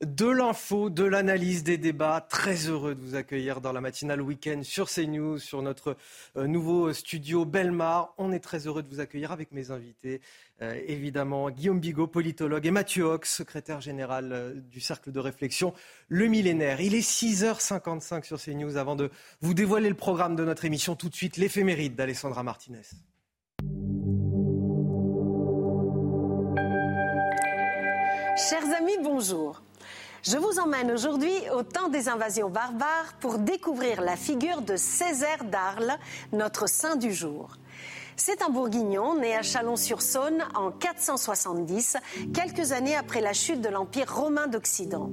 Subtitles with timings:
[0.00, 2.24] De l'info, de l'analyse, des débats.
[2.28, 5.96] Très heureux de vous accueillir dans la matinale week-end sur CNews, sur notre
[6.36, 8.14] euh, nouveau studio Belmar.
[8.16, 10.20] On est très heureux de vous accueillir avec mes invités.
[10.62, 15.74] Euh, évidemment, Guillaume Bigot, politologue, et Mathieu Hox, secrétaire général euh, du Cercle de réflexion
[16.06, 16.80] Le Millénaire.
[16.80, 18.76] Il est 6h55 sur CNews.
[18.76, 19.10] Avant de
[19.40, 22.82] vous dévoiler le programme de notre émission, tout de suite l'éphéméride d'Alessandra Martinez.
[28.48, 29.60] Chers amis, bonjour.
[30.22, 35.44] Je vous emmène aujourd'hui au temps des invasions barbares pour découvrir la figure de Césaire
[35.44, 35.96] d'Arles,
[36.32, 37.50] notre saint du jour.
[38.16, 41.98] C'est un bourguignon né à Chalon-sur-Saône en 470,
[42.34, 45.08] quelques années après la chute de l'Empire romain d'Occident.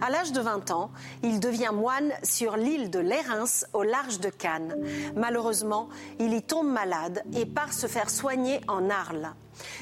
[0.00, 0.92] À l'âge de 20 ans,
[1.24, 4.76] il devient moine sur l'île de Lérins au large de Cannes.
[5.16, 5.88] Malheureusement,
[6.20, 9.34] il y tombe malade et part se faire soigner en Arles.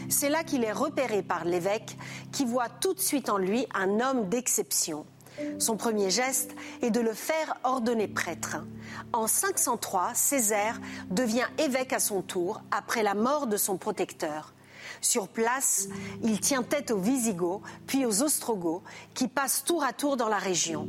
[0.08, 1.96] C'est là qu'il est repéré par l'évêque
[2.32, 5.06] qui voit tout de suite en lui un homme d'exception.
[5.58, 8.56] Son premier geste est de le faire ordonner prêtre.
[9.12, 14.54] En 503, Césaire devient évêque à son tour après la mort de son protecteur.
[15.06, 15.86] Sur place,
[16.24, 18.82] il tient tête aux Visigoths, puis aux Ostrogoths,
[19.14, 20.88] qui passent tour à tour dans la région.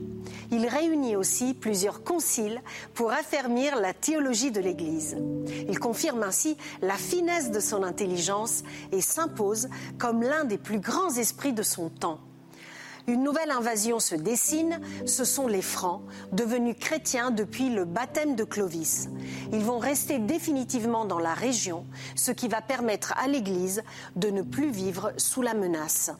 [0.49, 2.63] Il réunit aussi plusieurs conciles
[2.95, 5.17] pour affermir la théologie de l'Église.
[5.69, 11.15] Il confirme ainsi la finesse de son intelligence et s'impose comme l'un des plus grands
[11.15, 12.19] esprits de son temps.
[13.09, 16.01] Une nouvelle invasion se dessine, ce sont les Francs,
[16.33, 19.07] devenus chrétiens depuis le baptême de Clovis.
[19.53, 23.81] Ils vont rester définitivement dans la région, ce qui va permettre à l'Église
[24.17, 26.11] de ne plus vivre sous la menace.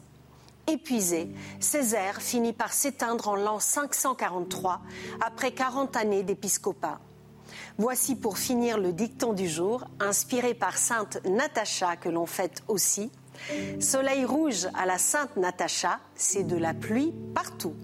[0.66, 1.28] Épuisé,
[1.60, 4.80] Césaire finit par s'éteindre en l'an 543,
[5.20, 7.00] après 40 années d'épiscopat.
[7.76, 13.10] Voici pour finir le dicton du jour, inspiré par sainte Natacha que l'on fête aussi.
[13.80, 17.74] Soleil rouge à la Sainte Natacha, c'est de la pluie partout.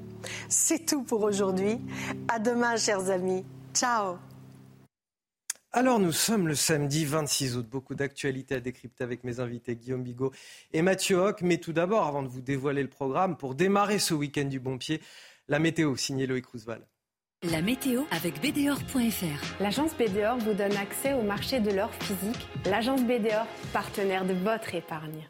[0.48, 1.78] C'est tout pour aujourd'hui.
[2.28, 3.44] À demain, chers amis.
[3.74, 4.16] Ciao.
[5.76, 7.66] Alors nous sommes le samedi 26 août.
[7.68, 10.32] Beaucoup d'actualités à décrypter avec mes invités Guillaume Bigot
[10.72, 11.42] et Mathieu Hoc.
[11.42, 14.78] Mais tout d'abord, avant de vous dévoiler le programme, pour démarrer ce week-end du bon
[14.78, 15.00] pied,
[15.48, 16.84] la météo, signée Loïc Roosevelt.
[17.50, 19.60] La météo avec BDOR.fr.
[19.60, 22.48] L'agence BDOR vous donne accès au marché de l'or physique.
[22.64, 25.28] L'agence BDOR, partenaire de votre épargne.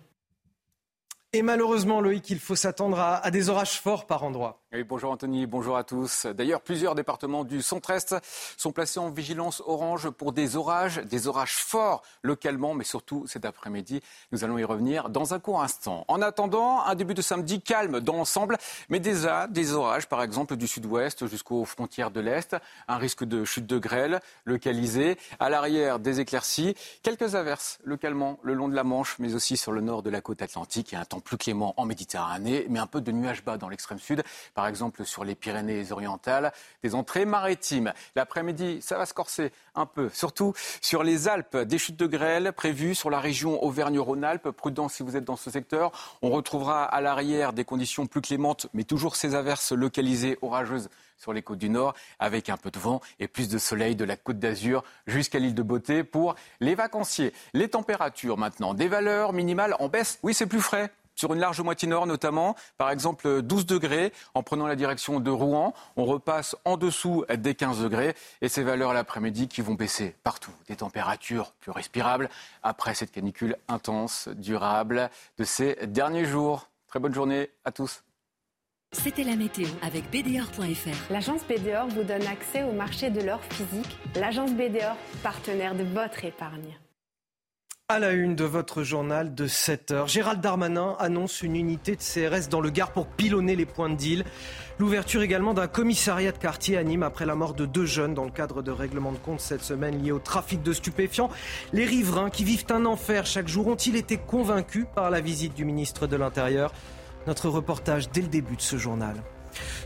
[1.34, 4.63] Et malheureusement, Loïc, il faut s'attendre à, des orages forts par endroits.
[4.74, 6.26] Oui, bonjour Anthony, bonjour à tous.
[6.26, 8.16] D'ailleurs, plusieurs départements du centre-est
[8.56, 13.44] sont placés en vigilance orange pour des orages, des orages forts localement, mais surtout cet
[13.44, 14.00] après-midi.
[14.32, 16.04] Nous allons y revenir dans un court instant.
[16.08, 18.58] En attendant, un début de samedi calme dans l'ensemble,
[18.88, 22.56] mais déjà des orages, par exemple du sud-ouest jusqu'aux frontières de l'est.
[22.88, 25.18] Un risque de chute de grêle localisé.
[25.38, 26.74] À l'arrière, des éclaircies.
[27.04, 30.20] Quelques averses localement le long de la Manche, mais aussi sur le nord de la
[30.20, 33.56] côte atlantique et un temps plus clément en Méditerranée, mais un peu de nuages bas
[33.56, 34.24] dans l'extrême sud,
[34.66, 36.52] exemple sur les Pyrénées orientales,
[36.82, 37.92] des entrées maritimes.
[38.16, 42.52] L'après-midi, ça va se corser un peu, surtout sur les Alpes, des chutes de grêle
[42.52, 44.50] prévues sur la région Auvergne-Rhône-Alpes.
[44.50, 45.92] Prudent si vous êtes dans ce secteur.
[46.22, 51.32] On retrouvera à l'arrière des conditions plus clémentes, mais toujours ces averses localisées orageuses sur
[51.32, 54.16] les côtes du Nord, avec un peu de vent et plus de soleil de la
[54.16, 57.32] côte d'Azur jusqu'à l'île de Beauté pour les vacanciers.
[57.52, 60.18] Les températures maintenant, des valeurs minimales en baisse.
[60.22, 64.42] Oui, c'est plus frais sur une large moitié nord notamment, par exemple 12 degrés en
[64.42, 65.74] prenant la direction de Rouen.
[65.96, 70.52] On repasse en dessous des 15 degrés et ces valeurs l'après-midi qui vont baisser partout.
[70.68, 72.28] Des températures plus respirables
[72.62, 76.68] après cette canicule intense, durable de ces derniers jours.
[76.88, 78.02] Très bonne journée à tous.
[78.92, 81.12] C'était la météo avec BDOR.fr.
[81.12, 83.98] L'agence BDOR vous donne accès au marché de l'or physique.
[84.14, 86.78] L'agence BDOR, partenaire de votre épargne.
[87.90, 92.00] À la une de votre journal de 7 heures, Gérald Darmanin annonce une unité de
[92.00, 94.24] CRS dans le Gard pour pilonner les points de deal.
[94.78, 98.30] L'ouverture également d'un commissariat de quartier anime après la mort de deux jeunes dans le
[98.30, 101.28] cadre de règlements de compte cette semaine liés au trafic de stupéfiants.
[101.74, 105.66] Les riverains qui vivent un enfer chaque jour ont-ils été convaincus par la visite du
[105.66, 106.72] ministre de l'Intérieur?
[107.26, 109.22] Notre reportage dès le début de ce journal.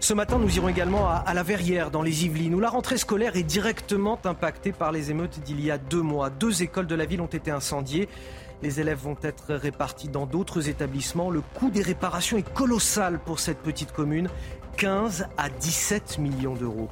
[0.00, 3.36] Ce matin, nous irons également à, la Verrière, dans les Yvelines, où la rentrée scolaire
[3.36, 6.30] est directement impactée par les émeutes d'il y a deux mois.
[6.30, 8.08] Deux écoles de la ville ont été incendiées.
[8.62, 11.30] Les élèves vont être répartis dans d'autres établissements.
[11.30, 14.28] Le coût des réparations est colossal pour cette petite commune,
[14.76, 16.88] 15 à 17 millions d'euros.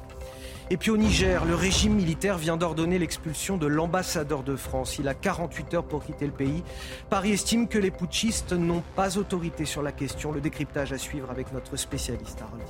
[0.69, 4.97] Et puis au Niger, le régime militaire vient d'ordonner l'expulsion de l'ambassadeur de France.
[4.99, 6.61] Il a 48 heures pour quitter le pays.
[7.09, 10.33] Paris estime que les putschistes n'ont pas autorité sur la question.
[10.33, 12.65] Le décryptage à suivre avec notre spécialiste Harold.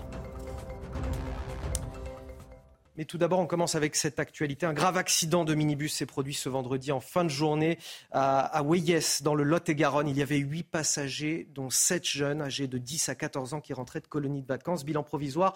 [2.97, 4.65] Mais tout d'abord, on commence avec cette actualité.
[4.65, 7.77] Un grave accident de minibus s'est produit ce vendredi en fin de journée
[8.11, 10.07] à, Weyes, dans le Lot-et-Garonne.
[10.07, 13.73] Il y avait huit passagers, dont sept jeunes âgés de 10 à 14 ans qui
[13.73, 14.83] rentraient de colonies de vacances.
[14.83, 15.55] Bilan provisoire.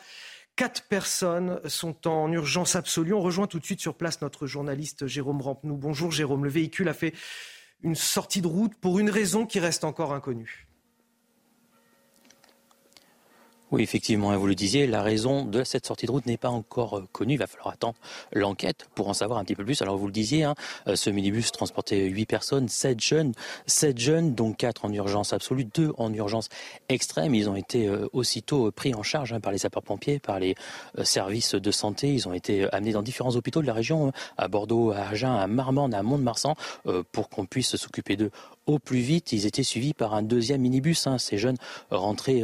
[0.56, 3.14] Quatre personnes sont en urgence absolue.
[3.14, 5.76] On rejoint tout de suite sur place notre journaliste Jérôme Rampenou.
[5.76, 6.44] Bonjour Jérôme.
[6.44, 7.14] Le véhicule a fait
[7.82, 10.68] une sortie de route pour une raison qui reste encore inconnue.
[13.72, 16.98] Oui, effectivement, vous le disiez, la raison de cette sortie de route n'est pas encore
[16.98, 17.36] euh, connue.
[17.36, 17.96] Il va falloir attendre
[18.34, 19.82] l'enquête pour en savoir un petit peu plus.
[19.82, 20.56] Alors vous le disiez, hein,
[20.88, 23.32] euh, ce minibus transportait 8 personnes, 7 jeunes,
[23.68, 26.50] 7 jeunes, dont 4 en urgence absolue, 2 en urgence
[26.90, 27.34] extrême.
[27.34, 30.56] Ils ont été euh, aussitôt pris en charge hein, par les sapeurs-pompiers, par les
[31.04, 32.14] services de santé.
[32.14, 35.34] Ils ont été amenés dans différents hôpitaux de la région, hein, à Bordeaux, à Agen,
[35.34, 36.56] à Marmande, à Mont-de-Marsan,
[37.14, 38.32] pour qu'on puisse s'occuper d'eux
[38.66, 39.32] au plus vite.
[39.32, 41.08] Ils étaient suivis par un deuxième minibus.
[41.18, 41.58] Ces jeunes
[41.90, 42.44] rentrés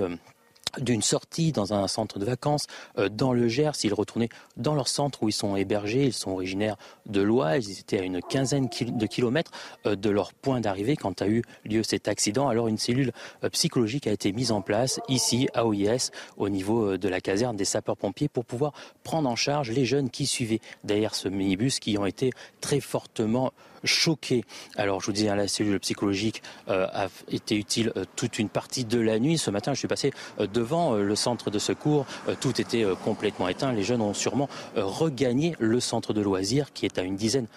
[0.79, 3.73] d'une sortie dans un centre de vacances euh, dans le Gers.
[3.83, 6.05] Ils retournaient dans leur centre où ils sont hébergés.
[6.05, 7.67] Ils sont originaires de l'Oise.
[7.67, 9.51] Ils étaient à une quinzaine de kilomètres
[9.85, 12.47] euh, de leur point d'arrivée quand a eu lieu cet accident.
[12.47, 13.11] Alors une cellule
[13.43, 17.55] euh, psychologique a été mise en place ici à OIS au niveau de la caserne
[17.55, 18.73] des sapeurs-pompiers pour pouvoir
[19.03, 22.31] prendre en charge les jeunes qui suivaient derrière ce minibus qui ont été
[22.61, 23.53] très fortement
[23.83, 24.43] choqués.
[24.75, 28.49] Alors, je vous disais, hein, la cellule psychologique euh, a été utile euh, toute une
[28.49, 29.37] partie de la nuit.
[29.37, 32.05] Ce matin, je suis passé euh, devant le centre de secours.
[32.39, 33.71] tout était complètement éteint.
[33.71, 37.47] Les jeunes ont sûrement regagné le centre de loisirs qui est à une dizaine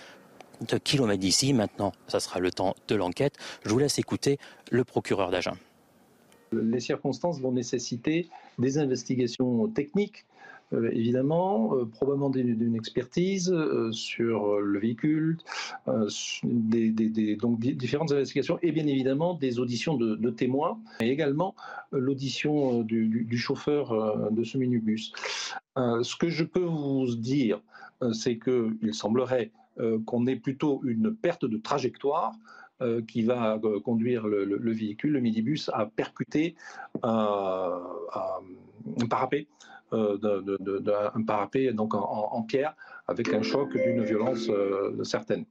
[0.68, 1.52] de kilomètres d'ici.
[1.52, 3.36] Maintenant, ça sera le temps de l'enquête.
[3.64, 4.38] Je vous laisse écouter
[4.70, 5.54] le procureur d'Agen.
[6.52, 8.28] Les circonstances vont nécessiter
[8.58, 10.24] des investigations techniques
[10.72, 15.38] euh, évidemment, euh, probablement d'une expertise euh, sur le véhicule,
[15.86, 21.54] donc différentes investigations et bien évidemment des auditions de, témoins et également
[21.90, 25.12] l'audition du, chauffeur de ce minibus.
[25.76, 27.60] ce que je peux vous dire,
[28.12, 29.50] c'est qu'il semblerait
[30.06, 32.32] qu'on ait plutôt une perte de trajectoire
[33.08, 36.54] qui va conduire le, véhicule, le minibus, à percuter
[37.02, 37.80] un
[39.08, 39.46] parapet
[39.92, 42.74] d'un parapet donc en, pierre
[43.08, 45.44] avec un choc d'une violence euh, certaine.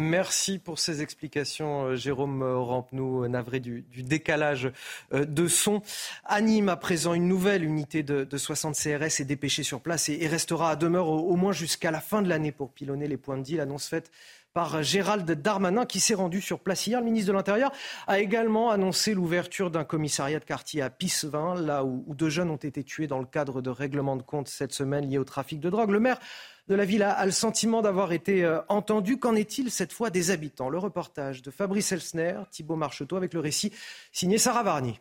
[0.00, 4.70] Merci pour ces explications, euh, Jérôme Rampenou, navré du, décalage
[5.10, 5.82] de son.
[6.24, 10.70] Anime à présent une nouvelle unité de, 60 CRS est dépêchée sur place et, restera
[10.70, 13.58] à demeure au, moins jusqu'à la fin de l'année pour pilonner les points de deal.
[13.58, 14.12] Annonce faite
[14.54, 17.00] par Gérald Darmanin qui s'est rendu sur place hier.
[17.00, 17.72] Le ministre de l'Intérieur
[18.06, 22.56] a également annoncé l'ouverture d'un commissariat de quartier à Pissevin, là où, deux jeunes ont
[22.56, 25.70] été tués dans le cadre de règlements de compte cette semaine liés au trafic de
[25.70, 25.90] drogue.
[25.90, 26.20] Le maire
[26.68, 29.18] de la ville a, le sentiment d'avoir été euh, entendu.
[29.18, 30.68] Qu'en est-il cette fois des habitants?
[30.68, 33.72] Le reportage de Fabrice Elsner, Thibault Marcheteau avec le récit
[34.12, 35.00] signé Sarah Varny.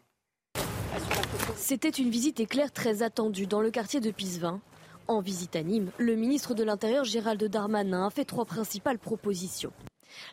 [1.55, 4.61] C'était une visite éclair très attendue dans le quartier de Pissevin.
[5.07, 9.71] En visite à Nîmes, le ministre de l'Intérieur Gérald Darmanin a fait trois principales propositions.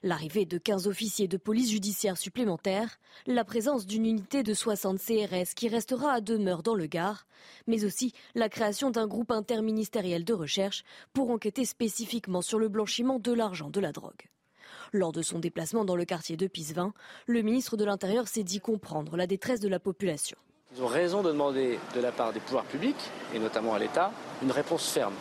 [0.02, 5.54] L'arrivée de 15 officiers de police judiciaire supplémentaires, la présence d'une unité de 60 CRS
[5.54, 7.26] qui restera à demeure dans le Gard,
[7.66, 13.18] mais aussi la création d'un groupe interministériel de recherche pour enquêter spécifiquement sur le blanchiment
[13.18, 14.28] de l'argent de la drogue.
[14.92, 16.92] Lors de son déplacement dans le quartier de Pisevin,
[17.26, 20.36] le ministre de l'Intérieur s'est dit comprendre la détresse de la population.
[20.76, 24.12] Ils ont raison de demander de la part des pouvoirs publics, et notamment à l'État,
[24.42, 25.14] une réponse ferme.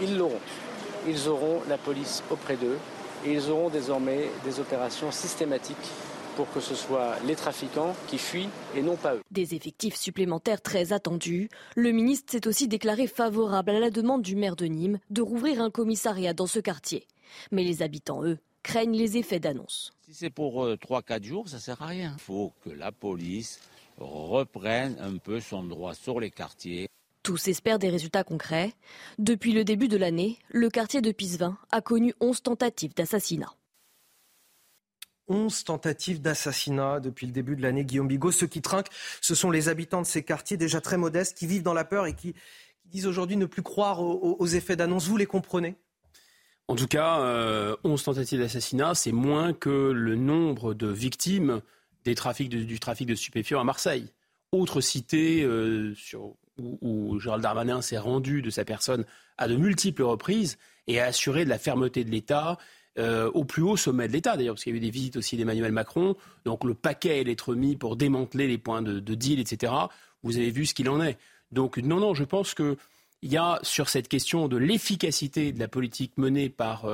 [0.00, 0.40] Ils l'auront.
[1.08, 2.78] Ils auront la police auprès d'eux
[3.24, 5.76] et ils auront désormais des opérations systématiques
[6.36, 9.20] pour que ce soit les trafiquants qui fuient et non pas eux.
[9.30, 11.48] Des effectifs supplémentaires très attendus.
[11.76, 15.60] Le ministre s'est aussi déclaré favorable à la demande du maire de Nîmes de rouvrir
[15.60, 17.06] un commissariat dans ce quartier.
[17.50, 19.92] Mais les habitants, eux, craignent les effets d'annonce.
[20.06, 22.14] Si c'est pour 3-4 euh, jours, ça ne sert à rien.
[22.16, 23.60] Il faut que la police
[23.98, 26.88] reprenne un peu son droit sur les quartiers.
[27.22, 28.72] Tous espèrent des résultats concrets.
[29.18, 33.54] Depuis le début de l'année, le quartier de Pisevin a connu 11 tentatives d'assassinat.
[35.28, 38.32] 11 tentatives d'assassinat depuis le début de l'année, Guillaume Bigot.
[38.32, 41.62] Ceux qui trinquent, ce sont les habitants de ces quartiers déjà très modestes, qui vivent
[41.62, 42.34] dans la peur et qui,
[42.86, 45.06] disent aujourd'hui ne plus croire aux, effets d'annonce.
[45.06, 45.76] Vous les comprenez?
[46.66, 51.62] En tout cas, 11 euh, tentatives d'assassinat, c'est moins que le nombre de victimes
[52.04, 54.12] des trafics du trafic de stupéfiants à Marseille.
[54.52, 55.94] Autre cité euh,
[56.80, 59.04] où, Gérald Darmanin s'est rendu de sa personne
[59.38, 62.58] à de multiples reprises et a assuré de la fermeté de l'État.
[62.98, 65.16] Euh, au plus haut sommet de l'État, d'ailleurs, parce qu'il y a eu des visites
[65.16, 66.16] aussi d'Emmanuel Macron.
[66.44, 69.72] Donc le paquet allait être mis pour démanteler les points de, deal, etc.
[70.22, 71.16] Vous avez vu ce qu'il en est.
[71.52, 72.76] Donc non, non, je pense qu'il
[73.22, 76.84] y a sur cette question de l'efficacité de la politique menée par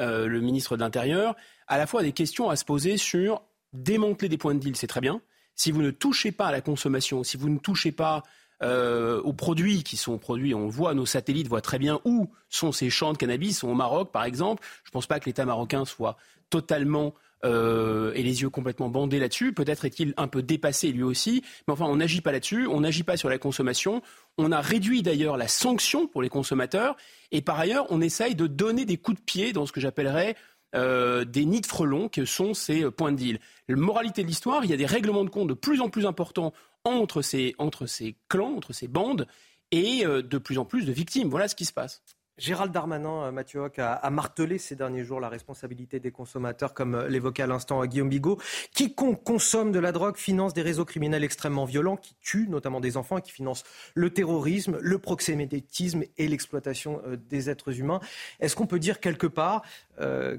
[0.00, 1.34] euh, le ministre de l'Intérieur,
[1.66, 4.86] à la fois des questions à se poser sur démanteler des points de deal, c'est
[4.86, 5.20] très bien.
[5.54, 8.22] Si vous ne touchez pas à la consommation, si vous ne touchez pas
[8.62, 12.72] euh, aux produits qui sont produits, on voit, nos satellites voient très bien où sont
[12.72, 14.64] ces champs de cannabis, sont au Maroc par exemple.
[14.84, 16.16] Je ne pense pas que l'État marocain soit
[16.50, 19.52] totalement euh, et les yeux complètement bandés là-dessus.
[19.52, 23.04] Peut-être est-il un peu dépassé lui aussi, mais enfin on n'agit pas là-dessus, on n'agit
[23.04, 24.02] pas sur la consommation.
[24.38, 26.96] On a réduit d'ailleurs la sanction pour les consommateurs
[27.30, 30.34] et par ailleurs on essaye de donner des coups de pied dans ce que j'appellerais
[30.74, 33.40] euh, des nids de frelons que sont ces euh, points de deal.
[33.68, 36.04] La moralité de l'histoire, il y a des règlements de compte de plus en plus
[36.04, 36.52] importants
[36.84, 39.26] entre ces, entre ces clans, entre ces bandes,
[39.70, 41.28] et euh, de plus en plus de victimes.
[41.28, 42.02] Voilà ce qui se passe.
[42.38, 46.94] Gérald Darmanin, euh, Mathieu Hoc, a, martelé ces derniers jours la responsabilité des consommateurs, comme
[46.94, 48.38] euh, l'évoquait à l'instant Guillaume Bigot.
[48.72, 52.96] Quiconque consomme de la drogue finance des réseaux criminels extrêmement violents qui tuent notamment des
[52.96, 53.64] enfants et qui financent
[53.94, 58.00] le terrorisme, le proxénétisme et l'exploitation des êtres humains.
[58.38, 59.62] Est-ce qu'on peut dire quelque part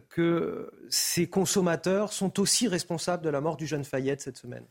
[0.09, 4.65] que ces consommateurs sont aussi responsables de la mort du jeune Fayette cette semaine?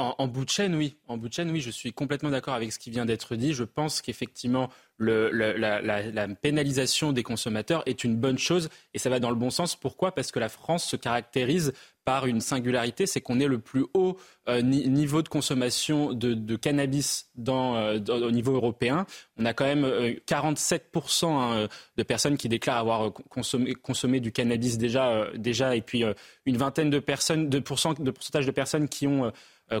[0.00, 0.96] En, bout de chaîne, oui.
[1.08, 3.52] En bout de chaîne, oui, je suis complètement d'accord avec ce qui vient d'être dit.
[3.52, 9.30] Je pense qu'effectivement, la, pénalisation des consommateurs est une bonne chose et ça va dans
[9.30, 9.76] le bon sens.
[9.76, 10.12] Pourquoi?
[10.14, 11.72] Parce que la France se caractérise
[12.04, 14.16] par une singularité, c'est qu'on est le plus haut
[14.48, 19.06] euh, niveau de consommation de, cannabis euh, au niveau européen.
[19.36, 19.84] On a quand même
[20.26, 26.04] 47% euh, hein, de personnes qui déclarent avoir consommé, du cannabis déjà, déjà et puis
[26.46, 29.30] une vingtaine de personnes, de, pourcentage de personnes qui ont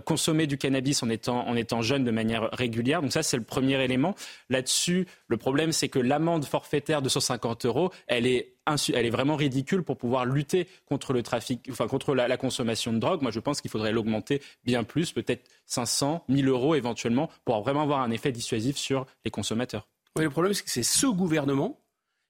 [0.04, 3.02] consommer du cannabis en étant, en étant jeune de manière régulière.
[3.02, 4.14] Donc ça, c'est le premier élément.
[4.48, 8.54] Là-dessus, le problème, c'est que l'amende forfaitaire de 150 euros, elle est
[8.94, 12.98] elle est vraiment ridicule pour pouvoir lutter contre le trafic, enfin contre la, consommation de
[12.98, 13.22] drogue.
[13.22, 17.82] Moi, je pense qu'il faudrait l'augmenter bien plus, peut-être 500, 1000 euros éventuellement, pour vraiment
[17.82, 19.88] avoir un effet dissuasif sur les consommateurs.
[20.16, 21.80] Oui, le problème, c'est que c'est ce gouvernement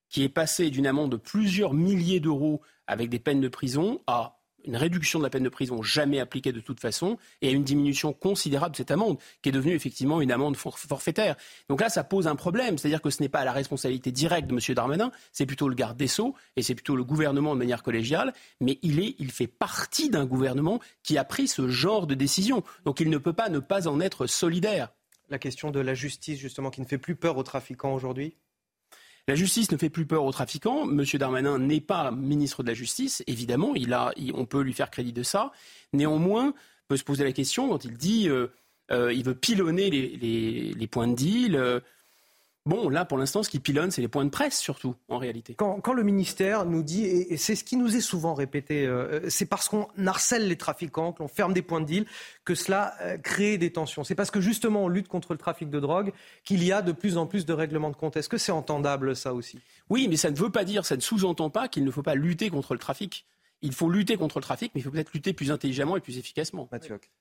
[0.08, 4.39] qui est passé d'une amende de plusieurs milliers d'euros avec des peines de prison à
[4.64, 7.64] une réduction de la peine de prison jamais appliquée de toute façon et à une
[7.64, 11.36] diminution considérable de cette amende, qui est devenue effectivement une amende forfaitaire.
[11.68, 14.54] Donc là, ça pose un problème, c'est-à-dire que ce n'est pas la responsabilité directe de
[14.54, 14.74] M.
[14.74, 18.32] Darmanin, c'est plutôt le garde des Sceaux et c'est plutôt le gouvernement de manière collégiale,
[18.60, 22.62] mais il, est, il fait partie d'un gouvernement qui a pris ce genre de décision.
[22.84, 24.90] Donc il ne peut pas ne pas en être solidaire.
[25.28, 28.34] La question de la justice, justement, qui ne fait plus peur aux trafiquants aujourd'hui?
[29.30, 30.86] La justice ne fait plus peur aux trafiquants.
[30.86, 33.74] Monsieur Darmanin n'est pas ministre de la Justice, évidemment.
[34.34, 35.52] On peut lui faire crédit de ça.
[35.92, 36.54] Néanmoins, on
[36.88, 38.48] peut se poser la question quand il dit euh,
[38.90, 41.80] euh, il veut pilonner les, points de deal.
[42.66, 45.54] Bon, là, pour l'instant, ce qui pilonne, c'est les points de presse, surtout, en réalité.
[45.54, 49.46] Quand, le ministère nous dit, et, c'est ce qui nous est souvent répété, euh, c'est
[49.46, 52.06] parce qu'on harcèle les trafiquants, qu'on ferme des points de deal,
[52.44, 54.04] que cela euh, crée des tensions.
[54.04, 56.12] C'est parce que, justement, on lutte contre le trafic de drogue
[56.44, 58.18] qu'il y a de plus en plus de règlements de compte.
[58.18, 59.58] Est-ce que c'est entendable, ça aussi?
[59.88, 62.14] Oui, mais ça ne veut pas dire, ça ne sous-entend pas qu'il ne faut pas
[62.14, 63.24] lutter contre le trafic
[63.62, 66.18] il faut lutter contre le trafic, mais il faut peut-être lutter plus intelligemment et plus
[66.18, 66.68] efficacement.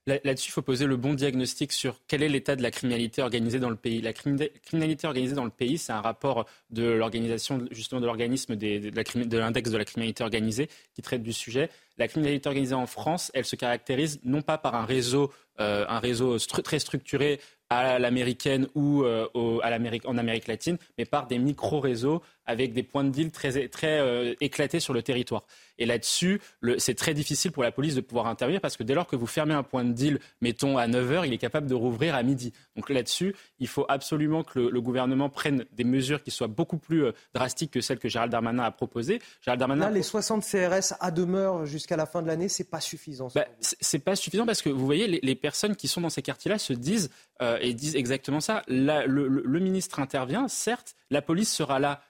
[0.08, 3.60] Là-dessus, il faut poser le bon diagnostic sur quel est l'état de la criminalité organisée
[3.60, 4.01] dans le pays.
[4.01, 9.38] La criminalité organisée dans le pays, c'est un rapport de l'organisation, justement, de l'organisme de
[9.38, 11.69] l'index de la criminalité organisée qui traite du sujet.
[11.98, 16.00] La criminalité organisée en France, elle se caractérise non pas par un réseau, euh, un
[16.00, 22.74] réseau très structuré à l'américaine ou euh, en Amérique latine, mais par des micro-réseaux avec
[22.74, 25.44] des points de deal très, très euh, éclatés sur le territoire.
[25.77, 26.41] Et là-dessus,
[26.77, 29.27] c'est très difficile pour la police de pouvoir intervenir parce que dès lors que vous
[29.27, 32.51] fermez un point de deal, mettons à 9h, il est capable de rouvrir à midi.
[32.75, 37.06] Donc là-dessus, il faut absolument que le, gouvernement prenne des mesures qui soient beaucoup plus
[37.06, 39.22] euh, drastiques que celles que Gérald Darmanin a proposées.
[39.41, 42.82] Gérald Darmanin Là, les 60 CRS à demeure jusqu'à la fin de l'année, c'est pas
[42.82, 43.29] suffisant.
[43.36, 46.58] Bah, c'est pas suffisant parce que vous voyez, les, personnes qui sont dans ces quartiers-là
[46.58, 48.63] se disent euh, et disent exactement ça.
[48.68, 52.01] le ministre intervient, certes, la police sera là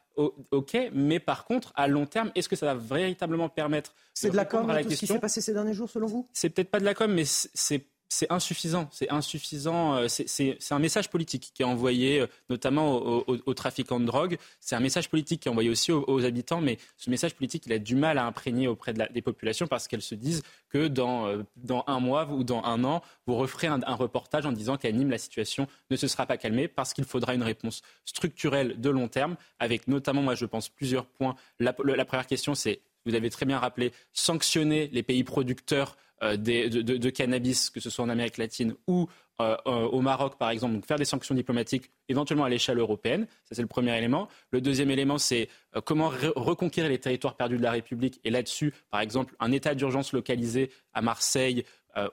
[0.51, 4.35] ok, mais par contre, à long terme, est-ce que ça va véritablement permettre C'est de,
[4.35, 6.27] la com, tout ce qui s'est passé ces derniers jours, selon vous?
[6.33, 8.89] C'est peut-être pas de la com, mais c'est c'est insuffisant.
[8.91, 9.95] C'est insuffisant.
[9.95, 14.37] Euh, c'est un message politique qui est envoyé euh, notamment aux, trafiquants de drogue.
[14.59, 17.73] C'est un message politique qui est envoyé aussi aux, habitants, mais ce message politique, il
[17.73, 20.87] a du mal à imprégner auprès de la, des populations parce qu'elles se disent que
[20.87, 24.77] dans, euh, dans un mois ou dans un an, vous referez un, reportage en disant
[24.77, 28.81] qu'à Nîmes, la situation ne se sera pas calmée parce qu'il faudra une réponse structurelle
[28.81, 31.35] de long terme, avec notamment, moi, je pense, plusieurs points.
[31.59, 37.09] la première question, c'est, vous avez très bien rappelé, sanctionner les pays producteurs euh, de,
[37.09, 39.07] cannabis, que ce soit en Amérique latine ou
[39.41, 43.25] euh, euh, au Maroc, par exemple, donc faire des sanctions diplomatiques, éventuellement à l'échelle européenne.
[43.45, 44.27] Ça, c'est le premier élément.
[44.51, 45.47] Le deuxième élément, c'est
[45.85, 48.19] comment reconquérir les territoires perdus de la République.
[48.25, 51.63] Et là-dessus, par exemple, un état d'urgence localisé à Marseille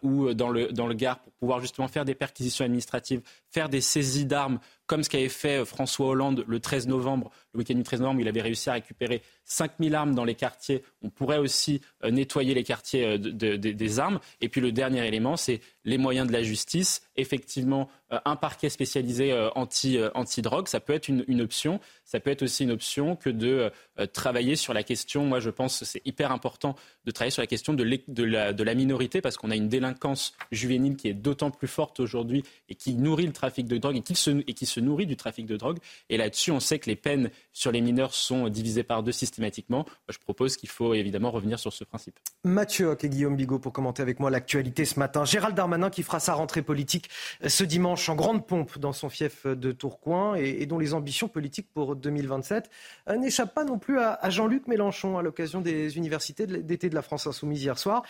[0.03, 3.23] ou dans le, dans le Gard pour pouvoir justement faire des perquisitions administratives,
[3.57, 7.75] faire des saisies d'armes comme ce qu'avait fait François Hollande le 13 novembre, le week-end
[7.75, 10.83] du 13 novembre, il avait réussi à récupérer 5000 armes dans les quartiers.
[11.03, 14.21] On pourrait aussi euh, nettoyer les quartiers euh, des armes.
[14.41, 17.03] Et puis le dernier élément, c'est les moyens de la justice.
[17.17, 21.81] Effectivement, euh, un parquet spécialisé anti, anti-drogue, ça peut être une, option.
[22.05, 23.71] Ça peut être aussi une option que de
[24.13, 27.47] travailler sur la question, moi je pense que c'est hyper important de travailler sur la
[27.47, 31.51] question de, la, de la, minorité parce qu'on a une délinquance juvénile qui est d'autant
[31.51, 35.79] plus forte aujourd'hui et qui nourrit le et qui se, nourrit du trafic de drogue.
[36.09, 39.87] Et là-dessus, on sait que les peines sur les mineurs sont divisées par deux systématiquement.
[40.09, 42.19] je propose qu'il faut évidemment revenir sur ce principe.
[42.45, 45.25] Mathieu Hoc et Guillaume Bigot pour commenter avec moi l'actualité ce matin.
[45.25, 47.09] Gérald Darmanin qui fera sa rentrée politique
[47.47, 51.69] ce dimanche en grande pompe dans son fief de Tourcoing et, dont les ambitions politiques
[51.73, 52.71] pour 2027
[53.09, 57.03] euh, n'échappent pas non plus à, Jean-Luc Mélenchon à l'occasion des universités d'été de la
[57.03, 58.03] France Insoumise hier soir.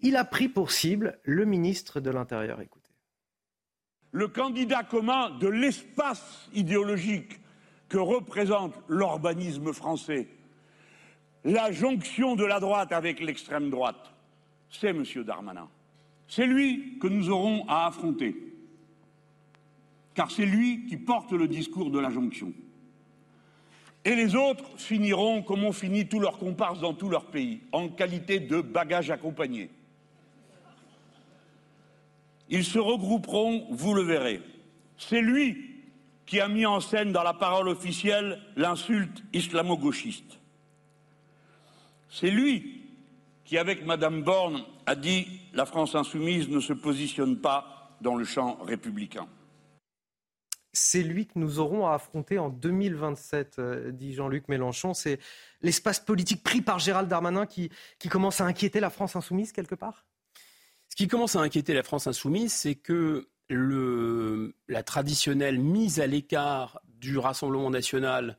[0.00, 2.60] Il a pris pour cible le ministre de l'Intérieur.
[2.60, 2.85] Écoutez.
[4.16, 7.38] Le candidat commun de l'espace idéologique
[7.90, 10.26] que représente l'urbanisme français,
[11.44, 14.14] la jonction de la droite avec l'extrême droite,
[14.70, 15.04] c'est M.
[15.22, 15.68] Darmanin.
[16.28, 18.34] C'est lui que nous aurons à affronter,
[20.14, 22.54] car c'est lui qui porte le discours de la jonction.
[24.06, 27.90] Et les autres finiront comme ont fini tous leurs comparses dans tous leurs pays, en
[27.90, 29.68] qualité de bagages accompagnés.
[32.48, 34.40] Ils se regrouperont, vous le verrez.
[34.96, 35.76] C'est lui
[36.26, 40.38] qui a mis en scène dans la parole officielle l'insulte islamo-gauchiste.
[42.08, 42.82] C'est lui
[43.44, 48.24] qui, avec Madame Borne, a dit la France insoumise ne se positionne pas dans le
[48.24, 49.28] champ républicain.
[50.72, 54.92] C'est lui que nous aurons à affronter en 2027, euh, dit Jean-Luc Mélenchon.
[54.92, 55.18] C'est
[55.62, 59.74] l'espace politique pris par Gérald Darmanin qui, qui commence à inquiéter la France insoumise quelque
[59.74, 60.04] part?
[60.96, 66.06] Ce qui commence à inquiéter la France insoumise, c'est que le, la traditionnelle mise à
[66.06, 68.38] l'écart du Rassemblement national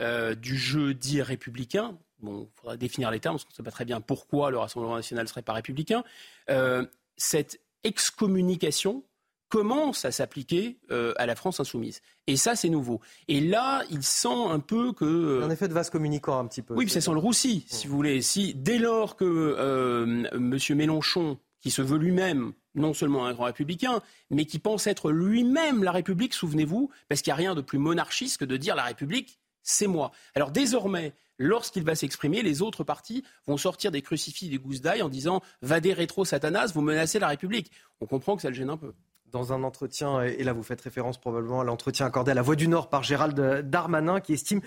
[0.00, 3.62] euh, du jeu dit républicain, bon, il faudra définir les termes parce qu'on ne sait
[3.62, 6.02] pas très bien pourquoi le Rassemblement national ne serait pas républicain,
[6.50, 6.84] euh,
[7.16, 9.04] cette excommunication
[9.48, 12.00] commence à s'appliquer euh, à la France insoumise.
[12.26, 13.00] Et ça, c'est nouveau.
[13.28, 15.40] Et là, il sent un peu que...
[15.44, 16.74] Un effet de vase communicant un petit peu.
[16.74, 18.22] Oui, ça sent le roussi, si vous voulez.
[18.22, 20.58] Si, dès lors que M.
[20.76, 25.82] Mélenchon qui se veut lui-même non seulement un grand républicain, mais qui pense être lui-même
[25.82, 28.84] la République, souvenez-vous, parce qu'il n'y a rien de plus monarchiste que de dire la
[28.84, 30.10] République, c'est moi.
[30.34, 35.02] Alors désormais, lorsqu'il va s'exprimer, les autres partis vont sortir des crucifix, des gousses d'ail
[35.02, 37.70] en disant Vadé rétro Satanas, vous menacez la République.
[38.00, 38.92] On comprend que ça le gêne un peu
[39.26, 42.54] dans un entretien, et là vous faites référence probablement à l'entretien accordé à la Voix
[42.54, 43.34] du Nord par Gérald
[43.68, 44.60] Darmanin, qui estime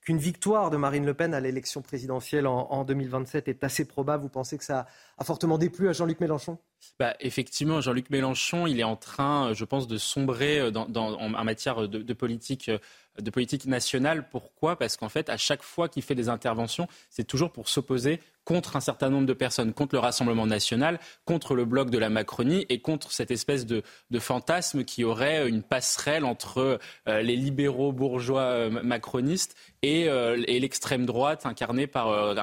[0.00, 4.22] qu'une victoire de Marine Le Pen à l'élection présidentielle en, 2027 est assez probable.
[4.22, 4.86] Vous pensez que ça
[5.18, 6.58] a fortement déplu à Jean-Luc Mélenchon?
[6.98, 11.88] Bah, Effectivement, Jean-Luc Mélenchon, il est en train, je pense, de sombrer dans, en, matière
[11.88, 12.70] de, politique
[13.18, 14.28] de politique nationale.
[14.30, 14.76] Pourquoi?
[14.76, 18.76] Parce qu'en fait, à chaque fois qu'il fait des interventions, c'est toujours pour s'opposer contre
[18.76, 22.66] un certain nombre de personnes, contre le Rassemblement national, contre le bloc de la Macronie
[22.68, 23.82] et contre cette espèce de,
[24.18, 31.06] fantasme qui aurait une passerelle entre euh, les libéraux bourgeois euh, macronistes euh, et, l'extrême
[31.06, 32.34] droite incarnée par,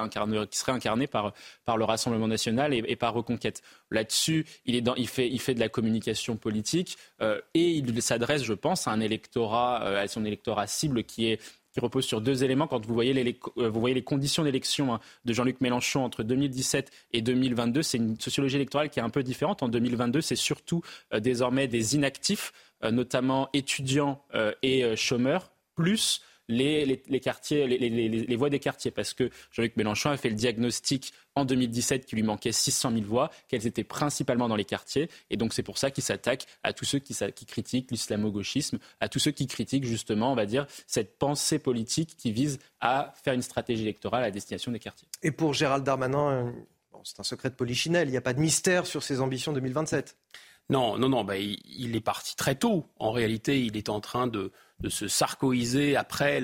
[0.48, 1.34] qui serait incarnée par,
[1.76, 3.62] le Rassemblement national et, par Reconquête.
[3.90, 9.78] Là-dessus, il, fait, de la communication politique et il s'adresse, je pense, à un électorat,
[9.98, 11.36] à son électorat cible qui
[11.80, 12.66] repose sur deux éléments.
[12.66, 17.82] Quand vous voyez les, euh, conditions d'élection hein, de Jean-Luc Mélenchon entre 2017 et 2022,
[17.82, 19.62] c'est une sociologie électorale qui est un peu différente.
[19.62, 22.52] En 2022, c'est surtout euh, désormais des inactifs,
[22.84, 24.22] euh, notamment étudiants
[24.62, 30.30] et chômeurs, plus les, quartiers, les, voix des quartiers, parce que Jean-Luc Mélenchon a fait
[30.30, 34.64] le diagnostic en 2017 qu'il lui manquait 600 000 voix, qu'elles étaient principalement dans les
[34.64, 38.78] quartiers, et donc c'est pour ça qu'il s'attaque à tous ceux qui, qui critiquent l'islamo-gauchisme,
[39.00, 43.12] à tous ceux qui critiquent justement, on va dire, cette pensée politique qui vise à
[43.22, 45.08] faire une stratégie électorale à destination des quartiers.
[45.22, 46.52] Et pour Gérald Darmanin,
[47.04, 50.16] c'est un secret de polichinelle, il n'y a pas de mystère sur ses ambitions 2027.
[50.70, 52.86] Non, non, non, bah, il, est parti très tôt.
[52.98, 54.52] En réalité, il est en train de,
[54.86, 56.40] se sarkoïser après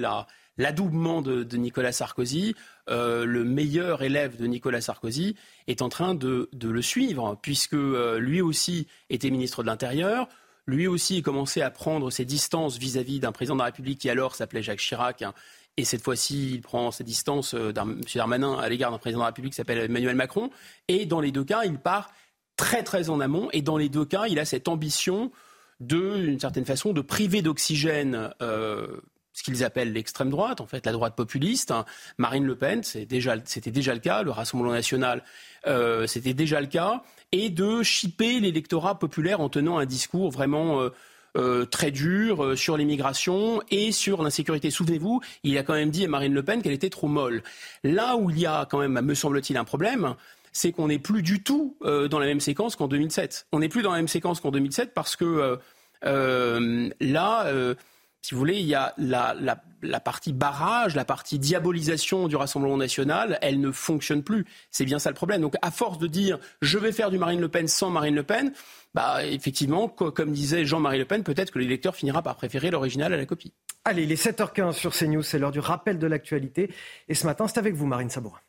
[0.56, 2.54] l'adoubement de, Nicolas Sarkozy.
[2.90, 5.36] Euh, le meilleur élève de Nicolas Sarkozy
[5.68, 10.28] est en train de, le suivre, puisque euh, lui aussi était ministre de l'Intérieur.
[10.66, 14.34] Lui aussi commençait à prendre ses distances vis-à-vis d'un président de la République qui alors
[14.34, 15.22] s'appelait Jacques Chirac.
[15.22, 15.34] Hein.
[15.76, 18.00] et cette fois-ci, il prend ses distances euh, d'un M.
[18.14, 20.50] Darmanin à l'égard d'un président de la République qui s'appelle Emmanuel Macron.
[20.88, 22.10] Et dans les deux cas, il part
[22.56, 23.48] très très en amont.
[23.52, 25.30] Et dans les deux cas, il a cette ambition
[25.80, 29.00] de, d'une certaine façon, de priver d'oxygène euh,
[29.32, 31.72] ce qu'ils appellent l'extrême droite, en fait la droite populiste.
[32.18, 34.22] Marine Le Pen, c'était déjà, le cas.
[34.22, 35.24] Le Rassemblement national,
[35.66, 37.02] euh, c'était déjà le cas.
[37.32, 40.88] Et de chipper l'électorat populaire en tenant un discours vraiment
[41.36, 44.70] euh, très dur euh, sur l'immigration et sur l'insécurité.
[44.70, 47.42] Souvenez-vous, il a quand même dit à Marine Le Pen qu'elle était trop molle.
[47.82, 50.14] Là où il y a quand même, me semble-t-il, un problème,
[50.52, 53.48] c'est qu'on n'est plus du tout dans la même séquence qu'en 2007.
[53.50, 55.58] On n'est plus dans la même séquence qu'en 2007 parce que
[56.02, 57.74] là
[58.24, 63.38] si vous voulez, il y a la, partie barrage, la partie diabolisation du Rassemblement national,
[63.42, 64.46] elle ne fonctionne plus.
[64.70, 65.42] C'est bien ça le problème.
[65.42, 68.22] Donc, à force de dire je vais faire du Marine Le Pen sans Marine Le
[68.22, 68.54] Pen,
[68.94, 73.18] bah, effectivement, comme disait Jean-Marie Le Pen, peut-être que l'électeur finira par préférer l'original à
[73.18, 73.52] la copie.
[73.84, 76.70] Allez, les 7h15 sur CNews, c'est l'heure du rappel de l'actualité.
[77.08, 78.40] Et ce matin, c'est avec vous, Marine Sabourin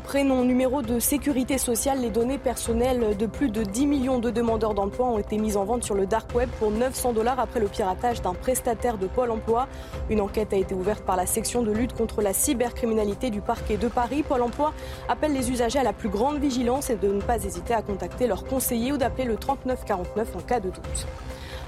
[0.00, 4.74] prénom, numéro de sécurité sociale, les données personnelles de plus de 10 millions de demandeurs
[4.74, 7.68] d'emploi ont été mises en vente sur le dark web pour 900 dollars après le
[7.68, 9.68] piratage d'un prestataire de Pôle emploi.
[10.08, 13.76] Une enquête a été ouverte par la section de lutte contre la cybercriminalité du parquet
[13.76, 14.22] de Paris.
[14.22, 14.72] Pôle emploi
[15.08, 18.26] appelle les usagers à la plus grande vigilance et de ne pas hésiter à contacter
[18.26, 21.06] leur conseiller ou d'appeler le 3949 en cas de doute.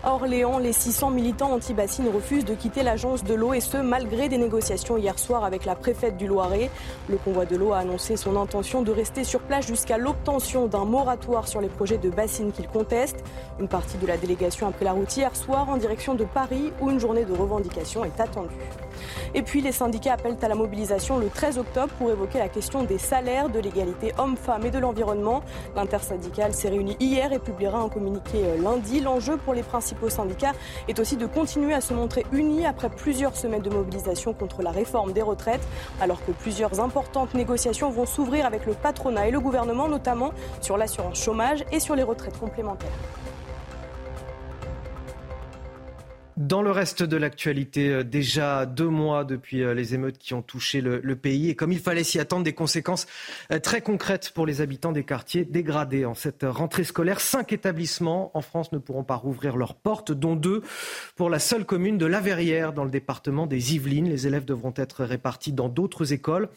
[0.05, 4.37] Orléans, les 600 militants anti-bassines refusent de quitter l'agence de l'eau et ce, malgré des
[4.37, 6.71] négociations hier soir avec la préfète du Loiret.
[7.09, 10.85] Le convoi de l'eau a annoncé son intention de rester sur place jusqu'à l'obtention d'un
[10.85, 13.23] moratoire sur les projets de bassines qu'il conteste.
[13.61, 16.73] Une partie de la délégation a pris la route hier soir en direction de Paris
[16.81, 18.51] où une journée de revendication est attendue.
[19.35, 22.83] Et puis les syndicats appellent à la mobilisation le 13 octobre pour évoquer la question
[22.83, 25.43] des salaires, de l'égalité homme-femme et de l'environnement.
[25.77, 29.01] L'intersyndicale s'est réunie hier et publiera un communiqué euh, lundi.
[29.01, 30.53] L'enjeu pour les principaux syndicats
[30.89, 34.71] est aussi de continuer à se montrer unis après plusieurs semaines de mobilisation contre la
[34.71, 35.67] réforme des retraites,
[36.01, 40.77] alors que plusieurs importantes négociations vont s'ouvrir avec le patronat et le gouvernement, notamment sur
[40.77, 42.91] l'assurance chômage et sur les retraites complémentaires.
[46.39, 50.41] Dans le reste de l'actualité, euh, déjà deux mois depuis euh, les émeutes qui ont
[50.41, 53.07] touché le, pays, et comme il fallait s'y attendre, des conséquences
[53.53, 56.07] euh, très concrètes pour les habitants des quartiers dégradés.
[56.07, 60.35] En cette rentrée scolaire, cinq établissements en France ne pourront pas rouvrir leurs portes, dont
[60.35, 60.63] deux
[61.17, 64.09] pour la seule commune de La Verrière, dans le département des Yvelines.
[64.09, 66.49] Les élèves devront être répartis dans d'autres écoles.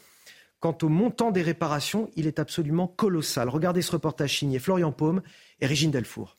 [0.62, 3.50] Quant au montant des réparations, il est absolument colossal.
[3.50, 5.22] Regardez ce reportage signé Florian Paume
[5.60, 6.38] et Régine Delfour.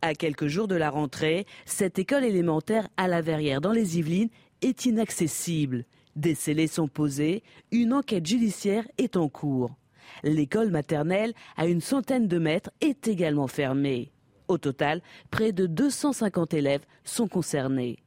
[0.00, 4.28] À quelques jours de la rentrée, cette école élémentaire à la Verrière dans les Yvelines
[4.62, 5.84] est inaccessible.
[6.14, 9.74] Des scellés sont posés, une enquête judiciaire est en cours.
[10.22, 14.12] L'école maternelle, à une centaine de mètres, est également fermée.
[14.46, 17.98] Au total, près de 250 élèves sont concernés.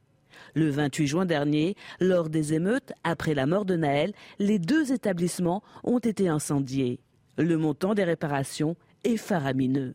[0.54, 5.62] Le 28 juin dernier, lors des émeutes, après la mort de Naël, les deux établissements
[5.84, 7.00] ont été incendiés.
[7.36, 9.94] Le montant des réparations est faramineux.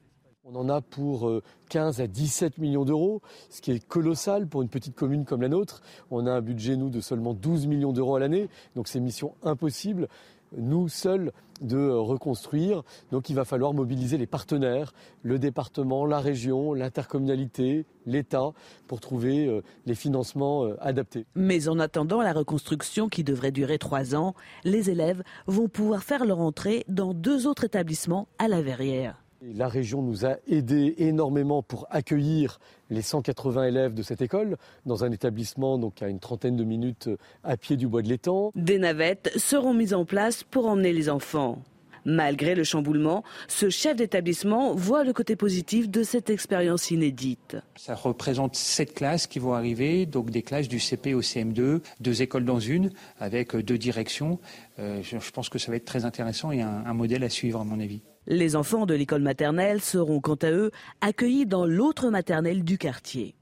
[0.49, 1.29] On en a pour
[1.69, 5.41] 15 euh, à 17 millions d'euros, ce qui est colossal pour une petite commune comme
[5.41, 5.81] la nôtre.
[6.09, 9.33] On a un budget, nous, de seulement 12 millions d'euros à l'année, donc c'est mission
[9.43, 10.07] impossible,
[10.55, 12.83] nous seuls, de reconstruire.
[13.11, 18.51] Donc il va falloir mobiliser les partenaires, le département, la région, l'intercommunalité, l'État,
[18.87, 21.25] pour trouver euh, les financements euh, adaptés.
[21.35, 24.33] Mais en attendant la reconstruction qui devrait durer trois ans,
[24.63, 29.26] les élèves vont pouvoir faire leur entrée dans deux autres établissements à la Verrière.
[29.41, 35.03] La région nous a aidé énormément pour accueillir les 180 élèves de cette école dans
[35.03, 37.09] un établissement donc à une trentaine de minutes
[37.43, 38.51] à pied du bois de l'étang.
[38.55, 41.59] Des navettes seront mises en place pour emmener les enfants.
[42.03, 47.57] Malgré le chamboulement, ce chef d'établissement voit le côté positif de cette expérience inédite.
[47.75, 52.21] Ça représente sept classes qui vont arriver, donc des classes du CP au CM2, deux
[52.21, 54.39] écoles dans une, avec deux directions.
[54.79, 57.65] Euh, je pense que ça va être très intéressant et un modèle à suivre à
[57.65, 58.01] mon avis.
[58.29, 63.35] Les enfants de l'école maternelle seront quant à eux accueillis dans l'autre maternelle du quartier.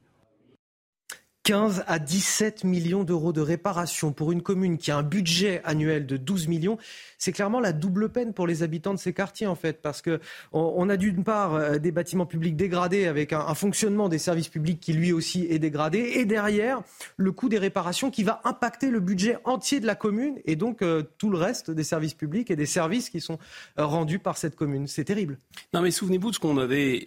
[1.45, 6.07] 15 à 17 millions d'euros de réparation pour une commune qui a un budget annuel
[6.07, 6.79] de 12 millions
[7.17, 10.19] c'est clairement la double peine pour les habitants de ces quartiers, en fait, parce que
[10.51, 14.79] on, a d'une part euh, des bâtiments publics dégradés avec un, fonctionnement des services publics
[14.79, 16.81] qui lui aussi est dégradé, et derrière
[17.17, 20.81] le coût des réparations qui va impacter le budget entier de la commune et donc
[20.81, 23.39] euh, tout le reste des services publics et des services qui sont
[23.79, 24.87] euh, rendus par cette commune.
[24.87, 25.39] C'est terrible.
[25.73, 27.03] Non, mais souvenez-vous de ce qu'on avait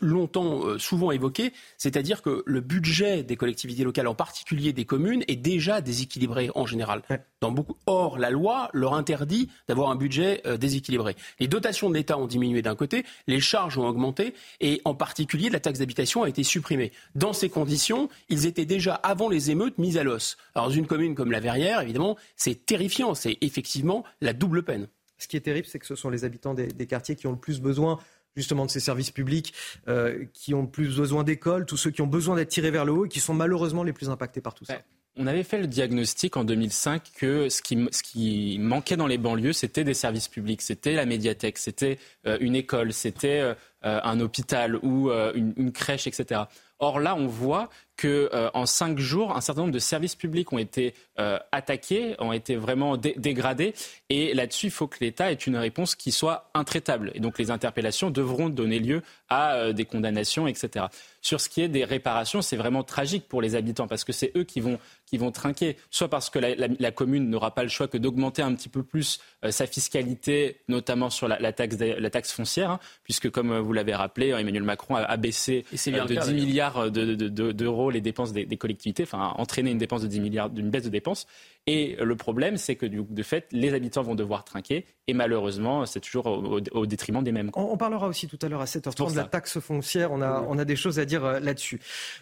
[0.00, 5.36] longtemps, souvent évoqué, c'est-à-dire que le budget des collectivités locales, en particulier des communes, est
[5.36, 7.02] déjà déséquilibré en général.
[7.40, 7.76] Dans beaucoup...
[7.86, 11.16] Or, la loi leur interdit d'avoir un budget euh, déséquilibré.
[11.40, 15.50] Les dotations de l'État ont diminué d'un côté, les charges ont augmenté et en particulier
[15.50, 16.92] la taxe d'habitation a été supprimée.
[17.14, 20.36] Dans ces conditions, ils étaient déjà avant les émeutes mis à l'os.
[20.54, 24.88] Alors dans une commune comme la Verrière, évidemment, c'est terrifiant, c'est effectivement la double peine.
[25.18, 27.38] Ce qui est terrible, c'est que ce sont les habitants des, quartiers qui ont le
[27.38, 27.98] plus besoin
[28.38, 29.52] justement de ces services publics,
[29.88, 32.92] euh, qui ont plus besoin d'écoles, tous ceux qui ont besoin d'être tirés vers le
[32.92, 34.78] haut et qui sont malheureusement les plus impactés par tout ça.
[35.16, 39.82] on avait fait le diagnostic en 2005 que ce qui, manquait dans les banlieues, c'était
[39.82, 45.10] des services publics, c'était la médiathèque, c'était euh, une école, c'était euh, un hôpital ou
[45.10, 46.42] une, crèche, etc.
[46.78, 50.50] Or là, on voit que euh, en cinq jours, un certain nombre de services publics
[50.52, 53.74] ont été euh, attaqués, ont été vraiment dégradés.
[54.08, 57.10] Et là-dessus, il faut que l'État ait une réponse qui soit intraitable.
[57.14, 60.86] Et donc les interpellations devront donner lieu à euh, des condamnations, etc.
[61.20, 64.30] Sur ce qui est des réparations, c'est vraiment tragique pour les habitants parce que c'est
[64.36, 67.64] eux qui vont, qui vont trinquer, soit parce que la, la, la commune n'aura pas
[67.64, 69.18] le choix que d'augmenter un petit peu plus
[69.50, 74.28] sa fiscalité, notamment sur la, taxe, la taxe foncière, hein, puisque comme vous l'avez rappelé,
[74.28, 79.70] Emmanuel Macron a, a baissé de 10 milliards d'euros les dépenses des, collectivités, enfin entraîner
[79.70, 81.26] une dépense de 10 milliards, d'une baisse de dépenses.
[81.66, 84.86] Et le problème, c'est que de fait, les habitants vont devoir trinquer.
[85.06, 87.50] Et malheureusement, c'est toujours au, détriment des mêmes.
[87.54, 90.12] On, parlera aussi tout à l'heure à 7h30 de la taxe foncière.
[90.12, 91.80] On a, on a des choses à dire euh, là-dessus.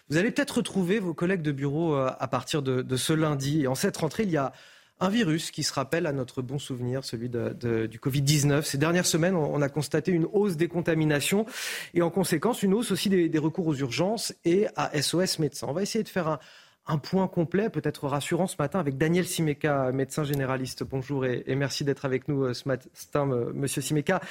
[0.09, 3.63] Vous allez peut-être retrouver vos collègues de bureau euh, à partir de, de ce lundi.
[3.63, 4.53] Et en cette rentrée, il y a
[4.99, 8.63] un virus qui se rappelle à notre bon souvenir, celui du Covid-19.
[8.63, 11.45] Ces dernières semaines, on a constaté une hausse des contaminations
[11.93, 15.67] et en conséquence une hausse aussi des, recours aux urgences et à SOS médecins.
[15.69, 16.39] On va essayer de faire un,
[16.97, 20.83] point complet, peut-être rassurant ce matin, avec Daniel Simeka, médecin généraliste.
[20.83, 24.21] Bonjour et, merci d'être avec nous euh, ce matin, euh, monsieur Simeka.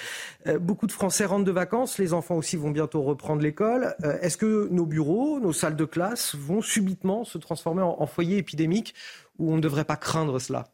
[0.47, 3.95] Euh, beaucoup de Français rentrent de vacances, les enfants aussi vont bientôt reprendre l'école.
[4.23, 8.39] Est-ce que nos bureaux, nos salles de classe vont subitement se transformer en, en foyer
[8.39, 8.95] épidémique
[9.39, 10.69] ou on ne devrait pas craindre cela?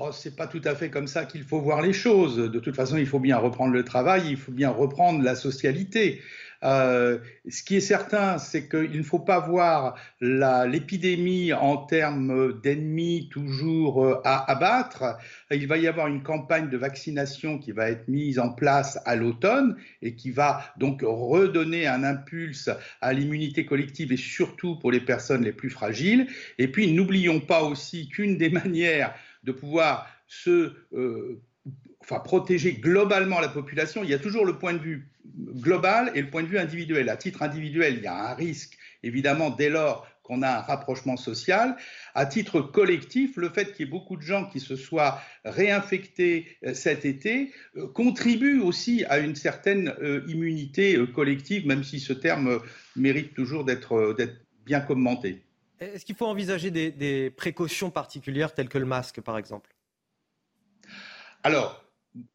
[0.00, 2.36] Oh, c'est pas tout à fait comme ça qu'il faut voir les choses.
[2.36, 6.20] De toute façon, il faut bien reprendre le travail, il faut bien reprendre la socialité.
[6.64, 7.18] Euh,
[7.48, 14.04] ce qui est certain, c'est qu'il ne faut pas voir l'épidémie en termes d'ennemis toujours
[14.04, 15.18] euh, à abattre.
[15.50, 19.14] Il va y avoir une campagne de vaccination qui va être mise en place à
[19.14, 25.00] l'automne et qui va donc redonner un impulse à l'immunité collective et surtout pour les
[25.00, 26.26] personnes les plus fragiles.
[26.58, 31.40] Et puis, n'oublions pas aussi qu'une des manières de pouvoir se euh,
[32.00, 36.22] enfin, protéger globalement la population, il y a toujours le point de vue global et
[36.22, 37.08] le point de vue individuel.
[37.08, 41.16] À titre individuel, il y a un risque, évidemment, dès lors qu'on a un rapprochement
[41.16, 41.76] social.
[42.14, 46.58] À titre collectif, le fait qu'il y ait beaucoup de gens qui se soient réinfectés
[46.64, 52.12] euh, cet été euh, contribue aussi à une certaine euh, immunité collective, même si ce
[52.12, 52.60] terme
[52.94, 54.14] mérite toujours d'être
[54.66, 55.42] bien commenté.
[55.80, 59.70] Est-ce qu'il faut envisager des, des précautions particulières telles que le masque, par exemple?
[61.42, 61.87] Alors,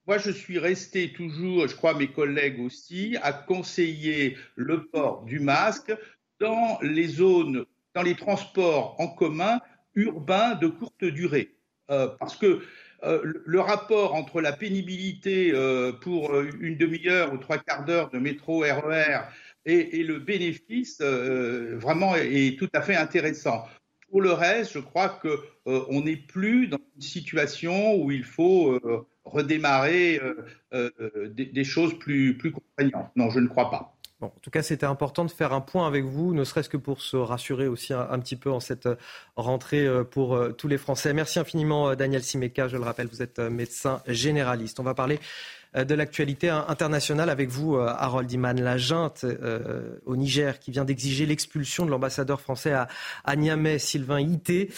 [0.07, 5.39] moi, je suis resté toujours, je crois mes collègues aussi, à conseiller le port du
[5.39, 5.93] masque
[6.39, 9.59] dans les zones, dans les transports en commun
[9.95, 11.55] urbains de courte durée.
[11.89, 12.61] Euh, parce que
[13.03, 18.17] euh, le rapport entre la pénibilité euh, pour une demi-heure ou trois quarts d'heure de
[18.17, 19.21] métro RER e
[19.65, 23.65] et, et le bénéfice vraiment est, tout à fait intéressant.
[24.13, 28.79] Pour le reste, je crois qu'on n'est plus dans une situation où il faut
[29.25, 33.09] redémarrer euh, euh, des, choses plus, plus contraignantes.
[33.15, 33.95] Non, je ne crois pas.
[34.21, 37.01] En tout cas, c'était important de faire un point avec vous, ne serait-ce que pour
[37.01, 38.95] se rassurer aussi un, petit peu en cette euh,
[39.35, 41.11] rentrée pour tous les Français.
[41.13, 42.67] Merci infiniment, Daniel Simeka.
[42.67, 44.79] Je le rappelle, vous êtes médecin généraliste.
[44.79, 48.59] On va parler euh, de l'actualité internationale avec vous, euh, Harold Iman.
[48.61, 54.19] La junte euh, au Niger qui vient d'exiger l'expulsion de l'ambassadeur français à, Niamey, Sylvain
[54.19, 54.69] Ité.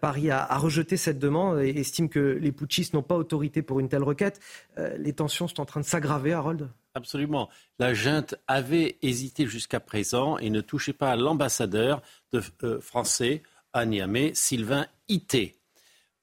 [0.00, 3.88] Paris a, rejeté cette demande et estime que les putschistes n'ont pas autorité pour une
[3.88, 4.40] telle requête.
[4.98, 7.48] les tensions sont en train de s'aggraver, Harold Absolument.
[7.78, 12.02] La junte avait hésité jusqu'à présent et ne touchait pas à l'ambassadeur
[12.80, 15.56] français à Niamey, Sylvain Ité.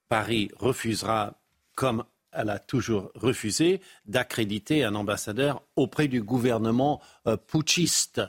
[0.10, 1.40] Paris refusera,
[1.76, 8.22] comme elle a toujours refusé d'accréditer un ambassadeur auprès du gouvernement euh, putschiste.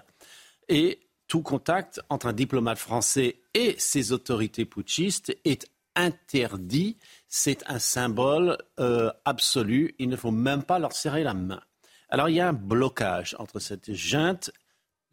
[0.69, 6.97] Et tout contact entre un diplomate français et ses autorités putschistes est interdit.
[7.29, 9.95] C'est un symbole euh, absolu.
[9.99, 11.61] Il ne faut même pas leur serrer la main.
[12.09, 14.51] Alors il y a un blocage entre cette junte,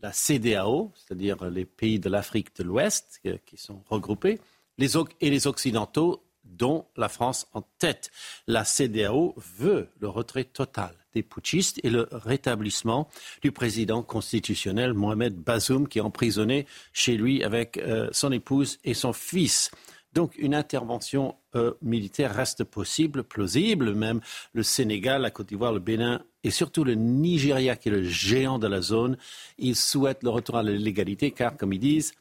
[0.02, 4.40] la CDAO, c'est-à-dire les pays de l'Afrique de l'Ouest euh, qui sont regroupés,
[4.80, 8.12] et les Occidentaux dont la France en tête.
[8.48, 13.08] La CDAO veut le retrait total des putschistes et le rétablissement
[13.42, 18.94] du président constitutionnel Mohamed Bazoum qui est emprisonné chez lui avec euh, son épouse et
[18.94, 19.72] son fils.
[20.14, 23.94] Donc une intervention euh, militaire reste possible, plausible.
[23.94, 24.22] Même
[24.54, 28.58] le Sénégal, la Côte d'Ivoire, le Bénin et surtout le Nigeria, qui est le géant
[28.58, 29.18] de la zone,
[29.58, 32.14] ils souhaitent le retour à la légalité car, comme ils disent,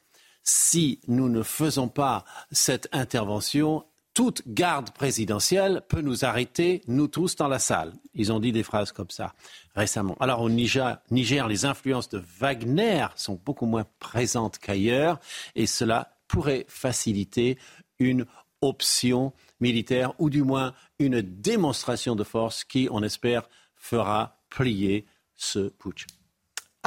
[0.42, 3.84] si nous ne faisons pas cette intervention,
[4.16, 7.92] toute garde présidentielle peut nous arrêter, nous tous, dans la salle.
[8.14, 9.34] Ils ont dit des phrases comme ça
[9.74, 10.16] récemment.
[10.20, 15.20] Alors au Niger, les influences de Wagner sont beaucoup moins présentes qu'ailleurs
[15.54, 17.58] et cela pourrait faciliter
[17.98, 18.24] une
[18.62, 25.04] option militaire ou du moins une démonstration de force qui, on espère, fera plier
[25.36, 26.06] ce putsch.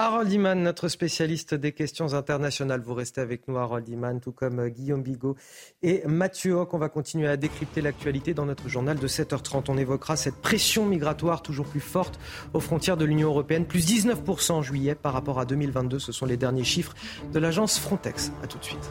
[0.01, 2.79] Harold Iman, notre spécialiste des questions internationales.
[2.79, 5.35] Vous restez avec nous, Harold Iman, tout comme euh, Guillaume Bigot
[5.83, 6.73] et Mathieu Hoc.
[6.73, 9.65] On va continuer à décrypter l'actualité dans notre journal de 7h30.
[9.67, 12.17] On évoquera cette pression migratoire toujours plus forte
[12.53, 15.99] aux frontières de l'Union européenne, plus 19% en juillet par rapport à 2022.
[15.99, 16.95] Ce sont les derniers chiffres
[17.33, 18.31] de l'agence Frontex.
[18.41, 18.89] A tout de suite.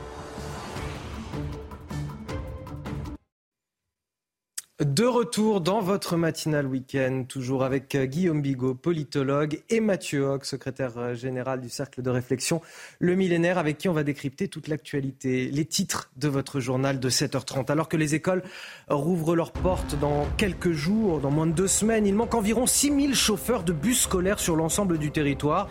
[4.85, 10.45] De retour dans votre matinal week-end, toujours avec euh, Guillaume Bigot, politologue, et Mathieu Hoc,
[10.45, 12.63] secrétaire euh, général du Cercle de réflexion
[13.01, 17.11] Le Millénaire, avec qui on va décrypter toute l'actualité, les titres de votre journal de
[17.11, 17.73] 7h30.
[17.73, 18.45] Alors que les écoles
[18.89, 23.17] rouvrent leurs portes dans quelques jours, dans moins de deux semaines, il manque environ 6000
[23.17, 25.69] chauffeurs de bus scolaires sur l'ensemble du territoire.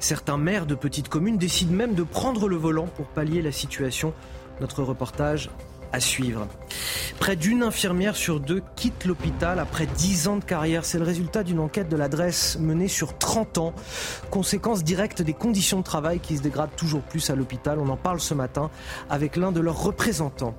[0.00, 4.12] Certains maires de petites communes décident même de prendre le volant pour pallier la situation.
[4.60, 5.48] Notre reportage
[5.92, 6.46] à suivre.
[7.18, 10.84] Près d'une infirmière sur deux quitte l'hôpital après 10 ans de carrière.
[10.84, 13.74] C'est le résultat d'une enquête de l'adresse menée sur 30 ans.
[14.30, 17.78] Conséquence directe des conditions de travail qui se dégradent toujours plus à l'hôpital.
[17.78, 18.70] On en parle ce matin
[19.08, 20.54] avec l'un de leurs représentants.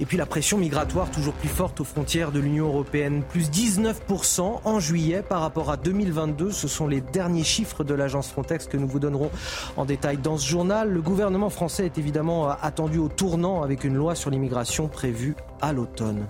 [0.00, 4.60] Et puis la pression migratoire toujours plus forte aux frontières de l'Union européenne, plus 19%
[4.64, 6.50] en juillet par rapport à 2022.
[6.50, 9.30] Ce sont les derniers chiffres de l'agence Frontex que nous vous donnerons
[9.76, 10.90] en détail dans ce journal.
[10.90, 15.72] Le gouvernement français est évidemment attendu au tournant avec une loi sur l'immigration prévue à
[15.72, 16.26] l'automne.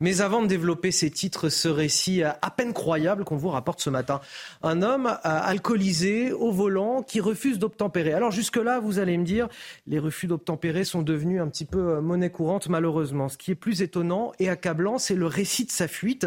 [0.00, 3.88] Mais avant de développer ces titres, ce récit à peine croyable qu'on vous rapporte ce
[3.88, 4.20] matin.
[4.62, 8.12] Un homme alcoolisé au volant qui refuse d'obtempérer.
[8.12, 9.48] Alors jusque-là, vous allez me dire,
[9.86, 13.30] les refus d'obtempérer sont devenus un petit peu euh, monnaie courante malheureusement.
[13.30, 16.26] Ce qui est plus étonnant et accablant, c'est le récit de sa fuite.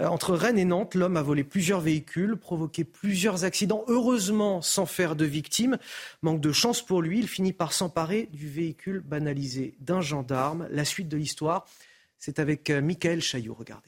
[0.00, 4.84] Euh, entre Rennes et Nantes, l'homme a volé plusieurs véhicules, provoqué plusieurs accidents, heureusement sans
[4.84, 5.78] faire de victimes.
[6.20, 10.68] Manque de chance pour lui, il finit par s'emparer du véhicule banalisé d'un gendarme.
[10.70, 11.64] La suite de l'histoire
[12.18, 13.87] c'est avec euh, Michael Chaillot, regardez.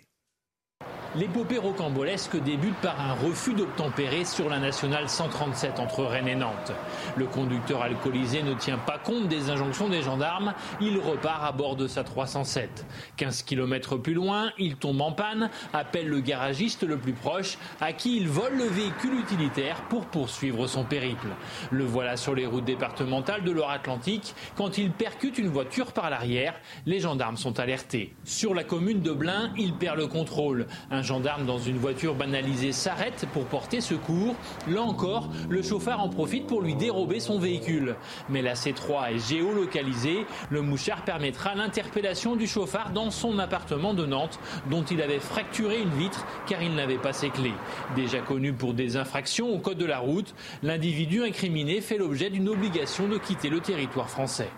[1.17, 6.71] L'épopée rocambolesque débute par un refus d'obtempérer sur la nationale 137 entre Rennes et Nantes.
[7.17, 11.75] Le conducteur alcoolisé ne tient pas compte des injonctions des gendarmes, il repart à bord
[11.75, 12.87] de sa 307.
[13.17, 17.93] 15 km plus loin, il tombe en panne, appelle le garagiste le plus proche, à
[17.93, 21.31] qui il vole le véhicule utilitaire pour poursuivre son périple.
[21.73, 24.33] Le voilà sur les routes départementales de Loire-Atlantique.
[24.57, 26.55] Quand il percute une voiture par l'arrière,
[26.87, 28.15] les gendarmes sont alertés.
[28.23, 30.69] Sur la commune de Blain, il perd le contrôle.
[31.03, 34.35] Gendarme dans une voiture banalisée s'arrête pour porter secours.
[34.69, 37.97] Là encore, le chauffeur en profite pour lui dérober son véhicule.
[38.29, 40.27] Mais la C3 est géolocalisée.
[40.51, 44.39] Le mouchard permettra l'interpellation du chauffard dans son appartement de Nantes,
[44.71, 47.55] dont il avait fracturé une vitre car il n'avait pas ses clés.
[47.97, 52.49] Déjà connu pour des infractions au code de la route, l'individu incriminé fait l'objet d'une
[52.49, 54.49] obligation de quitter le territoire français.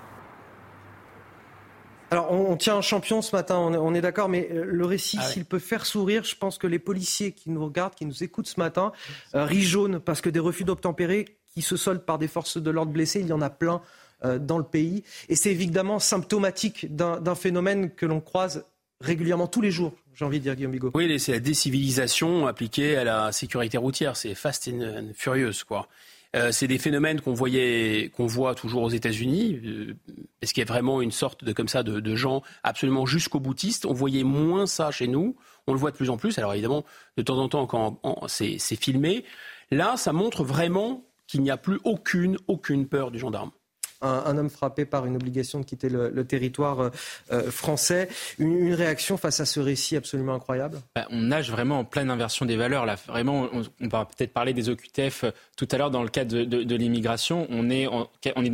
[2.12, 5.24] Alors, on, tient un champion ce matin, on est, d'accord, mais euh, le récit, ah
[5.24, 8.48] s'il peut faire sourire, je pense que les policiers qui nous regardent, qui nous écoutent
[8.48, 8.92] ce matin,
[9.34, 12.70] euh, rient jaune parce que des refus d'obtempérer qui se soldent par des forces de
[12.70, 13.80] l'ordre blessées, il y en a plein
[14.24, 15.04] euh, dans le pays.
[15.30, 18.66] Et c'est évidemment symptomatique d'un phénomène que l'on croise
[19.00, 20.90] régulièrement tous les jours, j'ai envie de dire, Guillaume Bigot.
[20.94, 24.16] Oui, c'est la décivilisation appliquée à la sécurité routière.
[24.16, 25.88] C'est fast and furious, quoi.
[26.34, 29.94] Euh, c'est des phénomènes qu'on voyait, qu'on voit toujours aux États-Unis, euh,
[30.42, 33.86] parce qu'il y a vraiment une sorte de comme ça de, gens absolument jusqu'au boutiste.
[33.86, 35.36] On voyait moins ça chez nous.
[35.68, 36.36] On le voit de plus en plus.
[36.36, 36.84] Alors évidemment,
[37.16, 39.24] de temps en temps, quand c'est filmé,
[39.70, 43.52] là, ça montre vraiment qu'il n'y a plus aucune, aucune peur du gendarme
[44.02, 46.90] un, homme frappé par une obligation de quitter le, territoire euh,
[47.32, 48.08] euh, français.
[48.38, 50.80] Une, réaction face à ce récit absolument incroyable?
[50.94, 52.86] Bah, On nage vraiment en pleine inversion des valeurs.
[52.86, 56.42] Là, vraiment, on, va peut-être parler des OQTF euh, tout à l'heure dans le cadre
[56.44, 57.46] de, l'immigration.
[57.50, 57.86] On est,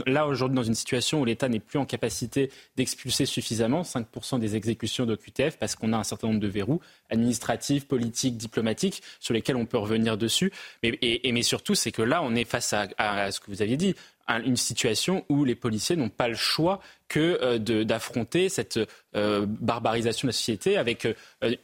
[0.07, 4.57] là aujourd'hui dans une situation où l'État n'est plus en capacité d'expulser suffisamment 5% des
[4.57, 6.81] exécutions d'OQTF parce qu'on a un certain nombre de verrous
[7.11, 10.53] administratifs, politiques, diplomatiques sur lesquels on peut revenir dessus.
[10.83, 13.77] Mais, et, mais surtout, c'est que là, on est face à ce que vous aviez
[13.77, 13.95] dit,
[14.29, 18.79] une situation où les policiers n'ont pas le choix que euh, d'affronter cette
[19.17, 21.15] euh, barbarisation de la société avec euh,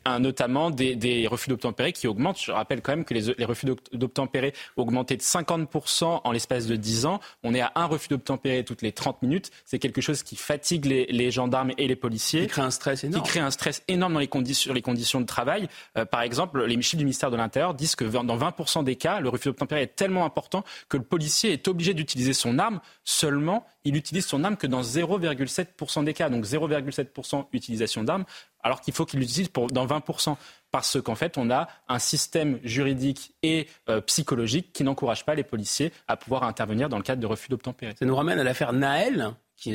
[0.05, 2.41] un, notamment des, refus d'obtempérer qui augmentent.
[2.41, 6.77] Je rappelle quand même que les, refus d'obtempérer ont augmenté de 50% en l'espace de
[6.77, 7.21] 10 ans.
[7.43, 9.51] On est à un refus d'obtempérer toutes les 30 minutes.
[9.65, 12.43] C'est quelque chose qui fatigue les, gendarmes et les policiers.
[12.43, 13.23] Qui crée un stress énorme.
[13.23, 15.69] Qui crée un stress énorme dans les conditions, sur les conditions de travail.
[16.11, 19.29] par exemple, les chiffres du ministère de l'Intérieur disent que dans 20% des cas, le
[19.29, 23.97] refus d'obtempérer est tellement important que le policier est obligé d'utiliser son arme seulement il
[23.97, 26.29] utilise son arme que dans 0,7% des cas.
[26.29, 28.25] Donc 0,7% utilisation d'armes,
[28.63, 30.37] alors qu'il faut qu'il l'utilise dans 20%
[30.71, 35.45] parce qu'en fait, on a un système juridique et euh, psychologique qui n'encourage pas les
[35.45, 37.95] policiers à pouvoir intervenir dans le cadre de refus d'obtempérer.
[37.99, 39.73] Ça nous ramène à l'affaire Naël, qui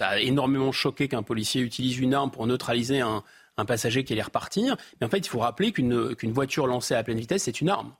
[0.00, 3.22] a énormément choqué qu'un policier utilise une arme pour neutraliser un,
[3.66, 4.76] passager qui allait repartir.
[5.00, 7.94] Mais en fait, il faut rappeler qu'une voiture lancée à pleine vitesse, c'est une arme.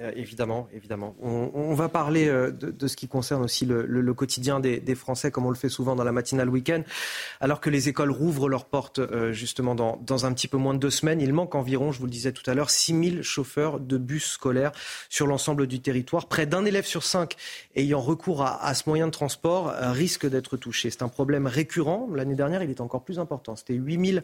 [0.00, 1.14] Euh, évidemment, évidemment.
[1.22, 5.50] On, va parler euh, de, ce qui concerne aussi le, quotidien des, Français, comme on
[5.50, 6.82] le fait souvent dans la matinale week-end.
[7.40, 10.80] Alors que les écoles rouvrent leurs portes euh, justement dans, un petit peu moins de
[10.80, 13.96] deux semaines, il manque environ, je vous le disais tout à l'heure, 6000 chauffeurs de
[13.96, 14.72] bus scolaires
[15.08, 16.26] sur l'ensemble du territoire.
[16.26, 17.36] Près d'un élève sur cinq
[17.76, 20.90] ayant recours à, ce moyen de transport risque d'être touché.
[20.90, 22.08] C'est un problème récurrent.
[22.12, 23.54] L'année dernière, il était encore plus important.
[23.54, 24.22] C'était 8000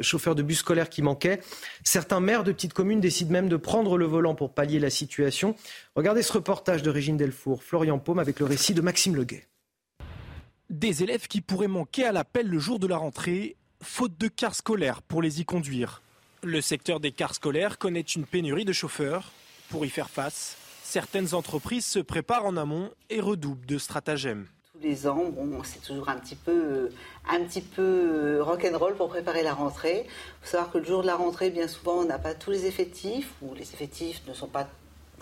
[0.00, 1.40] chauffeurs de bus scolaires qui manquaient.
[1.84, 5.54] Certains maires de petites communes décident même de prendre le volant pour pallier la situation.
[5.94, 9.46] Regardez ce reportage de Régine Delfour, Florian Paume avec le récit de Maxime Leguet.
[10.70, 14.54] Des élèves qui pourraient manquer à l'appel le jour de la rentrée, faute de cars
[14.54, 16.02] scolaires pour les y conduire.
[16.42, 19.32] Le secteur des cars scolaires connaît une pénurie de chauffeurs.
[19.70, 24.86] Pour y faire face, certaines entreprises se préparent en amont et redoublent de stratagèmes tous
[24.86, 26.90] les ans, bon, c'est toujours un petit peu,
[27.28, 30.04] un petit peu rock'n'roll pour préparer la rentrée.
[30.06, 30.10] Il
[30.42, 32.66] faut savoir que le jour de la rentrée, bien souvent, on n'a pas tous les
[32.66, 34.68] effectifs ou les effectifs ne sont pas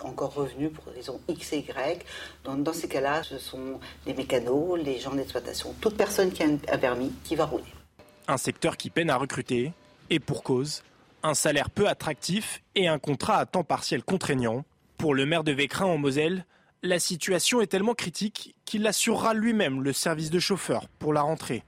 [0.01, 2.05] encore revenus pour des raisons X et Y.
[2.43, 6.47] Donc, dans ces cas-là, ce sont les mécanos, les gens d'exploitation, toute personne qui a
[6.47, 7.63] un permis qui va rouler.
[8.27, 9.71] Un secteur qui peine à recruter,
[10.09, 10.83] et pour cause,
[11.23, 14.63] un salaire peu attractif et un contrat à temps partiel contraignant.
[14.97, 16.45] Pour le maire de Vécrin en Moselle,
[16.83, 21.63] la situation est tellement critique qu'il assurera lui-même le service de chauffeur pour la rentrée.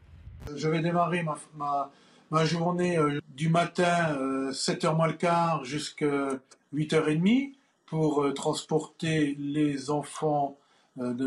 [0.56, 1.92] Je vais démarrer ma,
[2.30, 4.16] ma, journée euh, du matin
[4.52, 6.30] 7h euh, moins le quart jusqu'à
[6.74, 7.54] 8h30
[7.88, 10.58] pour euh, transporter les enfants
[11.00, 11.26] euh, de,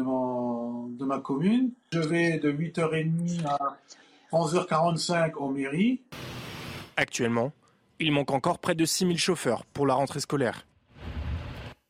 [0.97, 1.73] de ma commune.
[1.93, 3.77] Je vais de 8h30 à
[4.33, 6.03] 11h45 en mairie.
[6.97, 7.53] Actuellement,
[7.99, 10.67] il manque encore près de 6000 chauffeurs pour la rentrée scolaire.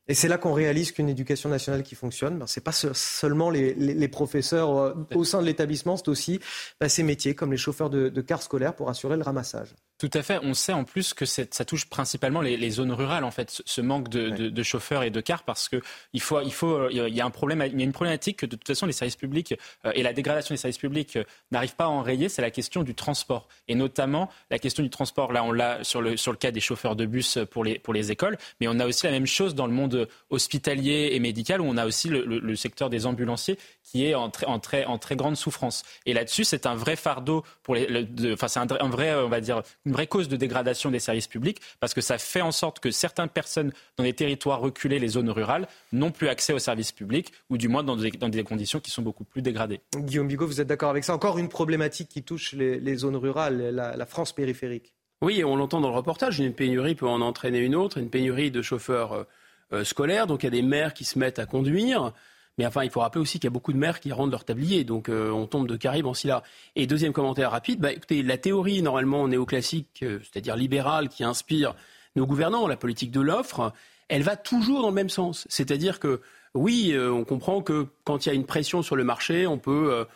[0.08, 3.48] Et c'est là qu'on réalise qu'une éducation nationale qui fonctionne, ben, ce n'est pas seulement
[3.48, 6.40] les, professeurs euh, au sein de l'établissement, c'est aussi
[6.80, 9.74] ben, ces métiers comme les chauffeurs de, de cars scolaires pour assurer le ramassage.
[10.00, 10.40] Tout à fait.
[10.42, 14.08] On sait en plus que ça touche principalement les, zones rurales, en fait, ce manque
[14.08, 15.82] de, chauffeurs et de cars, parce que
[16.14, 18.46] il faut, il faut, il y a un problème, il y a une problématique que
[18.46, 21.74] de toute façon les services publics euh, et la dégradation des services publics euh, n'arrivent
[21.74, 22.30] pas à enrayer.
[22.30, 25.34] C'est la question du transport et notamment la question du transport.
[25.34, 27.92] Là, on l'a sur le sur le cas des chauffeurs de bus pour les pour
[27.92, 31.60] les écoles, mais on a aussi la même chose dans le monde hospitalier et médical
[31.60, 34.96] où on a aussi le, secteur des ambulanciers qui est en très en très en
[34.96, 35.82] très grande souffrance.
[36.06, 39.42] Et là-dessus, c'est un vrai fardeau pour les, enfin c'est un, un vrai, on va
[39.42, 42.78] dire une vraie cause de dégradation des services publics parce que ça fait en sorte
[42.78, 46.92] que certaines personnes dans des territoires reculés, les zones rurales, n'ont plus accès aux services
[46.92, 49.80] publics ou du moins dans des, dans des conditions qui sont beaucoup plus dégradées.
[49.96, 51.12] Guillaume Bigot, vous êtes d'accord avec ça?
[51.12, 54.94] Encore une problématique qui touche les, zones rurales, la, France périphérique.
[55.22, 58.52] Oui, on l'entend dans le reportage, une pénurie peut en entraîner une autre, une pénurie
[58.52, 59.24] de chauffeurs euh,
[59.72, 62.12] euh, scolaires, donc il y a des maires qui se mettent à conduire.
[62.60, 64.44] Mais enfin, il faut rappeler aussi qu'il y a beaucoup de maires qui rendent leur
[64.44, 66.42] tablier, donc euh, on tombe de Caribe en Scylla.
[66.76, 71.74] Et deuxième commentaire rapide, bah, écoutez, la théorie normalement néoclassique, euh, c'est-à-dire libérale, qui inspire
[72.16, 73.72] nos gouvernants, la politique de l'offre,
[74.08, 75.46] elle va toujours dans le même sens.
[75.48, 76.20] C'est-à-dire que
[76.52, 79.56] oui, euh, on comprend que quand il y a une pression sur le marché, on
[79.56, 80.06] peut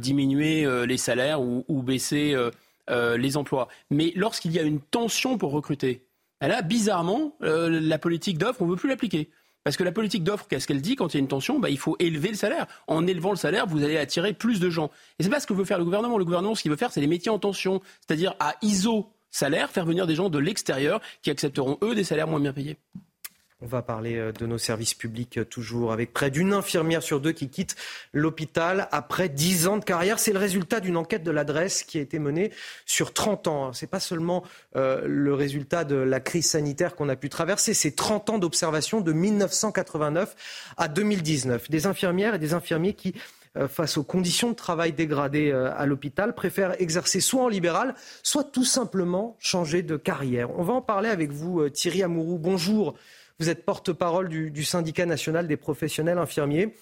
[0.00, 2.34] diminuer les salaires ou, ou baisser
[2.88, 3.68] les emplois.
[3.92, 6.02] Mais lorsqu'il y a une tension pour recruter,
[6.40, 9.30] là, bizarrement, la politique d'offre, on ne veut plus l'appliquer.
[9.66, 11.58] Parce que la politique d'offre, qu'est-ce qu'elle dit quand il y a une tension?
[11.58, 12.68] Bah, Il faut élever le salaire.
[12.86, 14.92] En élevant le salaire, vous allez attirer plus de gens.
[15.18, 16.18] Et c'est pas ce que veut faire le gouvernement.
[16.18, 17.82] Le gouvernement, ce qu'il veut faire, c'est les métiers en tension.
[18.06, 22.28] C'est-à-dire à ISO salaire, faire venir des gens de l'extérieur qui accepteront, eux, des salaires
[22.28, 22.76] moins bien payés.
[23.62, 27.22] On va parler euh, de nos services publics euh, toujours, avec près d'une infirmière sur
[27.22, 27.74] deux qui quitte
[28.12, 30.18] l'hôpital après 10 ans de carrière.
[30.18, 32.52] C'est le résultat d'une enquête de l'adresse qui a été menée
[32.84, 33.72] sur 30 ans.
[33.72, 34.42] Ce n'est pas seulement
[34.76, 39.00] euh, le résultat de la crise sanitaire qu'on a pu traverser, c'est 30 ans d'observation
[39.00, 41.70] de 1989 à 2019.
[41.70, 43.14] Des infirmières et des infirmiers qui
[43.70, 48.66] face aux conditions de travail dégradées à l'hôpital, préfèrent exercer soit en libéral, soit tout
[48.66, 50.50] simplement changer de carrière.
[50.58, 52.36] On va en parler avec vous, Thierry Amourou.
[52.36, 52.94] Bonjour.
[53.38, 56.74] Vous êtes porte-parole du, syndicat national des professionnels infirmiers.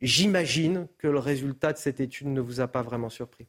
[0.00, 3.46] J'imagine que le résultat de cette étude ne vous a pas vraiment surpris.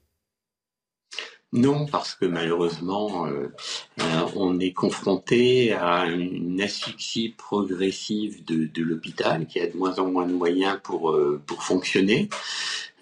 [1.51, 3.51] Non, parce que malheureusement, euh,
[4.01, 4.03] euh,
[4.35, 10.27] on est confronté à une asphyxie progressive de, l'hôpital qui a de moins en moins
[10.27, 12.29] de moyens pour, euh, pour fonctionner.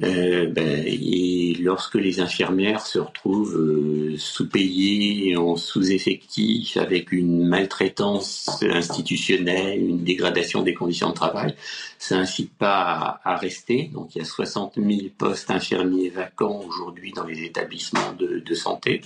[0.04, 8.62] Euh, ben, et lorsque les infirmières se retrouvent euh, sous-payées, en sous-effectif, avec une maltraitance
[8.62, 11.56] institutionnelle, une dégradation des conditions de travail,
[11.98, 13.90] ça incite pas à, rester.
[13.92, 14.88] Donc il y a 60 000
[15.18, 19.02] postes infirmiers vacants aujourd'hui dans les établissements de, de santé.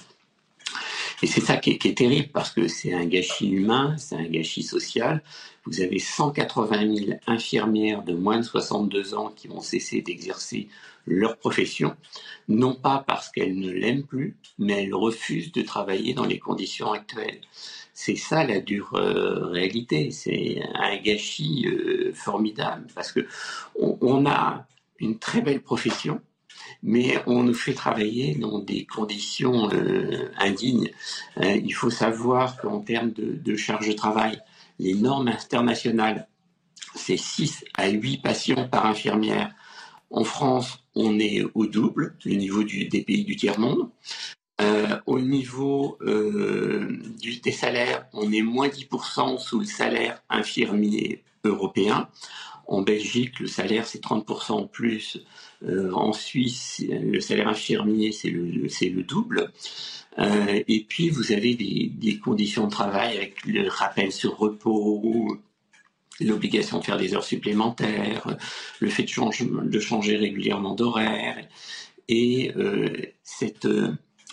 [1.24, 4.64] Et c'est ça qui est, terrible parce que c'est un gâchis humain, c'est un gâchis
[4.64, 5.22] social.
[5.66, 10.70] Vous avez 180 000 infirmières de moins de 62 ans qui vont cesser d'exercer
[11.06, 11.96] leur profession,
[12.48, 16.92] non pas parce qu'elles ne l'aiment plus, mais elles refusent de travailler dans les conditions
[16.92, 17.42] actuelles.
[17.94, 20.12] C'est ça la dure euh, réalité.
[20.12, 23.28] C'est un gâchis euh, formidable parce que
[23.76, 24.66] on a
[25.00, 26.22] une très belle profession
[26.84, 30.92] mais on nous fait travailler dans des conditions euh, indignes.
[31.38, 34.40] Il faut savoir qu'en termes de, charge de travail,
[34.82, 36.28] les normes internationales,
[36.96, 39.54] c'est 6 à 8 patients par infirmière.
[40.10, 43.90] En France, on est au double, au niveau des pays du tiers-monde.
[44.60, 47.00] Euh, au niveau euh,
[47.44, 52.10] des salaires, on est moins 10% sous le salaire infirmier européen.
[52.68, 55.24] En Belgique, le salaire, c'est 30% en plus.
[55.64, 59.52] Euh, en Suisse, le salaire infirmier, c'est le, le double.
[60.20, 65.38] Euh, et puis, vous avez des, des, conditions de travail avec le rappel sur repos,
[66.20, 68.38] l'obligation de faire des heures supplémentaires,
[68.80, 71.48] le fait de, changer, de changer régulièrement d'horaire.
[72.08, 72.90] Et euh,
[73.24, 73.68] cette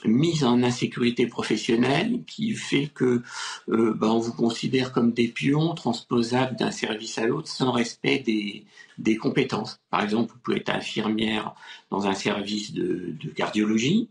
[0.05, 3.23] mise en insécurité professionnelle qui fait que
[3.69, 8.21] euh, ben, on vous considère comme des pions transposables d'un service à l'autre sans respect
[8.21, 8.65] des,
[8.99, 9.81] des, compétences.
[9.91, 11.55] Par exemple, vous pouvez être infirmière
[11.91, 14.09] dans un service de, de cardiologie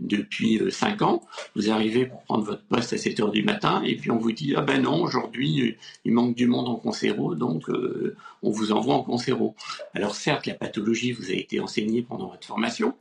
[0.00, 1.22] depuis euh, 5 ans,
[1.54, 4.32] vous arrivez pour prendre votre poste à 7 heures du matin et puis on vous
[4.32, 8.50] dit ah ben non aujourd'hui euh, il manque du monde en concéro donc euh, on
[8.50, 9.54] vous envoie en concéro.
[9.94, 12.94] Alors certes la pathologie vous a été enseignée pendant votre formation,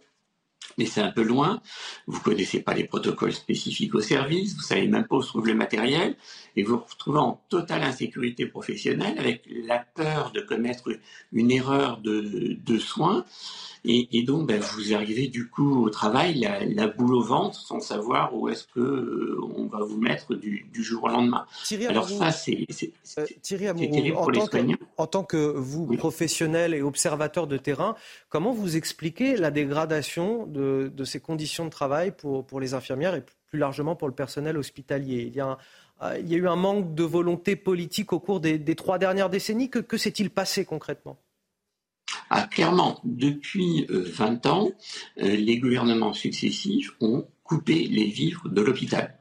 [0.77, 1.61] mais c'est un peu loin.
[2.07, 5.47] Vous connaissez pas les protocoles spécifiques au service, vous savez même pas où se trouve
[5.47, 6.15] le matériel,
[6.59, 10.89] et vous vous retrouvez en totale insécurité professionnelle avec la peur de commettre
[11.31, 13.23] une erreur de, de soins.
[13.85, 17.57] Et, et donc, ben, vous arrivez du coup au travail, la, la boule au ventre,
[17.57, 21.45] sans savoir où est-ce que euh, on va vous mettre du, du jour au lendemain.
[21.63, 22.67] Thierry Alors Amourou, ça, c'est
[23.17, 24.77] euh, terrible en, pour les tant que, soignants.
[24.97, 27.95] en tant que vous, professionnel et observateur de terrain,
[28.27, 33.15] comment vous expliquez la dégradation de, de ces conditions de travail pour, pour les infirmières
[33.15, 35.23] et plus largement pour le personnel hospitalier?
[35.25, 35.57] Il y a un,
[36.19, 39.69] il y a eu un manque de volonté politique au cours des, trois dernières décennies.
[39.69, 41.17] Que, s'est-il passé concrètement?
[42.29, 44.71] Ah, clairement, depuis euh, 20 ans,
[45.19, 49.19] euh, les gouvernements successifs ont coupé les vivres de l'hôpital.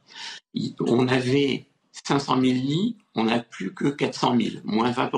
[0.80, 1.68] On avait
[2.06, 5.10] 500 000 lits, on n'a plus que 400 000, moins 20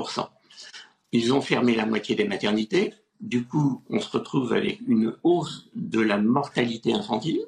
[1.11, 2.93] Ils ont fermé la moitié des maternités.
[3.19, 7.41] Du coup, on se retrouve avec une hausse de la mortalité infantile.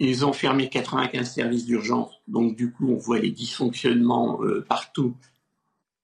[0.00, 5.16] Ils ont fermé 95 services d'urgence, donc du coup, on voit les dysfonctionnements euh, partout,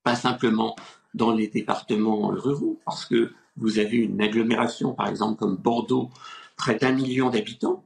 [0.02, 0.74] pas simplement
[1.14, 6.10] dans les départements ruraux, parce que vous avez une agglomération, par exemple comme Bordeaux,
[6.56, 7.84] près d'un million d'habitants,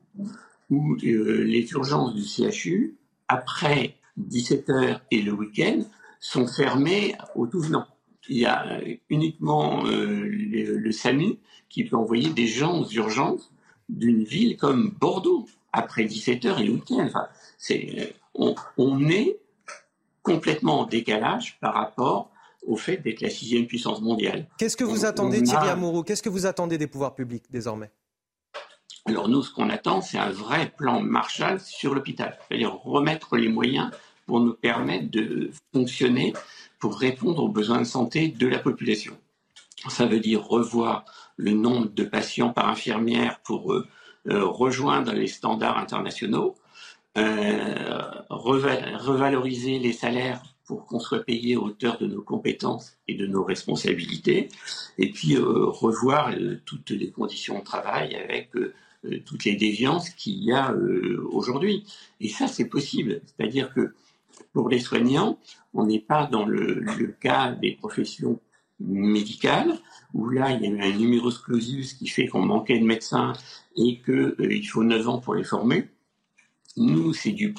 [0.70, 2.96] où euh, les urgences du CHU,
[3.28, 5.80] après 17 heures et le week-end,
[6.20, 7.86] sont fermées au tout venant.
[8.30, 8.80] Il y a
[9.11, 11.38] uniquement euh, le, le SAMU
[11.68, 13.52] qui peut envoyer des gens aux urgences
[13.88, 17.05] d'une ville comme Bordeaux après 17 heures et le week-end.
[17.07, 17.27] Enfin,
[17.59, 19.39] c'est, on, on est
[20.23, 22.31] complètement en décalage par rapport
[22.66, 24.47] au fait d'être la sixième puissance mondiale.
[24.59, 26.03] Qu'est-ce que vous On- attendez, on a- Thierry Amourou?
[26.03, 27.91] Qu'est-ce que vous attendez des pouvoirs publics désormais?
[29.07, 33.49] Alors nous, ce qu'on attend, c'est un vrai plan Marshall sur l'hôpital, c'est-à-dire remettre les
[33.49, 33.91] moyens
[34.27, 36.35] pour nous permettre de fonctionner
[36.79, 39.16] pour répondre aux besoins de santé de la population.
[39.89, 41.05] Ça veut dire revoir
[41.37, 43.87] le nombre de patients par infirmière pour euh,
[44.37, 46.55] rejoindre les standards internationaux,
[47.16, 53.14] euh, reva- revaloriser les salaires pour qu'on soit payé à hauteur de nos compétences et
[53.14, 54.51] de nos responsabilités,
[54.99, 58.51] et puis euh, revoir euh, toutes les conditions de travail avec
[59.24, 60.74] toutes les déviances qu'il y a
[61.31, 61.85] aujourd'hui.
[62.20, 63.22] Et ça, c'est possible.
[63.24, 63.95] C'est-à-dire que
[64.53, 65.39] pour les soignants,
[65.72, 68.41] on n'est pas dans le cas des professions
[68.81, 69.79] médicales,
[70.14, 73.33] où là, il y a eu un numerus clausus qui fait qu'on manquait de médecins
[73.76, 75.89] et qu'il euh, faut 9 ans pour les former.
[76.76, 77.55] Nous, c'est du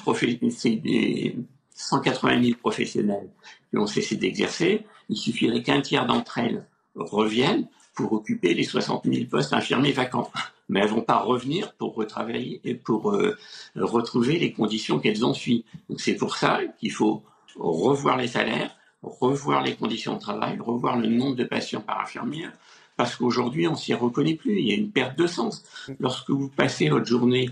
[0.50, 1.36] c'est des
[1.74, 3.30] 180 000 professionnels
[3.70, 4.86] qui ont cessé d'exercer.
[5.08, 10.30] Il suffirait qu'un tiers d'entre elles reviennent pour occuper les 60 000 postes infirmiers vacants.
[10.68, 13.36] Mais elles vont pas revenir pour retravailler et pour euh,
[13.76, 15.64] retrouver les conditions qu'elles ont suivies.
[15.88, 17.22] Donc c'est pour ça qu'il faut
[17.56, 22.52] revoir les salaires, revoir les conditions de travail, revoir le nombre de patients par infirmière,
[22.96, 24.58] parce qu'aujourd'hui, on s'y reconnaît plus.
[24.58, 25.64] Il y a une perte de sens.
[26.00, 27.48] Lorsque vous passez votre journée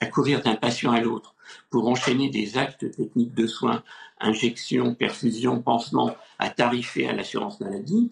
[0.00, 1.34] à courir d'un patient à l'autre
[1.70, 3.82] pour enchaîner des actes techniques de soins,
[4.20, 8.10] injection, perfusion, pansement, à tarifer à l'assurance maladie,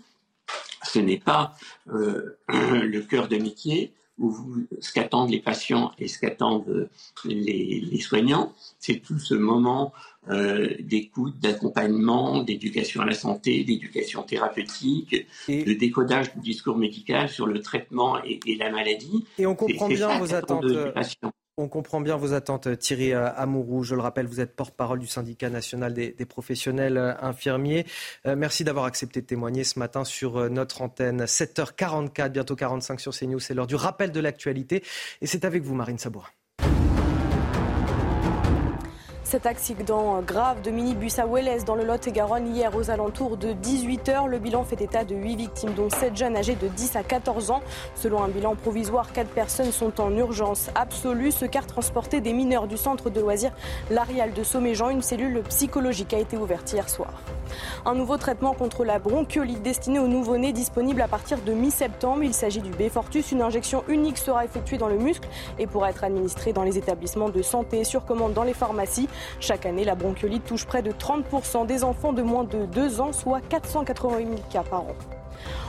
[0.83, 1.55] ce n'est pas
[1.89, 3.93] euh, le cœur de métier
[4.23, 6.89] où ce qu'attendent les patients et ce qu'attendent
[7.25, 9.93] les, soignants, c'est tout ce moment
[10.31, 17.47] euh, d'écoute, d'accompagnement, d'éducation à la santé, d'éducation thérapeutique, de décodage du discours médical sur
[17.47, 19.27] le traitement et, la maladie.
[19.39, 20.65] Et on comprend bien vos attentes.
[21.59, 23.83] On comprend bien vos attentes, Thierry Amourou.
[23.83, 27.85] Je le rappelle, vous êtes porte-parole du syndicat national des, professionnels infirmiers.
[28.27, 31.25] Euh, merci d'avoir accepté de témoigner ce matin sur euh, notre antenne.
[31.25, 33.39] 7h44, bientôt 45 sur CNews.
[33.39, 34.83] C'est l'heure du rappel de l'actualité.
[35.21, 36.31] Et c'est avec vous, Marine Sabourin.
[39.33, 44.29] Cet accident grave de minibus à Welles dans le Lot-et-Garonne hier aux alentours de 18h.
[44.29, 47.51] Le bilan fait état de 8 victimes, dont 7 jeunes âgés de 10 à 14
[47.51, 47.63] ans.
[47.95, 51.33] Selon un bilan provisoire, 4 personnes sont en urgence absolue.
[51.33, 53.53] Ce car transportait des mineurs du centre de loisirs
[53.91, 54.91] L'Arial de Somméjean.
[54.91, 57.23] Une cellule psychologique a été ouverte hier soir.
[57.87, 62.23] Un nouveau traitement contre la bronchiolite destiné aux nouveau-nés disponible à partir de mi-septembre.
[62.23, 63.33] Il s'agit du Befortus.
[63.33, 65.27] Une injection unique sera effectuée dans le muscle
[65.59, 69.09] et pourra être administrée dans les établissements de santé sur commande dans les pharmacies.
[69.41, 73.13] Chaque année, la bronchiolite touche près de 30% des enfants de moins de 2 ans,
[73.13, 74.97] soit 488 000 cas par an.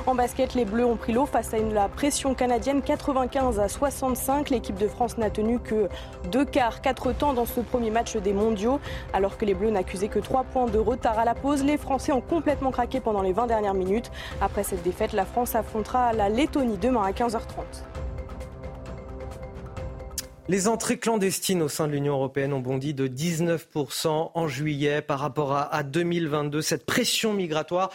[0.05, 4.49] En basket, les Bleus ont pris l'eau face à la pression canadienne 95 à 65.
[4.49, 5.87] L'équipe de France n'a tenu que
[6.31, 8.79] deux quarts, quatre temps dans ce premier match des mondiaux.
[9.13, 12.11] Alors que les Bleus n'accusaient que trois points de retard à la pause, les Français
[12.11, 14.11] ont complètement craqué pendant les 20 dernières minutes.
[14.41, 17.92] Après cette défaite, la France affrontera la Lettonie demain à 15h30.
[20.53, 25.17] Les entrées clandestines au sein de l'Union européenne ont bondi de 19% en juillet par
[25.17, 26.61] rapport à 2022.
[26.61, 27.89] Cette pression migratoire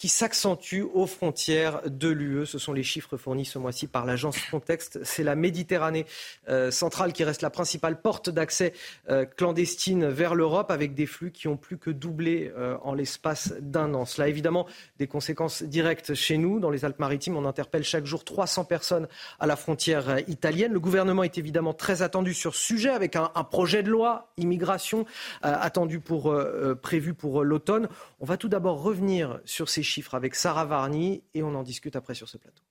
[0.00, 2.46] qui s'accentue aux frontières de l'UE.
[2.46, 4.98] Ce sont les chiffres fournis ce mois-ci par l'agence Frontex.
[5.02, 6.06] C'est la Méditerranée
[6.48, 8.72] euh, centrale qui reste la principale porte d'accès
[9.10, 13.52] euh, clandestine vers l'Europe avec des flux qui ont plus que doublé euh, en l'espace
[13.60, 14.06] d'un an.
[14.06, 14.66] Cela a évidemment
[14.98, 16.60] des conséquences directes chez nous.
[16.60, 19.06] Dans les Alpes-Maritimes, on interpelle chaque jour 300 personnes
[19.38, 20.72] à la frontière italienne.
[20.72, 24.32] Le gouvernement est évidemment très attendu sur ce sujet avec un, un projet de loi
[24.38, 25.04] immigration
[25.42, 26.34] attendu pour,
[26.80, 27.88] prévu pour l'automne.
[28.20, 31.96] On va tout d'abord revenir sur ces chiffres avec Sarah Varny et on en discute
[31.96, 32.62] après sur ce plateau.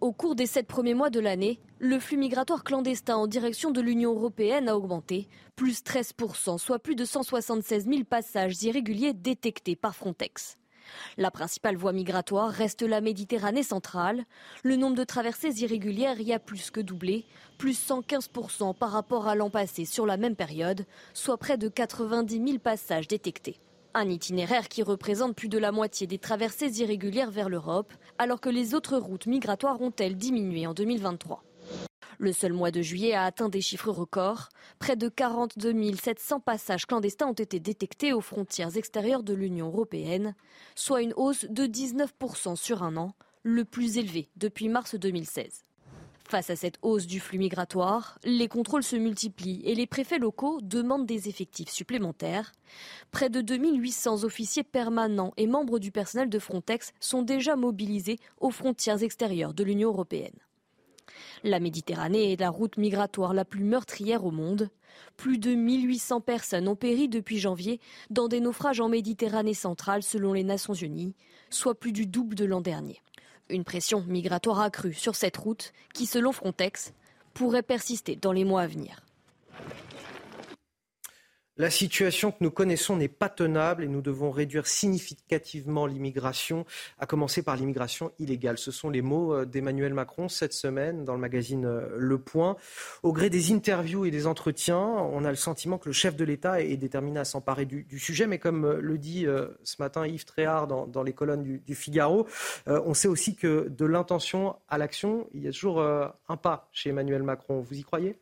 [0.00, 3.80] Au cours des sept premiers mois de l'année, le flux migratoire clandestin en direction de
[3.80, 9.96] l'Union européenne a augmenté, plus 13%, soit plus de 176 000 passages irréguliers détectés par
[9.96, 10.58] Frontex.
[11.16, 14.24] La principale voie migratoire reste la Méditerranée centrale.
[14.62, 17.24] Le nombre de traversées irrégulières y a plus que doublé,
[17.56, 20.84] plus 115% par rapport à l'an passé sur la même période,
[21.14, 23.58] soit près de 90 000 passages détectés.
[23.96, 28.48] Un itinéraire qui représente plus de la moitié des traversées irrégulières vers l'Europe, alors que
[28.48, 31.44] les autres routes migratoires ont-elles diminué en 2023.
[32.18, 34.48] Le seul mois de juillet a atteint des chiffres records.
[34.80, 40.34] Près de 42 700 passages clandestins ont été détectés aux frontières extérieures de l'Union européenne,
[40.74, 43.14] soit une hausse de 19% sur un an,
[43.44, 45.64] le plus élevé depuis mars 2016.
[46.26, 50.60] Face à cette hausse du flux migratoire, les contrôles se multiplient et les préfets locaux
[50.62, 52.52] demandent des effectifs supplémentaires.
[53.10, 58.50] Près de 2800 officiers permanents et membres du personnel de Frontex sont déjà mobilisés aux
[58.50, 60.38] frontières extérieures de l'Union européenne.
[61.42, 64.70] La Méditerranée est la route migratoire la plus meurtrière au monde.
[65.18, 70.32] Plus de 1800 personnes ont péri depuis janvier dans des naufrages en Méditerranée centrale selon
[70.32, 71.14] les Nations Unies,
[71.50, 73.02] soit plus du double de l'an dernier.
[73.50, 76.92] Une pression migratoire accrue sur cette route qui, selon Frontex,
[77.34, 79.00] pourrait persister dans les mois à venir.
[81.56, 86.66] La situation que nous connaissons n'est pas tenable et nous devons réduire significativement l'immigration,
[86.98, 88.58] à commencer par l'immigration illégale.
[88.58, 92.56] Ce sont les mots euh, d'Emmanuel Macron cette semaine dans le magazine euh, Le Point.
[93.04, 96.24] Au gré des interviews et des entretiens, on a le sentiment que le chef de
[96.24, 99.24] l'État est déterminé à s'emparer du, sujet, mais comme euh, le dit
[99.62, 102.26] ce matin Yves Tréhard dans, les colonnes du, Figaro,
[102.66, 106.90] on sait aussi que de l'intention à l'action, il y a toujours un pas chez
[106.90, 107.60] Emmanuel Macron.
[107.60, 108.16] Vous y croyez?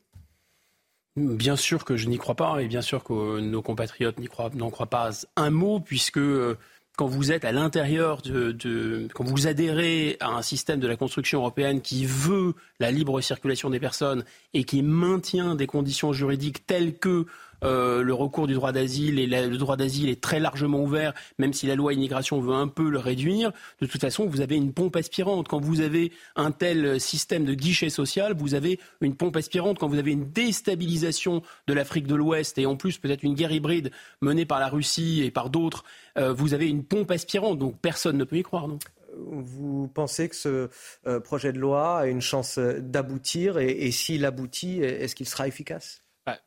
[1.16, 4.16] Bien sûr que je n'y crois pas, et bien sûr que nos compatriotes
[4.54, 6.56] n'en croient, pas un mot, puisque euh,
[6.96, 11.40] quand vous êtes à l'intérieur de, quand vous adhérez à un système de la construction
[11.40, 16.96] européenne qui veut la libre circulation des personnes et qui maintient des conditions juridiques telles
[16.96, 17.26] que
[17.62, 21.66] euh, le recours du droit d'asile le droit d'asile est très largement ouvert, même si
[21.66, 23.52] la loi immigration veut un peu le réduire.
[23.80, 25.48] De toute façon, vous avez une pompe aspirante.
[25.48, 29.78] Quand vous avez un tel système de guichet social, vous avez une pompe aspirante.
[29.78, 33.52] Quand vous avez une déstabilisation de l'Afrique de l'Ouest et en plus peut-être une guerre
[33.52, 33.90] hybride
[34.20, 35.84] menée par la Russie et par d'autres,
[36.18, 37.58] euh, vous avez une pompe aspirante.
[37.58, 38.78] Donc personne ne peut y croire, non?
[39.14, 40.70] Vous pensez que ce
[41.18, 46.01] projet de loi a une chance d'aboutir et s'il aboutit, est-ce qu'il sera efficace?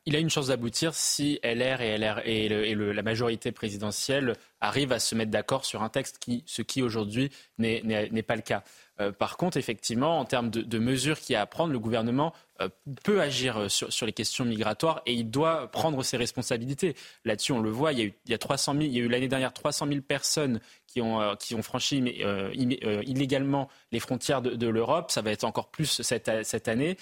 [0.06, 5.30] Il a une chance d'aboutir si LR et, la majorité présidentielle arrivent à se mettre
[5.30, 8.62] d'accord sur un texte, qui, ce qui aujourd'hui n'est pas le cas.
[9.00, 12.32] Euh, par contre, effectivement, en termes de, mesures qu'il y a à prendre, le gouvernement
[12.62, 12.68] euh,
[13.04, 16.96] peut agir euh, sur, les questions migratoires et il doit prendre ses responsabilités.
[17.24, 19.08] Là-dessus, on le voit, il y a eu, il 300 000, il y a eu
[19.08, 21.98] l'année dernière 300 000 personnes qui ont, qui ont franchi
[22.54, 25.10] illégalement les frontières de, l'Europe.
[25.10, 26.96] Ça va être encore plus cette année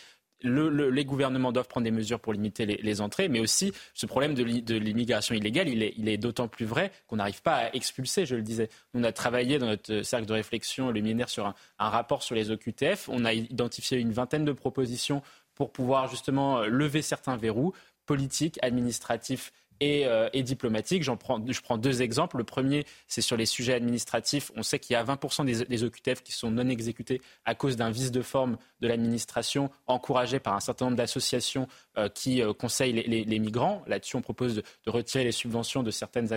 [0.45, 4.75] les gouvernements doivent prendre des mesures pour limiter les, entrées, mais aussi ce problème de
[4.77, 8.69] l'immigration illégale, il est, d'autant plus vrai qu'on n'arrive pas à expulser, je le disais.
[8.95, 12.51] On a travaillé dans notre cercle de réflexion luminaire sur un, un rapport sur les
[12.51, 13.09] OQTF.
[13.09, 15.23] On a identifié une vingtaine de propositions
[15.55, 17.73] pour pouvoir justement lever certains verrous
[18.07, 19.53] politiques, administratifs
[19.83, 21.03] euh, et, diplomatique.
[21.03, 22.39] J'en prends, je prends deux exemples.
[22.39, 24.53] Le premier, c'est sur les sujets administratifs.
[24.57, 27.91] On sait qu'il y a 20% des, OQTF qui sont non exécutés à cause d'un
[27.91, 31.69] vice de forme de l'administration encouragé par un certain nombre d'associations
[31.99, 33.83] euh, qui euh, conseillent les, migrants.
[33.87, 36.29] Là-dessus, on propose de, retirer les subventions de certaines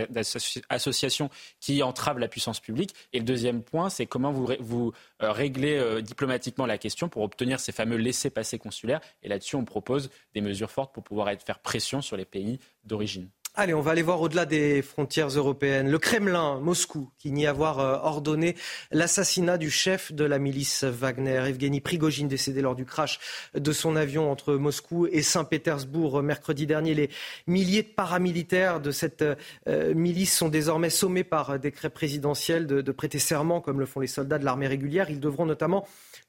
[0.70, 1.30] associations
[1.60, 2.96] qui entravent la puissance publique.
[3.14, 7.98] Et le deuxième point, c'est comment vous réglez diplomatiquement la question pour obtenir ces fameux
[7.98, 9.02] laissés-passer consulaires.
[9.24, 13.30] Et là-dessus, on propose des mesures fortes pour pouvoir faire pression sur les pays d'origine.
[13.60, 15.90] Allez, on va aller voir au-delà des frontières européennes.
[15.90, 18.56] Le Kremlin, Moscou, qui nie avoir euh, ordonné
[18.92, 23.18] l'assassinat du chef de la milice Wagner, Evgeny Prigogine, décédé lors du crash
[23.56, 26.94] de son avion entre Moscou et Saint-Pétersbourg mercredi dernier.
[26.94, 27.10] Les
[27.48, 29.24] milliers de paramilitaires de cette
[29.68, 34.06] euh, milice sont désormais sommés par décret présidentiel de prêter serment, comme le font les
[34.06, 35.10] soldats de l'armée régulière.
[35.10, 35.88] Ils devront notamment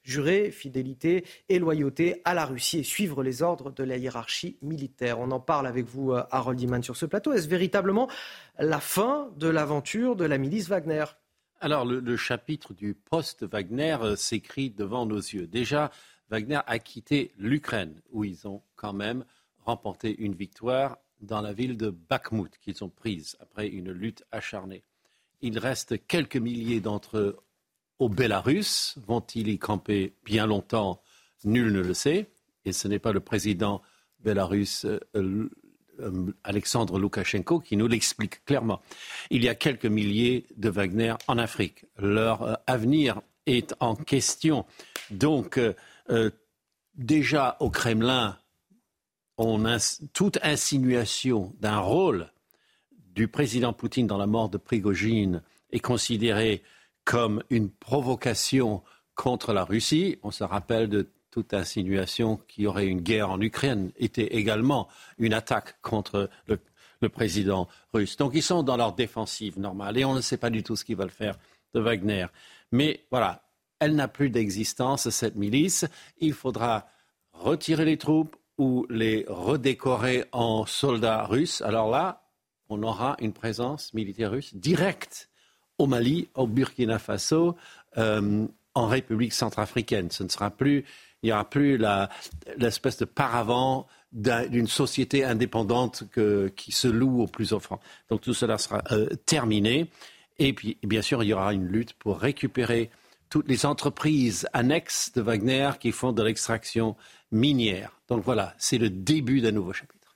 [0.09, 5.19] jurer fidélité et loyauté à la Russie et suivre les ordres de la hiérarchie militaire.
[5.19, 7.31] On en parle avec vous, euh, Harold Iman, sur ce plateau.
[7.31, 8.09] Est-ce véritablement
[8.57, 11.05] la fin de l'aventure de la milice Wagner?
[11.61, 15.45] Alors, le, chapitre du post-Wagner euh, s'écrit devant nos yeux.
[15.45, 15.91] Déjà,
[16.29, 19.25] Wagner a quitté l'Ukraine, où ils ont quand même
[19.65, 24.83] remporté une victoire dans la ville de Bakhmut, qu'ils ont prise après une lutte acharnée.
[25.41, 27.37] Il reste quelques milliers d'entre eux
[27.99, 28.95] au Bélarus.
[29.05, 31.01] Vont-ils y camper bien longtemps?
[31.43, 32.31] Nul ne le sait.
[32.65, 33.81] Et ce n'est pas le président
[34.19, 38.81] bélarus euh, euh, Alexandre Loukachenko qui nous l'explique clairement.
[39.29, 41.85] Il y a quelques milliers de Wagner en Afrique.
[41.97, 44.65] Leur euh, avenir est en question.
[45.09, 45.59] Donc,
[46.93, 48.37] déjà au Kremlin,
[49.37, 49.65] on
[50.13, 52.31] toute insinuation d'un rôle
[52.91, 55.41] du président Poutine dans la mort de Prigogine
[55.71, 56.61] est considérée
[57.09, 58.83] comme une provocation
[59.15, 60.19] contre la Russie.
[60.21, 64.87] On se rappelle de toute insinuation qu'il y aurait une guerre en Ukraine était également
[65.17, 68.15] une attaque contre le, président russe.
[68.15, 70.85] Donc ils sont dans leur défensive normale et on ne sait pas du tout ce
[70.85, 71.39] qu'ils veulent faire
[71.73, 72.27] de Wagner.
[72.71, 73.41] Mais voilà,
[73.79, 75.85] elle n'a plus d'existence, cette milice.
[76.19, 76.89] Il faudra
[77.33, 81.63] retirer les troupes ou les redécorer en soldats russes.
[81.63, 82.21] Alors là,
[82.69, 85.28] on aura une présence militaire russe directe
[85.79, 87.55] au Mali, au Burkina Faso,
[87.97, 90.11] euh, en République centrafricaine.
[90.11, 90.85] Ce ne sera plus,
[91.23, 91.81] il n'y aura plus
[92.57, 96.03] l'espèce de paravent d'une société indépendante
[96.55, 97.79] qui se loue aux plus offrants.
[98.09, 99.87] Donc tout cela sera euh, terminé.
[100.37, 102.89] Et puis, bien sûr, il y aura une lutte pour récupérer
[103.29, 106.95] toutes les entreprises annexes de Wagner qui font de l'extraction
[107.31, 107.91] minière.
[108.07, 110.15] Donc voilà, c'est le début d'un nouveau chapitre.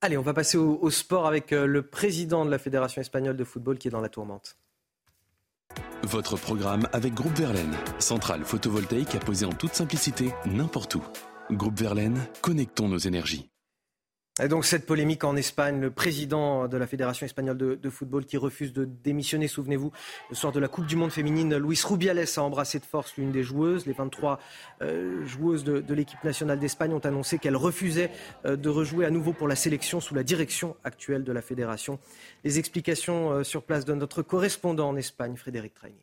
[0.00, 3.44] Allez, on va passer au sport avec euh, le président de la Fédération espagnole de
[3.44, 4.56] football qui est dans la tourmente.
[6.02, 11.02] Votre programme avec Groupe Verlaine, centrale photovoltaïque à poser en toute simplicité n'importe où.
[11.50, 13.50] Groupe Verlaine, connectons nos énergies.
[14.48, 18.72] Donc cette polémique en Espagne, le président de la Fédération espagnole de, football qui refuse
[18.72, 19.92] de démissionner, souvenez-vous,
[20.30, 23.32] le soir de la Coupe du Monde féminine, Luis Rubiales a embrassé de force l'une
[23.32, 23.86] des joueuses.
[23.86, 24.38] Les 23
[24.80, 28.10] euh, joueuses de, l'équipe nationale d'Espagne ont annoncé qu'elles refusaient
[28.46, 31.98] euh, de rejouer à nouveau pour la sélection sous la direction actuelle de la Fédération.
[32.44, 36.00] Les explications euh, sur place de notre correspondant en Espagne, Frédéric Traini.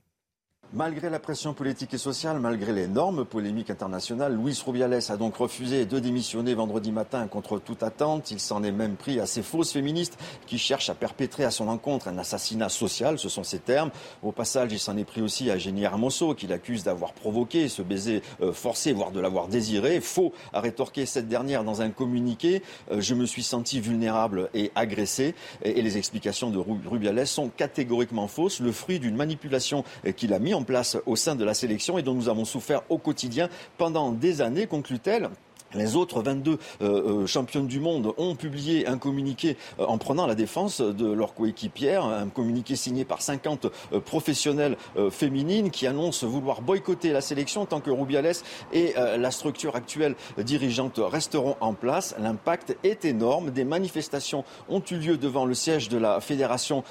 [0.74, 5.86] Malgré la pression politique et sociale, malgré l'énorme polémique internationale, Luis Rubiales a donc refusé
[5.86, 8.32] de démissionner vendredi matin contre toute attente.
[8.32, 11.70] Il s'en est même pris à ces fausses féministes qui cherchent à perpétrer à son
[11.70, 13.92] encontre un assassinat social, ce sont ses termes.
[14.22, 17.82] Au passage, il s'en est pris aussi à Jenny Hermoso, qui l'accuse d'avoir provoqué ce
[17.82, 20.02] baiser euh, forcé, voire de l'avoir désiré.
[20.02, 22.62] Faux, a rétorqué cette dernière dans un communiqué.
[22.92, 25.34] Euh, je me suis senti vulnérable et agressé.
[25.64, 30.40] Et, les explications de Rubiales sont catégoriquement fausses, le fruit d'une manipulation euh, qu'il a
[30.40, 33.50] mis en place au sein de la sélection et dont nous avons souffert au quotidien
[33.78, 35.30] pendant des années, conclut-elle.
[35.74, 40.26] Les autres 22 euh, euh, championnes du monde ont publié un communiqué euh, en prenant
[40.26, 43.68] la défense de leur coéquipière, un communiqué signé par 50
[44.06, 44.78] professionnels
[45.12, 48.38] féminines qui annoncent vouloir boycotter la sélection tant que Rubiales
[48.74, 52.16] et la structure actuelle dirigeante resteront en place.
[52.20, 53.52] L'impact est énorme.
[53.52, 56.84] Des manifestations ont eu lieu devant le siège de la Fédération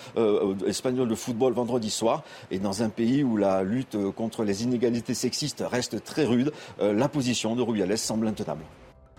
[0.66, 2.22] espagnole de football vendredi soir.
[2.50, 7.08] Et dans un pays où la lutte contre les inégalités sexistes reste très rude, la
[7.08, 8.65] position de Rubiales semble intenable.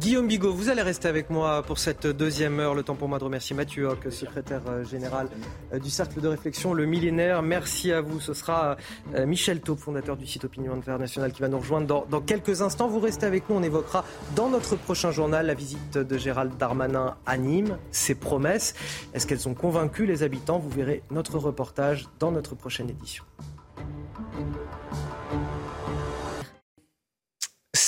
[0.00, 2.74] Guillaume Bigot, vous allez rester avec moi pour cette deuxième heure.
[2.74, 5.28] Le temps pour moi de remercier Mathieu Hoc, secrétaire euh, général
[5.72, 7.42] euh, du Cercle de réflexion Le Millénaire.
[7.42, 8.18] Merci à vous.
[8.18, 8.78] Ce sera
[9.14, 12.88] euh, Michel Taupe, fondateur du site Opinion International, qui va nous rejoindre dans, quelques instants.
[12.88, 13.56] Vous restez avec nous.
[13.56, 18.74] On évoquera dans notre prochain journal la visite de Gérald Darmanin à Nîmes, ses promesses.
[19.12, 20.58] Est-ce qu'elles ont convaincu les habitants?
[20.58, 23.24] Vous verrez notre reportage dans notre prochaine édition.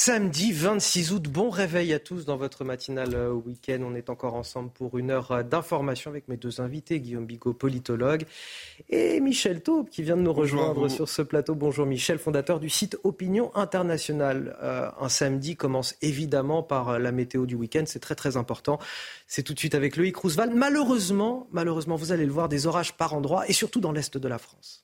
[0.06, 3.78] Samedi 26 août, bon réveil à tous dans votre matinale euh, week-end.
[3.80, 7.54] On est encore ensemble pour une heure euh, d'information avec mes deux invités, Guillaume Bigot,
[7.54, 8.24] politologue,
[8.90, 11.54] et Michel Taube qui vient de nous rejoindre sur ce plateau.
[11.54, 14.58] Bonjour Michel, fondateur du site Opinion Internationale.
[14.62, 18.78] Euh, un samedi commence évidemment par la météo du week-end, c'est très très important.
[19.26, 20.52] C'est tout de suite avec Loïc Roosevelt.
[20.54, 24.28] Malheureusement, malheureusement, vous allez le voir, des orages par endroits et surtout dans l'est de
[24.28, 24.83] la France.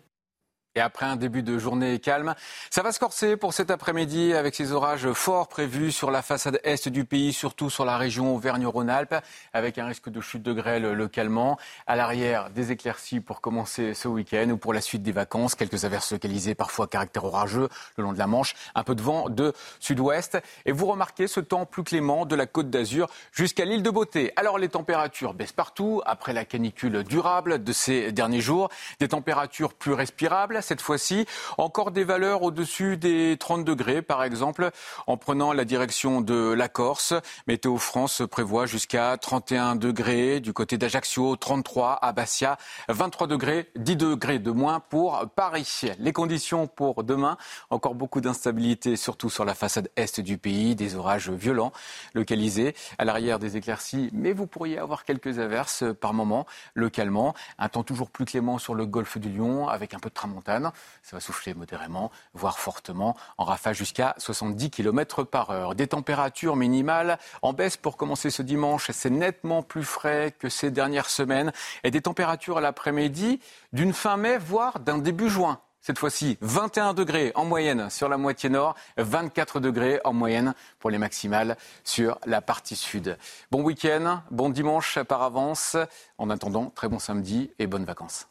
[0.75, 2.33] Et après un début de journée calme,
[2.69, 6.61] ça va se corser pour cet après-midi avec ces orages forts prévus sur la façade
[6.63, 9.15] est du pays, surtout sur la région Auvergne-Rhône-Alpes,
[9.51, 11.57] avec un risque de chute de grêle localement.
[11.87, 15.55] À l'arrière, des éclaircies pour commencer ce week-end ou pour la suite des vacances.
[15.55, 17.67] Quelques averses localisées, parfois caractère orageux
[17.97, 18.55] le long de la Manche.
[18.73, 19.51] Un peu de vent de
[19.81, 20.37] sud-ouest.
[20.65, 24.31] Et vous remarquez ce temps plus clément de la côte d'Azur jusqu'à l'île de Beauté.
[24.37, 28.69] Alors les températures baissent partout après la canicule durable de ces derniers jours.
[29.01, 31.25] Des températures plus respirables cette fois-ci.
[31.57, 34.71] Encore des valeurs au-dessus des 30 degrés, par exemple,
[35.07, 37.13] en prenant la direction de la Corse.
[37.47, 42.57] Météo France prévoit jusqu'à 31 degrés du côté d'Ajaccio, 33 à Bastia,
[42.89, 45.81] 23 degrés, 10 degrés de moins pour Paris.
[45.99, 47.37] Les conditions pour demain,
[47.69, 51.71] encore beaucoup d'instabilité, surtout sur la façade est du pays, des orages violents
[52.13, 56.45] localisés, à l'arrière des éclaircies, mais vous pourriez avoir quelques averses par moment,
[56.75, 57.33] localement.
[57.57, 60.50] Un temps toujours plus clément sur le golfe du Lion, avec un peu de tramontane
[60.59, 65.75] ça va souffler modérément, voire fortement, en rafale jusqu'à 70 km par heure.
[65.75, 68.89] Des températures minimales en baisse pour commencer ce dimanche.
[68.91, 71.51] C'est nettement plus frais que ces dernières semaines.
[71.83, 73.39] Et des températures à l'après-midi
[73.73, 78.17] d'une fin mai, voire d'un début juin cette fois-ci 21 degrés en moyenne sur la
[78.17, 83.17] moitié nord, 24 degrés en moyenne pour les maximales sur la partie sud.
[83.49, 85.75] Bon week-end, bon dimanche par avance.
[86.17, 88.30] En attendant, très bon samedi et bonnes vacances.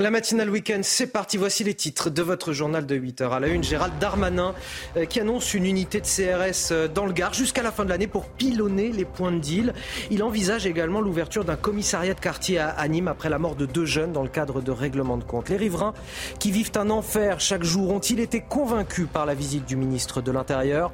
[0.00, 1.36] La matinale week-end, c'est parti.
[1.38, 4.54] Voici les titres de votre journal de 8 h À la une, Gérald Darmanin
[4.96, 7.88] euh, qui annonce une unité de CRS euh, dans le Gard jusqu'à la fin de
[7.88, 9.74] l'année pour pilonner les points de deal.
[10.12, 13.86] Il envisage également l'ouverture d'un commissariat de quartier à Nîmes après la mort de deux
[13.86, 15.48] jeunes dans le cadre de règlement de compte.
[15.48, 15.94] Les riverains
[16.38, 20.30] qui vivent un enfer chaque jour ont-ils été convaincus par la visite du ministre de
[20.30, 20.92] l'Intérieur?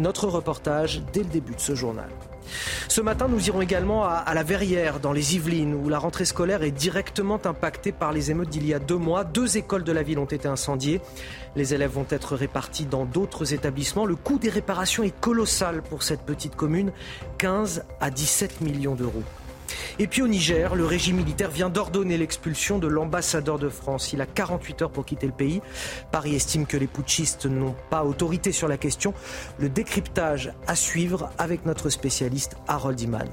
[0.00, 2.08] Notre reportage dès le début de ce journal.
[2.88, 6.62] Ce matin, nous irons également à, la Verrière, dans les Yvelines, où la rentrée scolaire
[6.62, 9.24] est directement impactée par les émeutes d'il y a deux mois.
[9.24, 11.00] Deux écoles de la ville ont été incendiées.
[11.56, 14.06] Les élèves vont être répartis dans d'autres établissements.
[14.06, 16.92] Le coût des réparations est colossal pour cette petite commune,
[17.38, 19.22] 15 à 17 millions d'euros.
[19.98, 24.12] Et puis au Niger, le régime militaire vient d'ordonner l'expulsion de l'ambassadeur de France.
[24.12, 25.60] Il a 48 heures pour quitter le pays.
[26.12, 29.14] Paris estime que les putschistes n'ont pas autorité sur la question.
[29.58, 33.28] Le décryptage à suivre avec notre spécialiste Harold Iman.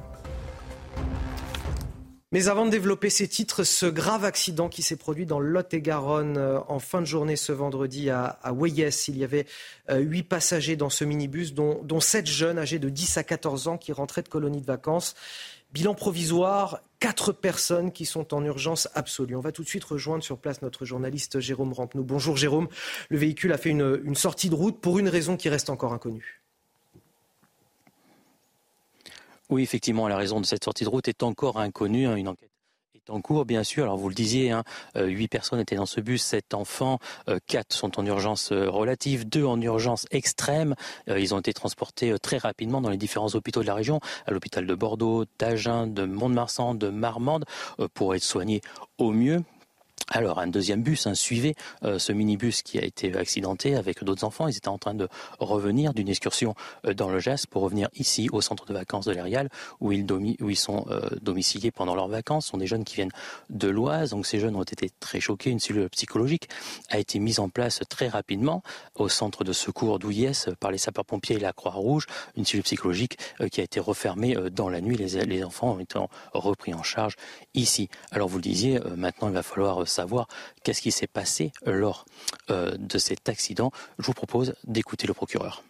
[2.33, 6.59] Mais avant de développer ces titres, ce grave accident qui s'est produit dans Lot-et-Garonne euh,
[6.67, 8.51] en fin de journée ce vendredi à, à.
[8.67, 9.45] Il y avait
[9.89, 13.69] euh, huit passagers dans ce minibus, dont, dont sept jeunes âgés de 10 à 14
[13.69, 15.15] ans qui rentraient de colonies de vacances.
[15.73, 19.35] Bilan provisoire, quatre personnes qui sont en urgence absolue.
[19.35, 22.03] On va tout de suite rejoindre sur place notre journaliste Jérôme Rampenou.
[22.03, 22.67] Bonjour Jérôme.
[23.09, 26.41] Le véhicule a fait une, sortie de route pour une raison qui reste encore inconnue.
[29.49, 32.07] Oui, effectivement, la raison de cette sortie de route est encore inconnue.
[32.07, 32.15] Hein.
[32.15, 32.49] Une enquête
[33.09, 33.83] en cours, bien sûr.
[33.83, 34.63] Alors vous le disiez, hein,
[34.95, 36.99] 8 personnes étaient dans ce bus, 7 enfants,
[37.47, 40.75] 4 sont en urgence relative, 2 en urgence extrême.
[41.07, 44.65] Ils ont été transportés très rapidement dans les différents hôpitaux de la région, à l'hôpital
[44.65, 47.45] de Bordeaux, d'Agen, de Mont-de-Marsan, de Marmande,
[47.93, 48.61] pour être soignés
[48.97, 49.43] au mieux.
[50.09, 54.23] Alors un deuxième bus hein, suivait euh, ce minibus qui a été accidenté avec d'autres
[54.23, 54.47] enfants.
[54.47, 58.29] Ils étaient en train de revenir d'une excursion euh, dans le Gers pour revenir ici
[58.31, 59.49] au centre de vacances de l'Erial
[59.81, 60.05] où ils,
[60.55, 62.45] sont euh, domiciliés pendant leurs vacances.
[62.45, 63.11] Ce sont des jeunes qui viennent
[63.49, 64.11] de l'Oise.
[64.11, 65.49] Donc ces jeunes ont été très choqués.
[65.49, 66.47] Une cellule psychologique
[66.89, 68.63] a été mise en place très rapidement
[68.95, 72.05] au centre de secours d'Ouillès par les sapeurs-pompiers et la Croix-Rouge.
[72.37, 73.17] Une cellule psychologique
[73.51, 74.95] qui a été refermée dans la nuit.
[74.95, 75.99] Les, les enfants été
[76.33, 77.15] repris en charge
[77.53, 77.89] ici.
[78.11, 80.27] Alors vous le disiez, maintenant il va falloir savoir
[80.63, 82.05] qu'est-ce qui s'est passé lors
[82.49, 83.71] euh, de cet accident.
[83.99, 85.63] Je vous propose d'écouter le procureur.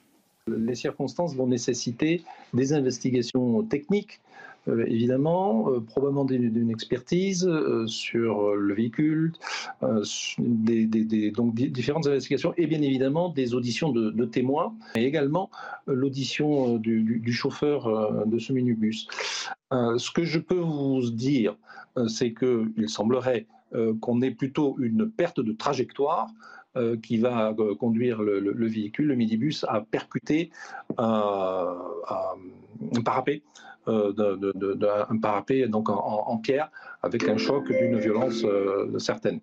[0.47, 4.21] Les circonstances vont nécessiter des investigations techniques
[4.67, 7.49] euh, évidemment, euh, probablement d'une expertise
[7.85, 9.33] sur le véhicule,
[9.81, 15.49] donc différentes investigations et bien évidemment des auditions de, témoins et également
[15.87, 19.07] l'audition du, chauffeur de ce minibus.
[19.71, 21.55] ce que je peux vous dire,
[22.07, 23.47] c'est qu'il semblerait
[24.01, 26.29] qu'on ait plutôt une perte de trajectoire
[26.77, 30.51] euh, qui va euh, conduire le, véhicule, le minibus, à percuter
[30.97, 31.75] un
[33.03, 33.41] parapet.
[33.87, 36.69] un parapet donc en, pierre
[37.01, 38.45] avec un choc d'une violence
[38.99, 39.39] certaine.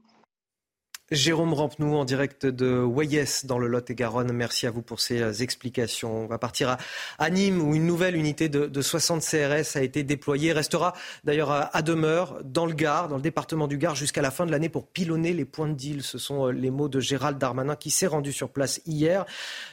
[1.10, 4.32] Jérôme Rampenou en direct de Wayes dans le Lot-et-Garonne.
[4.32, 6.24] Merci à vous pour ces euh, explications.
[6.24, 6.78] On va partir
[7.18, 10.54] à, Nîmes où une nouvelle unité de, 60 CRS a été déployée.
[10.54, 14.46] Restera d'ailleurs à, demeure dans le Gard, dans le département du Gard jusqu'à la fin
[14.46, 16.02] de l'année pour pilonner les points de deal.
[16.02, 19.26] Ce sont euh, les mots de Gérald Darmanin qui s'est rendu sur place hier.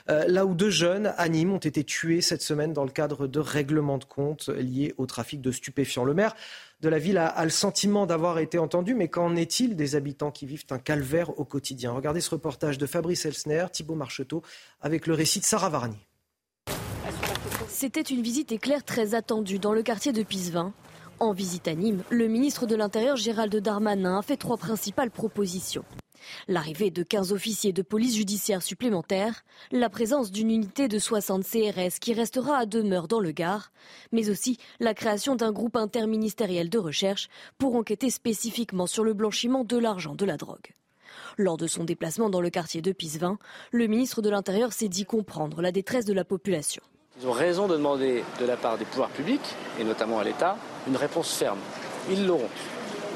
[0.10, 3.28] Euh, là où deux jeunes à Nîmes ont été tués cette semaine dans le cadre
[3.28, 6.04] de règlements de compte liés au trafic de stupéfiants.
[6.04, 6.36] Le maire
[6.82, 10.48] de la ville a, le sentiment d'avoir été entendu, mais qu'en est-il des habitants qui
[10.48, 11.92] vivent un calvaire au quotidien?
[11.92, 14.42] Regardez ce reportage de Fabrice Elsner, Thibault Marcheteau,
[14.82, 15.98] avec le récit de Sarah Varni.
[17.68, 20.74] C'était une visite éclair très attendue dans le quartier de Pisevin.
[21.20, 25.86] En visite à Nîmes, le ministre de l'Intérieur Gérald Darmanin a fait trois principales propositions.
[26.48, 32.00] L'arrivée de 15 officiers de police judiciaire supplémentaires, la présence d'une unité de 60 CRS
[32.00, 33.72] qui restera à demeure dans le Gard,
[34.12, 39.64] mais aussi la création d'un groupe interministériel de recherche pour enquêter spécifiquement sur le blanchiment
[39.64, 40.74] de l'argent de la drogue.
[41.38, 43.38] Lors de son déplacement dans le quartier de Pisevin,
[43.72, 46.82] le ministre de l'Intérieur s'est dit comprendre la détresse de la population.
[47.20, 50.58] Ils ont raison de demander de la part des pouvoirs publics, et notamment à l'État,
[50.88, 51.60] une réponse ferme.
[52.10, 52.50] Ils l'auront.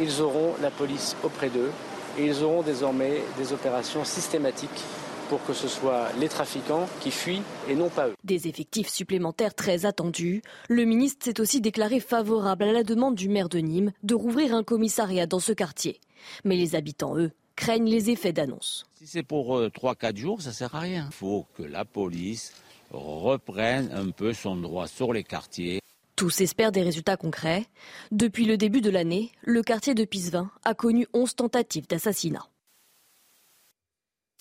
[0.01, 1.71] Ils auront la police auprès d'eux
[2.17, 4.83] et ils auront désormais des opérations systématiques
[5.29, 8.15] pour que ce soit les trafiquants qui fuient et non pas eux.
[8.23, 10.41] Des effectifs supplémentaires très attendus.
[10.69, 14.53] Le ministre s'est aussi déclaré favorable à la demande du maire de Nîmes de rouvrir
[14.53, 15.99] un commissariat dans ce quartier.
[16.43, 18.85] Mais les habitants, eux, craignent les effets d'annonce.
[18.93, 21.07] Si c'est pour 3-4 euh, jours, ça ne sert à rien.
[21.09, 22.53] Il faut que la police
[22.91, 25.79] reprenne un peu son droit sur les quartiers.
[26.15, 27.65] Tous espèrent des résultats concrets.
[28.11, 32.47] Depuis le début de l'année, le quartier de Pisevin a connu 11 tentatives d'assassinat.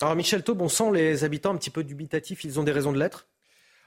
[0.01, 2.91] Alors Michel Taub, on sent les habitants un petit peu dubitatifs, ils ont des raisons
[2.91, 3.27] de l'être?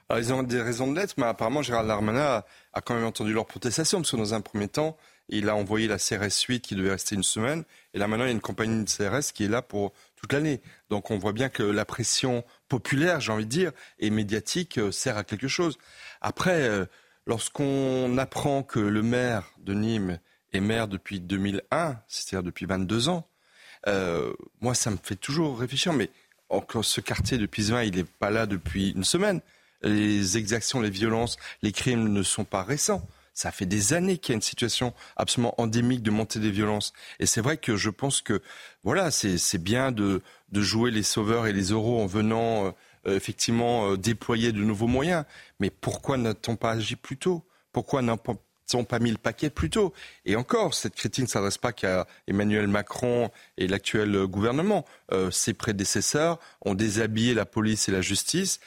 [0.09, 3.31] Alors, ils ont des raisons de l'être, mais apparemment Gérald Darmanin a, quand même entendu
[3.31, 6.73] leur protestation, parce que dans un premier temps, il a envoyé la CRS 8 qui
[6.73, 7.63] devait rester une semaine,
[7.93, 10.33] et là maintenant il y a une compagnie de CRS qui est là pour toute
[10.33, 10.61] l'année.
[10.89, 14.91] Donc on voit bien que la pression populaire, j'ai envie de dire, et médiatique euh,
[14.91, 15.77] sert à quelque chose.
[16.21, 16.85] Après, euh,
[17.29, 20.17] Lorsqu'on apprend que le maire de Nîmes
[20.51, 23.27] est maire depuis 2001, c'est-à-dire depuis 22 ans,
[23.85, 25.93] euh, moi, ça me fait toujours réfléchir.
[25.93, 26.09] Mais
[26.49, 29.41] encore ce quartier de Pisevin, il n'est pas là depuis une semaine.
[29.83, 33.07] Les exactions, les violences, les crimes ne sont pas récents.
[33.35, 36.93] Ça fait des années qu'il y a une situation absolument endémique de montée des violences.
[37.19, 38.41] Et c'est vrai que je pense que,
[38.83, 42.71] voilà, c'est bien de, jouer les sauveurs et les euros en venant euh,
[43.05, 45.25] effectivement euh, déployer de nouveaux moyens.
[45.59, 47.43] Mais pourquoi n'a-t-on pas agi plus tôt?
[47.71, 49.93] Pourquoi n'a-t-on pas mis le paquet plus tôt?
[50.25, 54.85] Et encore, cette critique ne s'adresse pas qu'à Emmanuel Macron et l'actuel gouvernement.
[55.11, 58.59] Euh, ses prédécesseurs ont déshabillé la police et la justice.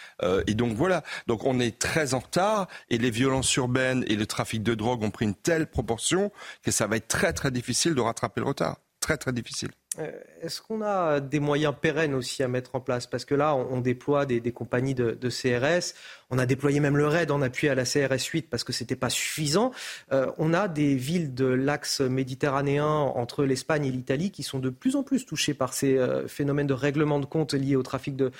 [0.47, 1.03] et donc voilà.
[1.26, 5.03] Donc on est très en retard et les violences urbaines et le trafic de drogue
[5.03, 6.30] ont pris une telle proportion
[6.62, 8.78] que ça va être très très difficile de rattraper le retard.
[9.01, 9.70] Très très difficile.
[9.99, 13.07] Euh, est-ce qu'on a des moyens pérennes aussi à mettre en place?
[13.07, 15.95] Parce que là, on, déploie des, compagnies de, CRS.
[16.30, 18.82] On a déployé même le RAID en appui à la CRS 8 parce que ce
[18.82, 19.70] n'était pas suffisant.
[20.12, 24.70] Euh, on a des villes de l'axe méditerranéen entre l'Espagne et l'Italie qui sont de
[24.70, 28.16] plus en plus touchées par ces euh, phénomènes de règlement de compte liés au trafic
[28.16, 28.32] de,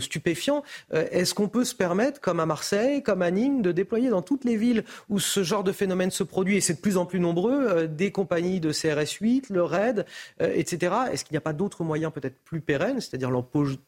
[0.00, 0.62] stupéfiants.
[0.92, 4.44] Est-ce qu'on peut se permettre, comme à Marseille, comme à Nîmes, de déployer dans toutes
[4.44, 7.20] les villes où ce genre de phénomène se produit, et c'est de plus en plus
[7.20, 10.04] nombreux, des compagnies de CRS 8, le RAID,
[10.40, 10.89] etc.
[11.12, 13.78] Est-ce qu'il n'y a pas d'autres moyens peut-être plus pérennes, c'est-à-dire l'embauche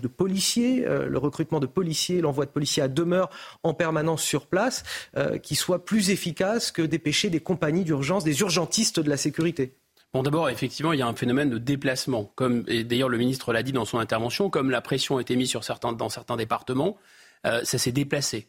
[0.00, 3.30] de policiers, euh, le recrutement de policiers, l'envoi de policiers à demeure
[3.62, 4.82] en permanence sur place,
[5.16, 9.74] euh, qui soient plus efficaces que dépêcher des compagnies d'urgence, des urgentistes de la sécurité?
[10.12, 12.30] Bon, d'abord, effectivement, il y a un phénomène de déplacement.
[12.34, 15.48] Comme, d'ailleurs, le ministre l'a dit dans son intervention, comme la pression a été mise
[15.48, 16.98] sur certains, dans certains départements,
[17.46, 18.48] euh, ça s'est déplacé.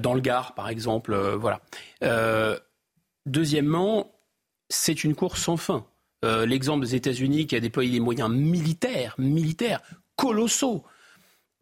[0.00, 1.60] dans le Gard, par exemple, voilà.
[3.26, 4.12] deuxièmement,
[4.68, 5.84] c'est une course sans fin.
[6.24, 9.80] Euh, l'exemple des États-Unis qui a déployé des moyens militaires, militaires
[10.16, 10.84] colossaux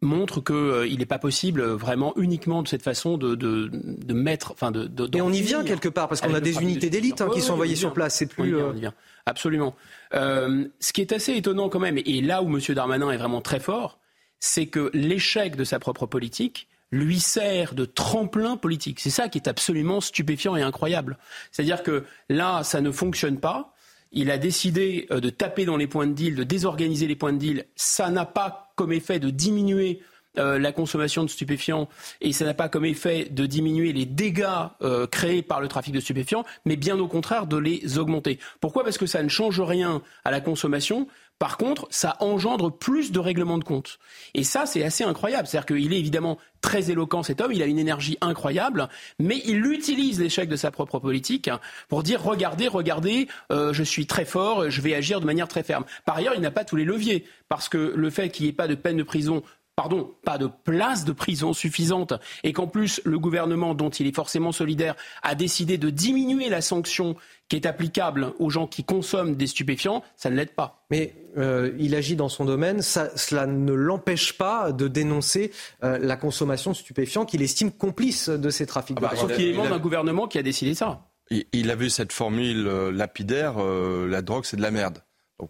[0.03, 4.51] montre qu'il euh, n'est pas possible euh, vraiment uniquement de cette façon de, de, mettre,
[4.51, 7.29] enfin de, Et on y vient quelque part parce qu'on a des unités d'élite hein,
[7.33, 8.15] qui sont envoyées sur place.
[8.15, 8.55] C'est plus.
[8.55, 8.93] On y vient,
[9.25, 9.75] Absolument.
[10.11, 12.59] ce qui est assez étonnant quand même, et là où M.
[12.75, 13.99] Darmanin est vraiment très fort,
[14.39, 18.99] c'est que l'échec de sa propre politique lui sert de tremplin politique.
[18.99, 21.17] C'est ça qui est absolument stupéfiant et incroyable.
[21.51, 23.73] C'est-à-dire que là, ça ne fonctionne pas
[24.11, 27.33] il a décidé euh, de taper dans les points de deal, de désorganiser les points
[27.33, 27.65] de deal.
[27.75, 30.01] Ça n'a pas comme effet de diminuer
[30.37, 31.89] euh, la consommation de stupéfiants
[32.21, 34.47] et ça n'a pas comme effet de diminuer les dégâts
[34.81, 38.39] euh, créés par le trafic de stupéfiants, mais bien au contraire de les augmenter.
[38.61, 38.83] Pourquoi?
[38.83, 41.07] Parce que ça ne change rien à la consommation,
[41.41, 43.97] par contre, ça engendre plus de règlements de compte.
[44.35, 45.47] Et ça, c'est assez incroyable.
[45.47, 49.65] C'est-à-dire qu'il est évidemment très éloquent, cet homme, il a une énergie incroyable, mais il
[49.65, 51.49] utilise l'échec de sa propre politique
[51.89, 55.63] pour dire, regardez, regardez, euh, je suis très fort, je vais agir de manière très
[55.63, 55.85] ferme.
[56.05, 58.53] Par ailleurs, il n'a pas tous les leviers, parce que le fait qu'il n'y ait
[58.53, 59.41] pas de peine de prison
[59.81, 62.13] pardon, pas de place de prison suffisante
[62.43, 66.61] et qu'en plus le gouvernement, dont il est forcément solidaire, a décidé de diminuer la
[66.61, 67.15] sanction
[67.49, 70.85] qui est applicable aux gens qui consomment des stupéfiants, ça ne l'aide pas.
[70.91, 75.51] Mais euh, il agit dans son domaine, cela ne l'empêche pas de dénoncer
[75.83, 78.97] euh, la consommation de stupéfiants qu'il estime complice de ces trafics.
[78.99, 81.07] Ah bah, sauf qu'il est membre d'un gouvernement qui a décidé ça.
[81.31, 85.01] Il, a vu cette formule euh, lapidaire, la drogue c'est de la merde.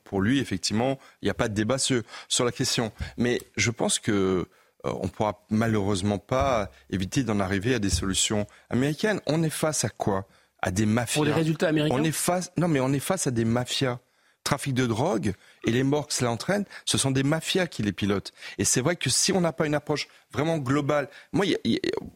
[0.04, 2.92] Pour lui, effectivement, il n'y a pas de débat sur, sur, la question.
[3.18, 4.48] Mais je pense que
[4.84, 9.22] on ne pourra malheureusement pas éviter d'en arriver à des solutions américaines.
[9.28, 10.28] On est face à quoi?
[10.62, 11.16] À des mafias.
[11.16, 11.96] Pour les résultats américains?
[11.96, 14.00] On est face, Non, mais on est face à des mafias.
[14.44, 15.34] Trafic de drogue
[15.66, 18.34] et les morts que cela entraîne, ce sont des mafias qui les pilotent.
[18.58, 21.46] Et c'est vrai que si on n'a pas une approche vraiment globale, moi,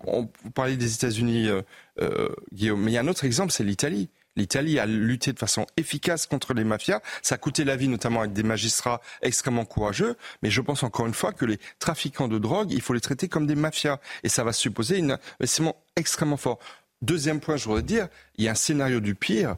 [0.07, 1.61] on, vous parlez des États-Unis, euh,
[2.01, 4.09] euh, Guillaume, mais il y a un autre exemple, c'est l'Italie.
[4.35, 7.01] L'Italie a lutté de façon efficace contre les mafias.
[7.21, 10.15] Ça a coûté la vie, notamment avec des magistrats extrêmement courageux.
[10.43, 13.27] Mais je pense encore une fois que les trafiquants de drogue, il faut les traiter
[13.27, 13.99] comme des mafias.
[14.23, 16.59] Et ça va supposer un investissement extrêmement fort.
[17.01, 18.07] Deuxième point, je voudrais dire,
[18.37, 19.57] il y a un scénario du pire.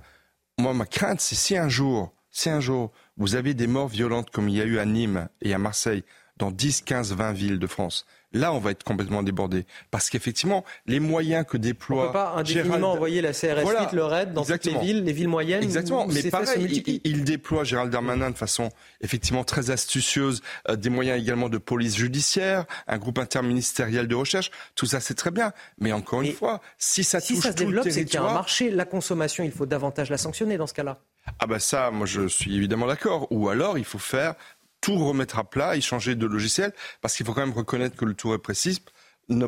[0.57, 4.29] Moi, ma crainte, c'est si un jour, si un jour, vous avez des morts violentes
[4.29, 6.03] comme il y a eu à Nîmes et à Marseille,
[6.37, 9.65] dans 10, 15, 20 villes de France, Là, on va être complètement débordé.
[9.89, 11.97] Parce qu'effectivement, les moyens que déploie.
[11.97, 13.89] On ne peut pas indéfiniment envoyer la CRS voilà.
[13.91, 15.63] le RAID dans toutes les villes, les villes moyennes.
[15.63, 16.05] Exactement.
[16.07, 18.69] Mais pareil, il, déploie, Gérald Darmanin, de façon
[19.01, 24.51] effectivement très astucieuse, euh, des moyens également de police judiciaire, un groupe interministériel de recherche.
[24.75, 25.53] Tout ça, c'est très bien.
[25.79, 28.23] Mais encore une fois, si ça si touche ça se développe, c'est qu'il y a
[28.23, 28.69] un marché.
[28.69, 30.99] La consommation, il faut davantage la sanctionner dans ce cas-là.
[31.39, 33.27] Ah ben ça, moi je suis évidemment d'accord.
[33.31, 34.35] Ou alors il faut faire
[34.81, 38.05] tout remettre à plat et changer de logiciel, parce qu'il faut quand même reconnaître que
[38.05, 38.79] le tout répressif,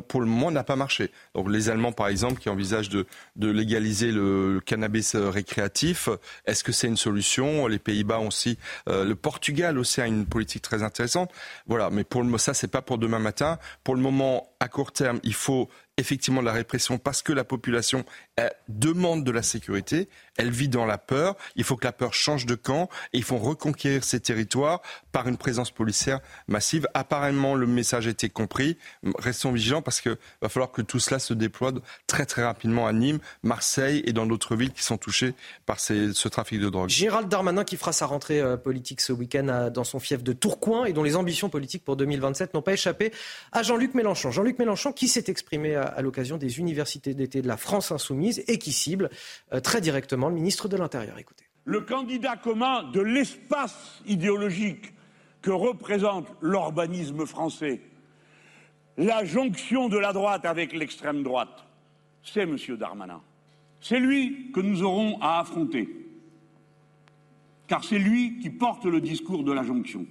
[0.08, 1.12] pour le moment, n'a pas marché.
[1.36, 3.06] Donc les Allemands, par exemple, qui envisagent de,
[3.38, 6.10] légaliser le, cannabis euh, récréatif,
[6.46, 7.68] est-ce que c'est une solution?
[7.68, 8.58] Les Pays-Bas aussi,
[8.90, 11.32] euh, le Portugal aussi a une politique très intéressante.
[11.66, 13.58] Voilà, mais pour le ça, c'est pas pour demain matin.
[13.84, 18.06] Pour le moment, à court terme, il faut effectivement la répression parce que la population
[18.68, 22.46] demande de la sécurité, elle vit dans la peur, il faut que la peur change
[22.46, 24.82] de camp et il faut reconquérir ces territoires
[25.12, 26.88] par une présence policière massive.
[26.94, 28.78] Apparemment, le message a été compris.
[29.18, 31.74] Restons vigilants parce qu'il va falloir que tout cela se déploie
[32.08, 35.34] très très rapidement à Nîmes, Marseille et dans d'autres villes qui sont touchées
[35.66, 36.90] par ce trafic de drogue.
[36.90, 40.86] Gérald Darmanin qui fera sa rentrée euh, politique ce week-end dans son fief de Tourcoing
[40.86, 43.12] et dont les ambitions politiques pour 2027 n'ont pas échappé
[43.52, 44.32] à Jean-Luc Mélenchon.
[44.32, 48.58] Jean-Luc Mélenchon qui s'est exprimé à l'occasion des universités d'été de la France insoumise et
[48.58, 49.10] qui cible
[49.54, 51.16] euh, très directement le ministre de l'Intérieur.
[51.66, 54.94] Le candidat commun de l'espace idéologique
[55.42, 57.82] que représente l'urbanisme français,
[58.98, 61.66] la jonction de la droite avec l'extrême droite,
[62.24, 62.58] c'est M.
[62.78, 63.22] Darmanin.
[63.82, 65.88] C'est lui que nous aurons à affronter.
[67.68, 70.06] car c'est lui qui porte le discours de la jonction.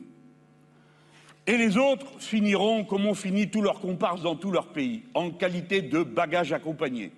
[1.47, 5.31] Et les autres finiront comme ont fini tous leurs comparses dans tous leurs pays, en
[5.31, 7.11] qualité de bagages accompagnés.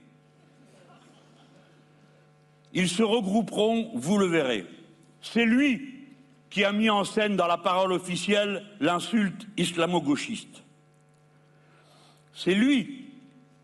[2.72, 4.64] Ils se regrouperont, vous le verrez.
[5.20, 5.95] C'est lui
[6.50, 10.64] qui a mis en scène dans la parole officielle l'insulte islamo-gauchiste.
[12.32, 13.07] C'est lui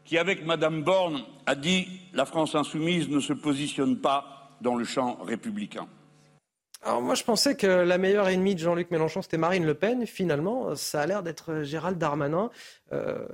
[0.05, 4.85] qui, avec Madame Borne, a dit la France insoumise ne se positionne pas dans le
[4.85, 5.89] champ républicain.
[6.83, 10.07] Alors moi, je pensais que la meilleure ennemie de Jean-Luc Mélenchon, c'était Marine Le Pen.
[10.07, 12.51] Finalement, ça a l'air d'être Gérald Darmanin.
[12.93, 13.27] Euh,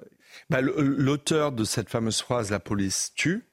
[0.48, 3.44] bah, l'auteur de cette fameuse phrase "La police tue"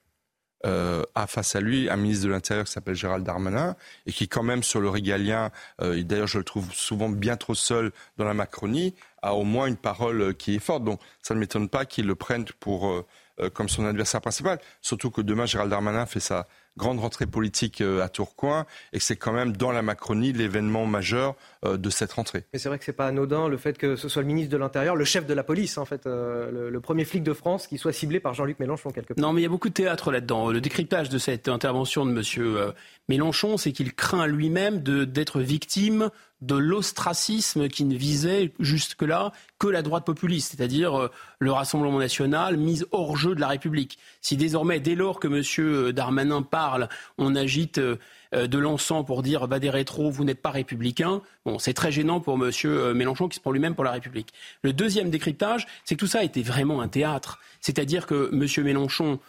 [0.65, 3.75] euh, a face à lui un ministre de l'Intérieur qui s'appelle Gérald Darmanin
[4.05, 7.55] et qui, quand même, sur le régalien, euh, d'ailleurs, je le trouve souvent bien trop
[7.55, 10.83] seul dans la Macronie, a au moins une parole qui est forte.
[10.83, 13.05] Donc, ça ne m'étonne pas qu'il le prenne pour
[13.53, 14.59] comme son adversaire principal.
[14.81, 16.45] Surtout que demain, Gérald Darmanin fait sa
[16.77, 20.85] grande rentrée politique euh, à Tourcoing et que c'est quand même dans la Macronie l'événement
[20.85, 21.35] majeur
[21.65, 22.45] euh, de cette rentrée.
[22.53, 24.57] Mais c'est vrai que c'est pas anodin le fait que ce soit le ministre de
[24.57, 27.77] l'Intérieur, le chef de la police en fait, euh, le, premier flic de France qui
[27.77, 29.21] soit ciblé par Jean-Luc Mélenchon quelque part.
[29.21, 30.49] Non, mais il y a beaucoup de théâtre là-dedans.
[30.49, 32.73] Le décryptage de cette intervention de M.
[33.09, 36.09] Mélenchon, c'est qu'il craint lui-même d'être victime
[36.41, 42.55] de l'ostracisme qui ne visait jusque-là que la droite populiste, c'est-à-dire euh, le Rassemblement national
[42.55, 43.97] mise hors jeu de la République.
[44.21, 45.43] Si désormais, dès lors que M.
[45.59, 46.87] Euh, Darmanin parle,
[47.17, 47.97] on agite euh,
[48.31, 52.21] de l'encens pour dire bah, des rétros, vous n'êtes pas républicain, bon, c'est très gênant
[52.21, 52.51] pour M.
[52.93, 54.33] Mélenchon qui se prend lui-même pour la République.
[54.61, 57.39] Le deuxième décryptage, c'est que tout ça était vraiment un théâtre.
[57.59, 58.65] C'est-à-dire que M.
[58.65, 59.19] Mélenchon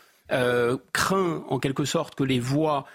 [0.92, 2.86] craint en quelque sorte que les voix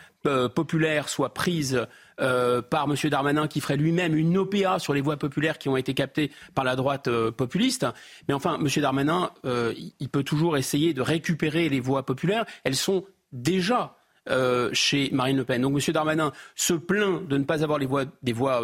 [0.53, 1.85] populaires soient prises
[2.21, 2.95] euh, par M.
[3.09, 6.63] Darmanin qui ferait lui-même une OPA sur les voix populaires qui ont été captées par
[6.63, 7.85] la droite euh, populiste.
[8.29, 8.69] Mais enfin, M.
[8.81, 12.45] Darmanin, euh, il peut toujours essayer de récupérer les voix populaires.
[12.63, 13.97] Elles sont déjà
[14.73, 15.61] chez Marine Le Pen.
[15.61, 15.93] Donc M.
[15.93, 18.59] Darmanin se plaint de ne pas avoir les voix, des voix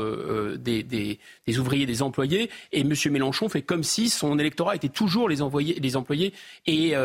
[0.58, 2.92] des, des, ouvriers, des employés, et M.
[3.12, 6.34] Mélenchon fait comme si son électorat était toujours les, envoyés, les employés
[6.66, 6.96] et,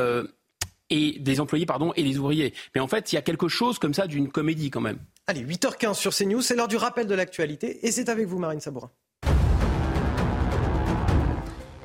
[0.91, 2.55] et des employés pardon, et des ouvriers.
[2.75, 4.99] Mais en fait, il y a quelque chose comme ça d'une comédie quand même.
[5.27, 8.61] Allez, 8h15 sur CNews, c'est l'heure du rappel de l'actualité et c'est avec vous Marine
[8.61, 8.91] Sabourin.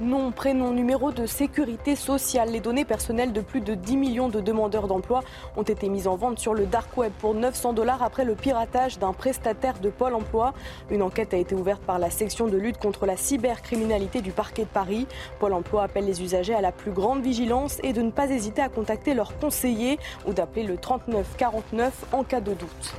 [0.02, 2.50] Nom, prénom, numéro de sécurité sociale.
[2.50, 5.22] Les données personnelles de plus de 10 millions de demandeurs d'emploi
[5.56, 8.98] ont été mises en vente sur le dark web pour 900 dollars après le piratage
[8.98, 10.56] d'un prestataire de Pôle emploi.
[10.90, 14.64] Une enquête a été ouverte par la section de lutte contre la cybercriminalité du parquet
[14.64, 15.06] de Paris.
[15.40, 18.64] Pôle emploi appelle les usagers à la plus grande vigilance et de ne pas hésiter
[18.64, 22.96] à contacter leur conseiller ou d'appeler le 3949 en cas de doute.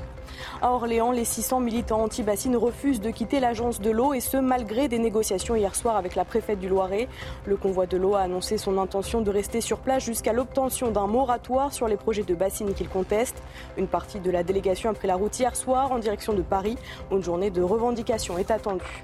[0.61, 4.89] À Orléans, les 600 militants anti-bassines refusent de quitter l'agence de l'eau et ce malgré
[4.89, 7.09] des négociations hier soir avec la préfète du Loiret.
[7.47, 11.07] Le convoi de l'eau a annoncé son intention de rester sur place jusqu'à l'obtention d'un
[11.07, 13.43] moratoire sur les projets de bassines qu'il conteste.
[13.77, 16.77] Une partie de la délégation a pris la route hier soir en direction de Paris
[17.11, 19.03] une journée de revendication est attendue.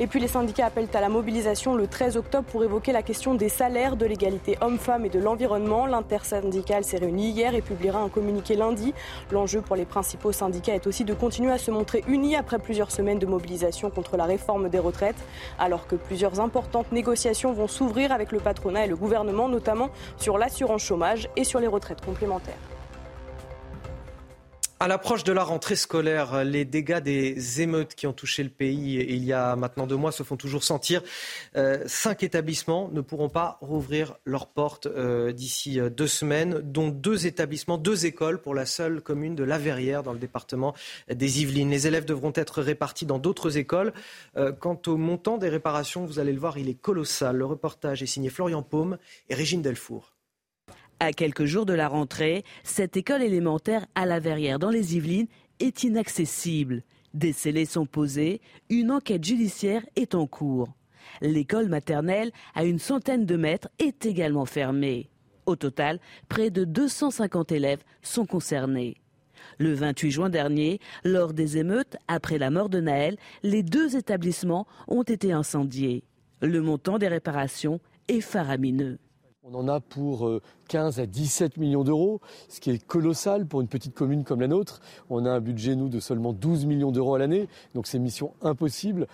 [0.00, 3.34] Et puis les syndicats appellent à la mobilisation le 13 octobre pour évoquer la question
[3.34, 5.86] des salaires, de l'égalité homme-femme et de l'environnement.
[5.86, 8.94] L'intersyndicale s'est réunie hier et publiera un communiqué lundi.
[9.30, 12.90] L'enjeu pour les principaux syndicats est aussi de continuer à se montrer unis après plusieurs
[12.90, 15.16] semaines de mobilisation contre la réforme des retraites,
[15.58, 20.38] alors que plusieurs importantes négociations vont s'ouvrir avec le patronat et le gouvernement, notamment sur
[20.38, 22.77] l'assurance chômage et sur les retraites complémentaires.
[24.80, 28.94] À l'approche de la rentrée scolaire, les dégâts des émeutes qui ont touché le pays
[29.08, 31.02] il y a maintenant deux mois se font toujours sentir.
[31.56, 36.90] Euh, cinq établissements ne pourront pas rouvrir leurs portes euh, d'ici euh, deux semaines, dont
[36.90, 40.74] deux établissements, deux écoles pour la seule commune de La Verrière dans le département
[41.12, 41.70] des Yvelines.
[41.70, 43.92] Les élèves devront être répartis dans d'autres écoles.
[44.60, 47.36] quant au montant des réparations, vous allez le voir, il est colossal.
[47.36, 48.96] Le reportage est signé Florian Paume
[49.28, 50.12] et Régine Delfour.
[51.00, 55.28] À quelques jours de la rentrée, cette école élémentaire à la Verrière dans les Yvelines
[55.60, 56.82] est inaccessible.
[57.14, 60.68] Des scellés sont posés, une enquête judiciaire est en cours.
[61.20, 65.08] L'école maternelle, à une centaine de mètres, est également fermée.
[65.46, 68.96] Au total, près de 250 élèves sont concernés.
[69.58, 74.66] Le 28 juin dernier, lors des émeutes, après la mort de Naël, les deux établissements
[74.88, 76.02] ont été incendiés.
[76.42, 78.98] Le montant des réparations est faramineux.
[79.50, 80.30] On en a pour
[80.68, 84.40] 15 euh, à 17 millions d'euros, ce qui est colossal pour une petite commune comme
[84.40, 84.80] la nôtre.
[85.08, 88.32] On a un budget, nous, de seulement 12 millions d'euros à l'année, donc c'est mission
[88.42, 89.06] impossible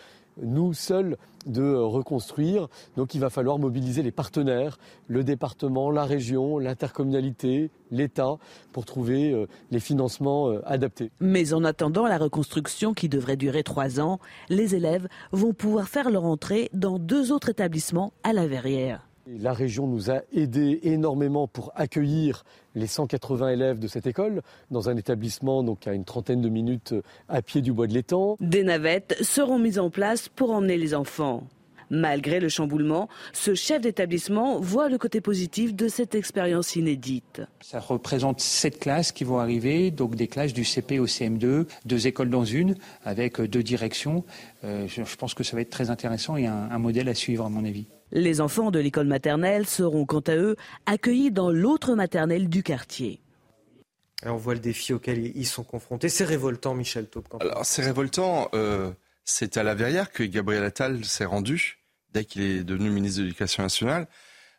[0.43, 1.17] nous seuls
[1.47, 2.69] de reconstruire.
[2.97, 8.39] Donc il va falloir mobiliser les partenaires, le département, la région, l'intercommunalité, l'État,
[8.73, 11.13] pour trouver euh, les financements euh, adaptés.
[11.21, 16.11] Mais en attendant la reconstruction qui devrait durer trois ans, les élèves vont pouvoir faire
[16.11, 19.07] leur entrée dans deux autres établissements à la Verrière.
[19.27, 22.45] La région nous a aidé énormément pour accueillir
[22.75, 26.95] les 180 élèves de cette école dans un établissement donc à une trentaine de minutes
[27.29, 28.37] à pied du bois de l'étang.
[28.41, 31.45] Des navettes seront mises en place pour emmener les enfants.
[31.91, 37.43] Malgré le chamboulement, ce chef d'établissement voit le côté positif de cette expérience inédite.
[37.61, 42.07] Ça représente sept classes qui vont arriver, donc des classes du CP au CM2, deux
[42.07, 42.75] écoles dans une,
[43.05, 44.25] avec deux directions.
[44.65, 47.45] Euh, je pense que ça va être très intéressant et un, un modèle à suivre
[47.45, 47.87] à mon avis.
[48.15, 53.21] Les enfants de l'école maternelle seront quant à eux accueillis dans l'autre maternelle du quartier.
[54.25, 56.09] Et on voit le défi auquel ils sont confrontés.
[56.09, 57.27] C'est révoltant, Michel Taube.
[57.41, 58.49] Alors, c'est révoltant.
[58.55, 58.93] Euh,
[59.25, 61.81] c'est à la Verrière que Gabriel Attal s'est rendu
[62.13, 64.07] dès qu'il est devenu ministre de l'Éducation nationale.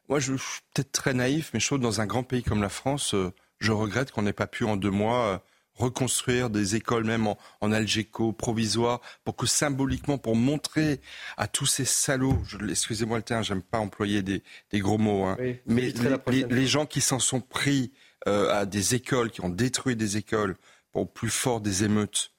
[0.10, 2.70] Moi, je suis peut-être très naïf, mais je trouve dans un grand pays comme la
[2.70, 5.38] France, euh, je regrette qu'on n'ait pas pu en deux mois euh,
[5.76, 11.02] reconstruire des écoles même en, en algéco provisoire pour que symboliquement pour montrer
[11.38, 14.42] à tous ces salauds excusez-moi le terme j'aime pas employer des,
[14.72, 15.92] des gros mots hein, Oui, mais
[16.32, 17.92] les- les gens qui s'en sont pris
[18.28, 20.56] euh, à des écoles qui ont détruit des écoles
[20.94, 22.32] au plus fort des émeutes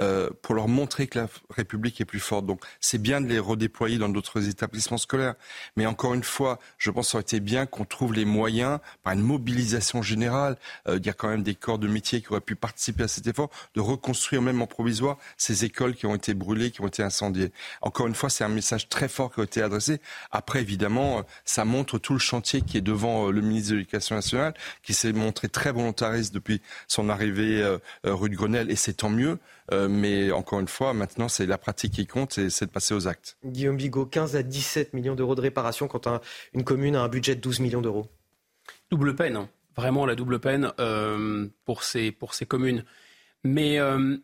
[0.00, 2.46] euh, pour leur montrer que la République est plus forte.
[2.46, 5.34] Donc c'est bien de les redéployer dans d'autres établissements scolaires.
[5.76, 8.78] Mais encore une fois, je pense que ça aurait été bien qu'on trouve les moyens,
[9.02, 10.56] par une mobilisation générale,
[10.88, 13.08] euh, il y a quand même des corps de métier qui auraient pu participer à
[13.08, 16.88] cet effort, de reconstruire même en provisoire ces écoles qui ont été brûlées, qui ont
[16.88, 17.52] été incendiées.
[17.82, 20.00] Encore une fois, c'est un message très fort qui a été adressé.
[20.30, 23.76] Après, évidemment, euh, ça montre tout le chantier qui est devant euh, le ministre de
[23.76, 28.94] l'Éducation nationale, qui s'est montré très volontariste depuis son arrivée rue de Grenelle, et c'est
[28.94, 29.38] tant mieux.
[29.72, 32.94] Euh, mais encore une fois, maintenant, c'est la pratique qui compte et c'est de passer
[32.94, 33.36] aux actes.
[33.44, 36.20] Guillaume Bigot, 15 à 17 millions d'euros de réparation quand un-
[36.54, 38.06] une commune a un budget de 12 millions d'euros.
[38.90, 39.48] Double peine, hein.
[39.76, 42.84] vraiment la double peine euh, pour, ces, pour ces communes.
[43.44, 44.16] Mais euh,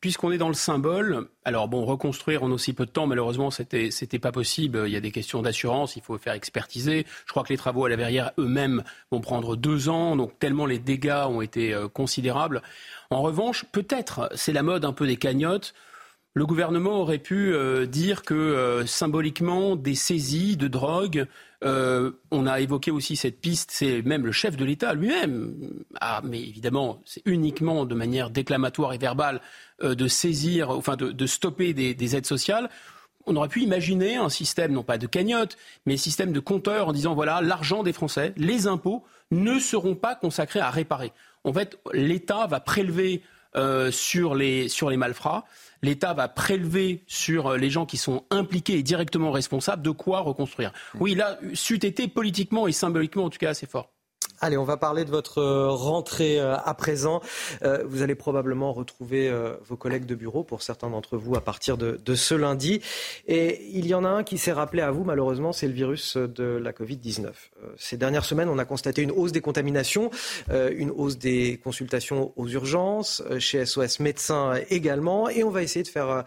[0.00, 3.90] puisqu'on est dans le symbole, alors bon, reconstruire en aussi peu de temps, malheureusement, c'était
[3.90, 4.82] c'était pas possible.
[4.86, 7.06] Il y a des questions d'assurance, il faut faire expertiser.
[7.26, 10.66] Je crois que les travaux à la verrière eux-mêmes vont prendre deux ans, donc tellement
[10.66, 12.62] les dégâts ont été euh, considérables.
[13.10, 15.74] En revanche, peut-être, c'est la mode un peu des cagnottes.
[16.34, 21.26] Le gouvernement aurait pu euh, dire que euh, symboliquement, des saisies de drogue,
[21.64, 25.54] euh, on a évoqué aussi cette piste, c'est même le chef de l'État lui-même.
[26.00, 29.40] Ah, mais évidemment, c'est uniquement de manière déclamatoire et verbale
[29.82, 32.70] de saisir, enfin de, de stopper des, des aides sociales.
[33.26, 36.88] On aurait pu imaginer un système, non pas de cagnotte, mais un système de compteur
[36.88, 41.12] en disant voilà, l'argent des Français, les impôts ne seront pas consacrés à réparer.
[41.44, 43.22] En fait, l'État va prélever
[43.56, 45.44] euh, sur, les, sur les malfrats.
[45.82, 50.72] L'État va prélever sur les gens qui sont impliqués et directement responsables de quoi reconstruire.
[50.98, 53.90] Oui, là, c'eût été politiquement et symboliquement en tout cas assez fort.
[54.42, 57.20] Allez, on va parler de votre euh, rentrée euh, à présent.
[57.62, 59.30] Euh, vous allez probablement retrouver
[59.66, 62.80] vos collègues de bureau, pour certains d'entre vous, à partir de, de ce lundi.
[63.28, 66.16] Et il y en a un qui s'est rappelé à vous, malheureusement, c'est le virus
[66.16, 67.26] de la Covid-19.
[67.26, 70.10] Euh, Ces dernières semaines, on a constaté une hausse des contaminations,
[70.50, 75.28] une hausse des consultations aux urgences, chez SOS Médecins également.
[75.28, 76.24] Et on va essayer de faire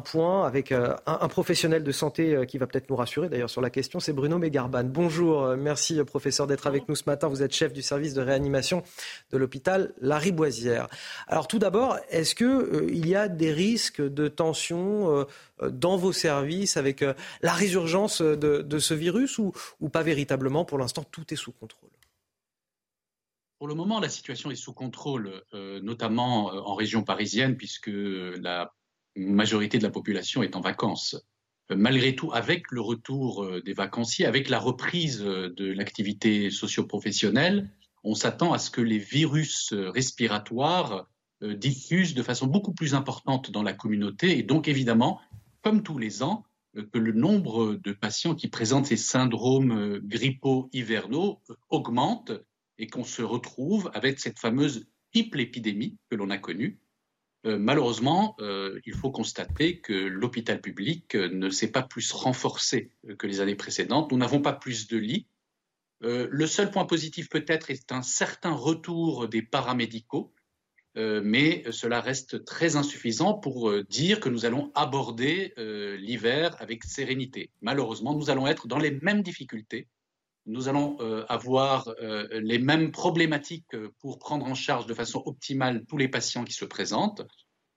[0.00, 3.60] point avec euh, un, professionnel de santé euh, qui va peut-être nous rassurer d'ailleurs sur
[3.60, 4.84] la question, c'est Bruno Mégarban.
[4.84, 7.28] Bonjour, euh, merci professeur d'être avec nous ce matin.
[7.28, 8.82] Vous êtes chef du service de réanimation
[9.30, 10.88] de l'hôpital Lariboisière.
[11.26, 15.26] Alors tout d'abord, est-ce que euh, il y a des risques de tension
[15.62, 17.04] dans vos services avec
[17.42, 19.52] la résurgence de, ce virus ou,
[19.92, 21.90] pas véritablement Pour l'instant, tout est sous contrôle?
[23.58, 25.42] Pour le moment, la situation est sous contrôle,
[25.82, 28.72] notamment en région parisienne, puisque la
[29.16, 31.16] majorité de la population est en vacances.
[31.70, 36.50] Euh, malgré tout, avec le retour euh, des vacanciers, avec la reprise euh, de l'activité
[36.50, 37.70] socio-professionnelle,
[38.02, 41.08] on s'attend à ce que les virus respiratoires
[41.40, 45.22] diffusent de façon beaucoup plus importante dans la communauté et donc évidemment,
[45.62, 51.40] comme tous les ans, que le nombre de patients qui présentent ces syndromes grippaux hivernaux
[51.70, 52.30] augmente
[52.76, 56.78] et qu'on se retrouve avec cette fameuse triple épidémie que l'on a connue.
[57.46, 62.90] Euh, malheureusement, euh, il faut constater que l'hôpital public euh, ne s'est pas plus renforcé
[63.18, 64.10] que les années précédentes.
[64.10, 65.26] Nous n'avons pas plus de lits.
[66.00, 70.34] Le seul point positif peut-être est un certain retour des paramédicaux,
[70.96, 77.48] mais cela reste très insuffisant pour dire que nous allons aborder l'hiver avec sérénité.
[77.62, 79.88] Malheureusement, nous allons être dans les mêmes difficultés
[80.46, 85.22] nous allons euh, avoir euh, les mêmes problématiques euh, pour prendre en charge de façon
[85.24, 87.22] optimale tous les patients qui se présentent.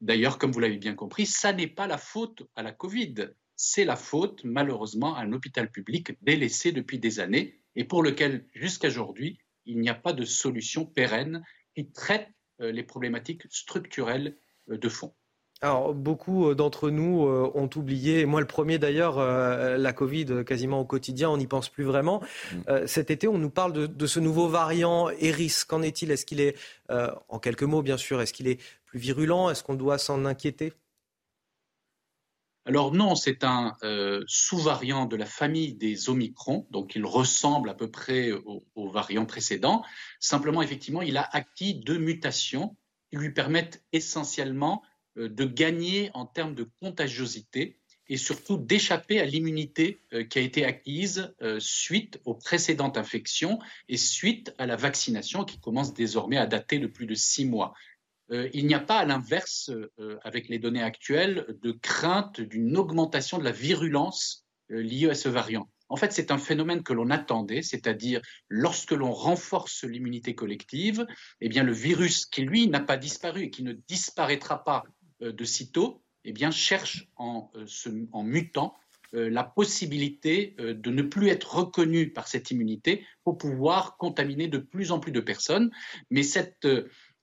[0.02, 3.86] D'ailleurs, comme vous l'avez bien compris, ça n'est pas la faute à la Covid, c'est
[3.86, 8.90] la faute malheureusement à un hôpital public délaissé depuis des années et pour lequel, jusqu'à
[8.90, 11.44] aujourd'hui, il n'y a pas de solution pérenne
[11.76, 12.30] qui traite
[12.60, 14.38] les problématiques structurelles
[14.68, 15.14] de fond.
[15.62, 17.22] Alors, beaucoup d'entre nous
[17.56, 21.84] ont oublié, moi le premier d'ailleurs, la Covid quasiment au quotidien, on n'y pense plus
[21.84, 22.22] vraiment.
[22.54, 22.86] Mm.
[22.86, 25.64] cet été, on nous parle de, de ce nouveau variant Eris.
[25.68, 26.12] Qu'en est-il?
[26.12, 26.56] Est-ce qu'il est,
[26.90, 29.50] en quelques mots bien sûr, est-ce qu'il est plus virulent?
[29.50, 30.74] Est-ce qu'on doit s'en inquiéter?
[32.68, 37.74] Alors non, c'est un euh, sous-variant de la famille des Omicron, donc il ressemble à
[37.74, 39.86] peu près au, variant précédent.
[40.20, 42.76] Simplement, effectivement, il a acquis deux mutations
[43.10, 44.88] qui lui permettent essentiellement euh,
[45.18, 47.80] de gagner en termes de contagiosité
[48.10, 53.98] et surtout d'échapper à l'immunité euh, qui a été acquise suite aux précédentes infections et
[53.98, 57.74] suite à la vaccination qui commence désormais à dater de plus de six mois.
[58.32, 59.70] Euh, il n'y a pas, à l'inverse,
[60.00, 65.16] euh, avec les données actuelles, de crainte d'une augmentation de la virulence euh, liée à
[65.16, 65.70] ce variant.
[65.90, 71.08] En fait, c'est un phénomène que l'on attendait, c'est-à-dire lorsque l'on renforce l'immunité collective,
[71.40, 74.84] eh bien le virus qui lui n'a pas disparu et qui ne disparaîtra pas
[75.22, 77.52] de sitôt, eh bien cherche en,
[78.12, 78.76] en mutant
[79.14, 84.92] la possibilité de ne plus être reconnu par cette immunité pour pouvoir contaminer de plus
[84.92, 85.72] en plus de personnes.
[86.12, 86.68] Mais cette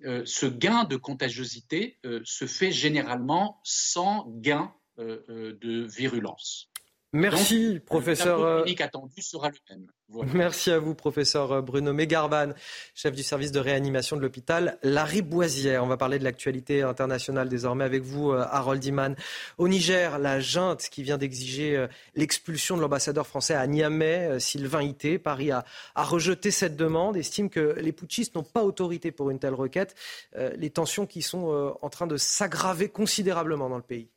[0.04, 6.70] euh, ce gain de contagiosité euh, se fait généralement sans gain euh, de virulence.
[7.14, 8.64] Merci, professeur.
[8.66, 9.86] Le attendu sera le même.
[10.34, 12.52] Merci à vous, professeur Bruno Mégarban,
[12.92, 15.84] chef du service de réanimation de l'hôpital Larry Boisière.
[15.84, 19.14] On va parler de l'actualité internationale désormais avec vous, Harold Iman.
[19.58, 21.86] Au Niger, la junte qui vient d'exiger
[22.16, 25.20] l'expulsion de l'ambassadeur français à Niamey, Sylvain Ité.
[25.20, 25.64] Paris a,
[25.94, 29.94] rejeté cette demande, estime que les putschistes n'ont pas autorité pour une telle requête.
[30.36, 34.10] Les tensions qui sont en train de s'aggraver considérablement dans le pays.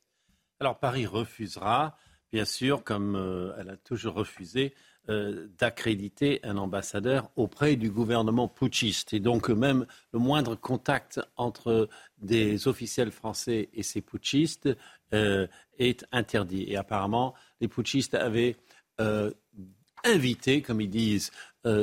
[0.60, 1.96] Alors Paris refusera
[2.32, 4.74] bien sûr, comme euh, elle a toujours refusé,
[5.10, 9.14] euh, d'accréditer un ambassadeur auprès du gouvernement putschiste.
[9.14, 11.88] Et donc même le moindre contact entre
[12.18, 14.70] des officiels français et ces putschistes
[15.14, 15.48] euh,
[15.80, 16.66] est interdit.
[16.68, 18.56] Et apparemment, les putschistes avaient
[20.04, 21.30] invité, comme ils disent,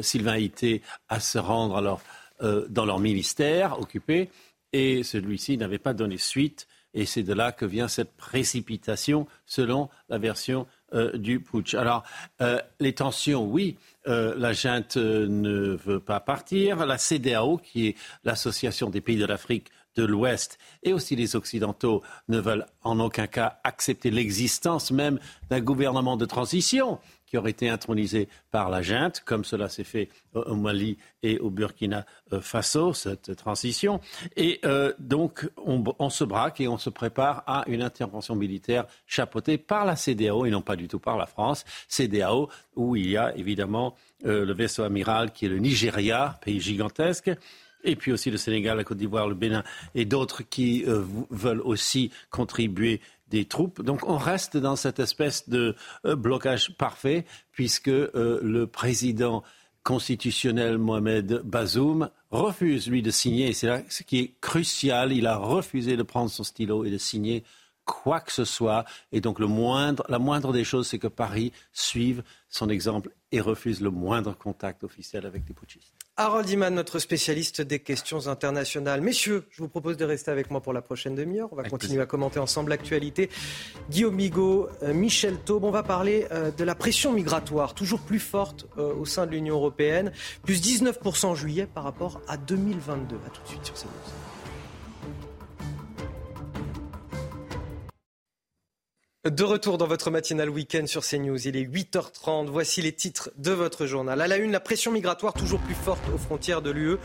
[0.03, 2.01] Sylvain Ité à se rendre
[2.41, 4.31] dans leur ministère occupé.
[4.73, 9.91] Et celui-ci n'avait pas donné suite et c'est de là que vient cette précipitation, selon
[10.09, 11.75] la version euh, du putsch.
[11.75, 12.05] Alors,
[12.41, 13.77] euh, les tensions, oui,
[14.07, 16.87] euh, la junte ne veut pas partir.
[16.87, 22.03] La CDAO, qui est l'association des pays de l'Afrique de l'Ouest et aussi les Occidentaux
[22.29, 25.19] ne veulent en aucun cas accepter l'existence même
[25.51, 26.99] d'un gouvernement de transition
[27.35, 31.51] qui aurait été intronisé par la junte, comme cela s'est fait au Mali et au
[31.51, 32.07] Burkina
[32.41, 34.01] Faso, cette transition.
[34.37, 39.59] Et euh, donc, on, se braque et on se prépare à une intervention militaire chapeautée
[39.59, 41.65] par la CDAO et non pas du tout par la France.
[41.89, 43.97] CDAO, où il y a évidemment
[44.27, 47.33] euh, le vaisseau amiral qui est le Nigeria, pays gigantesque
[47.85, 49.63] et puis aussi le Sénégal, la Côte d'Ivoire, le Bénin
[49.95, 53.83] et d'autres qui euh, veulent aussi contribuer des troupes.
[53.83, 55.75] Donc on reste dans cette espèce de
[56.05, 59.43] euh, blocage parfait puisque euh, le président
[59.83, 65.37] constitutionnel Mohamed Bazoum refuse, lui, de signer, c'est là ce qui est crucial, il a
[65.37, 67.45] refusé de prendre son stylo et de signer
[67.85, 68.85] quoi que ce soit.
[69.13, 73.41] Et donc le moindre, la moindre des choses, c'est que Paris suive son exemple et
[73.41, 75.93] refuse le moindre contact officiel avec les putschistes.
[76.17, 79.01] Harold Iman, notre spécialiste des questions internationales.
[79.01, 81.49] Messieurs, je vous propose de rester avec moi pour la prochaine demi-heure.
[81.51, 83.31] On va continuer à commenter ensemble l'actualité.
[83.91, 88.21] Guillaume Migaud, euh, Michel Taube, on va parler euh, de la pression migratoire, toujours plus
[88.21, 90.13] forte euh, au sein de l'Union européenne,
[90.45, 93.17] plus 19% en juillet par rapport à 2022.
[93.17, 94.24] A tout de suite sur CNews.
[99.25, 102.51] De retour dans votre matinale week-end sur CNews, il est 8h30.
[102.51, 104.21] Voici les titres de votre journal.
[104.21, 106.99] À la une, la pression migratoire toujours plus forte aux frontières de l'UE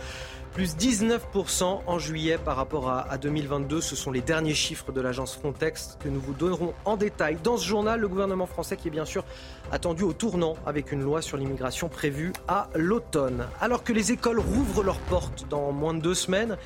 [0.53, 3.81] plus 19% en juillet par rapport à, 2022.
[3.81, 7.38] Ce sont les derniers chiffres de l'agence Frontex que nous vous donnerons en détail.
[7.43, 9.23] Dans ce journal, le gouvernement français qui est bien sûr
[9.71, 13.45] attendu au tournant avec une loi sur l'immigration prévue à l'automne.
[13.61, 16.57] Alors que les écoles rouvrent leurs portes dans moins de deux semaines,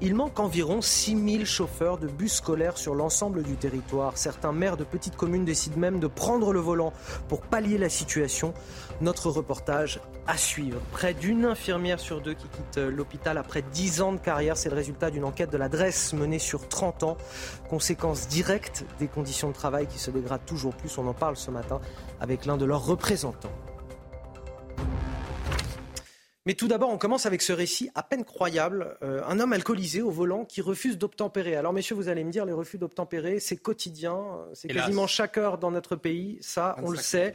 [0.00, 4.16] il manque environ 6000 chauffeurs de bus scolaires sur l'ensemble du territoire.
[4.16, 6.92] Certains maires de petites communes décident même de prendre le volant
[7.28, 8.54] pour pallier la situation.
[9.00, 10.80] Notre reportage à suivre.
[10.90, 14.74] Près d'une infirmière sur deux qui quitte l'hôpital après 10 ans de carrière, c'est le
[14.74, 17.16] résultat d'une enquête de l'adresse menée sur 30 ans.
[17.70, 20.98] Conséquence directe des conditions de travail qui se dégradent toujours plus.
[20.98, 21.80] On en parle ce matin
[22.20, 23.52] avec l'un de leurs représentants.
[26.48, 28.96] Mais tout d'abord, on commence avec ce récit à peine croyable.
[29.02, 31.56] Euh, un homme alcoolisé au volant qui refuse d'obtempérer.
[31.56, 35.58] Alors, messieurs, vous allez me dire, les refus d'obtempérer, c'est quotidien, c'est quasiment chaque heure
[35.58, 36.38] dans notre pays.
[36.40, 37.34] Ça, on le sait.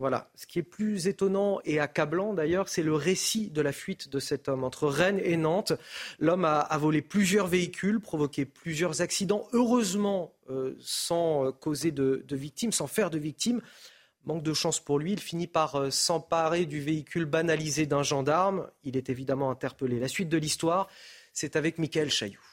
[0.00, 0.30] Voilà.
[0.34, 4.18] Ce qui est plus étonnant et accablant d'ailleurs, c'est le récit de la fuite de
[4.18, 5.74] cet homme entre Rennes et Nantes.
[6.18, 12.86] L'homme a, volé plusieurs véhicules, provoqué plusieurs accidents, heureusement euh, sans causer de, victimes, sans
[12.86, 13.60] faire de victimes.
[14.24, 18.70] Manque de chance pour lui, il finit par euh, s'emparer du véhicule banalisé d'un gendarme.
[18.84, 20.00] Il est évidemment interpellé.
[20.00, 20.88] La suite de l'histoire,
[21.34, 22.49] c'est avec Michael Chailloux.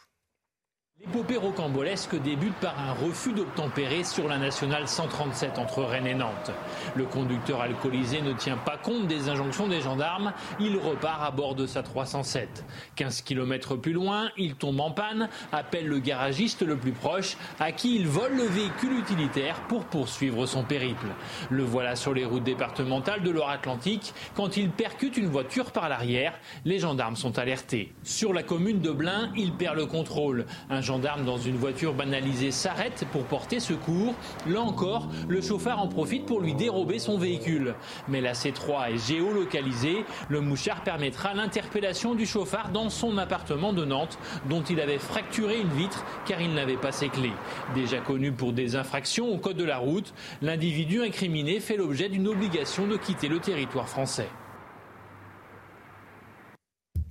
[1.05, 6.51] L'épopée rocambolesque débute par un refus d'obtempérer sur la nationale 137 entre Rennes et Nantes.
[6.95, 11.53] Le conducteur alcoolisé ne tient pas compte des injonctions des gendarmes, il repart à bord
[11.53, 12.65] de sa 307.
[12.95, 17.71] 15 km plus loin, il tombe en panne, appelle le garagiste le plus proche, à
[17.71, 21.07] qui il vole le véhicule utilitaire pour poursuivre son périple.
[21.51, 26.33] Le voilà sur les routes départementales de Loire-Atlantique quand il percute une voiture par l'arrière.
[26.65, 27.93] Les gendarmes sont alertés.
[28.01, 30.47] Sur la commune de Blain, il perd le contrôle
[30.87, 34.15] gendarme dans une voiture banalisée s'arrête pour porter secours.
[34.47, 37.75] Là encore, le chauffeur en profite pour lui dérober son véhicule.
[38.07, 40.05] Mais la C3 est géolocalisée.
[40.29, 44.17] Le mouchard permettra l'interpellation du chauffard dans son appartement de Nantes,
[44.49, 47.33] dont il avait fracturé une vitre car il n'avait pas ses clés.
[47.75, 52.29] Déjà connu pour des infractions au code de la route, l'individu incriminé fait l'objet d'une
[52.29, 54.29] obligation de quitter le territoire français.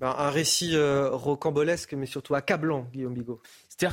[0.01, 3.41] Un récit euh, rocambolesque, mais surtout accablant, Guillaume Bigot.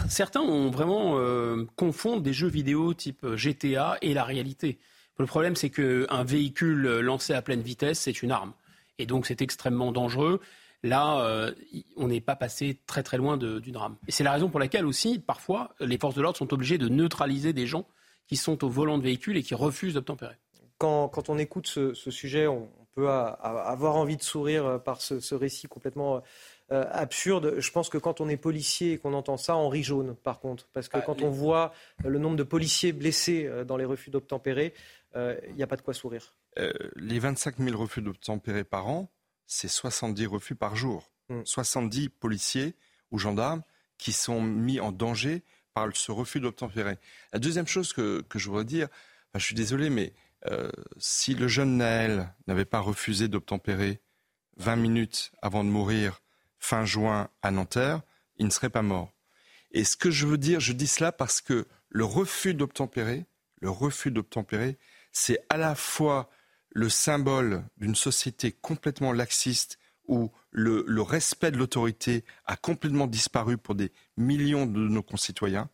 [0.09, 4.79] Certains ont vraiment euh, confondent des jeux vidéo type euh, GTA et la réalité.
[5.17, 8.53] Le problème, c'est qu'un véhicule lancé à pleine vitesse, c'est une arme.
[8.99, 10.41] Et donc, c'est extrêmement dangereux.
[10.81, 11.51] Là,
[11.95, 13.95] on n'est pas passé très très loin du drame.
[14.07, 16.89] Et c'est la raison pour laquelle aussi, parfois, les forces de l'ordre sont obligées de
[16.89, 17.85] neutraliser des gens
[18.27, 20.35] qui sont au volant de véhicules et qui refusent d'obtempérer.
[20.79, 25.01] Quand, quand, on écoute ce, ce sujet, on, peut avoir envie de sourire euh, par
[25.01, 26.23] ce, récit complètement
[26.71, 27.59] euh, absurde.
[27.59, 30.39] Je pense que quand on est policier et qu'on entend ça, on rit jaune, par
[30.39, 30.67] contre.
[30.73, 34.09] Parce que ah, quand on voit le nombre de policiers blessés euh, dans les refus
[34.09, 34.73] d'obtempérer,
[35.15, 36.33] il n'y a pas de quoi sourire.
[36.95, 39.11] les 25 000 refus d'obtempérer par an,
[39.45, 41.11] c'est 70 refus par jour.
[41.45, 42.09] 70 hmm.
[42.19, 42.75] policiers
[43.11, 43.61] ou gendarmes
[43.99, 45.43] qui sont mis en danger
[45.73, 46.97] par ce refus d'obtempérer.
[47.31, 48.87] La deuxième chose que, je voudrais dire,
[49.35, 50.13] je suis désolé, mais
[50.49, 54.01] euh, si le jeune Naël n'avait pas refusé d'obtempérer
[54.57, 56.21] 20 minutes avant de mourir
[56.59, 58.01] fin juin à Nanterre,
[58.37, 59.13] il ne serait pas mort.
[59.71, 63.25] Et ce que je veux dire, je dis cela parce que le refus d'obtempérer,
[63.61, 64.77] le refus d'obtempérer,
[65.11, 66.29] c'est à la fois
[66.69, 73.57] le symbole d'une société complètement laxiste où le, le respect de l'autorité a complètement disparu
[73.57, 75.69] pour des millions de nos concitoyens.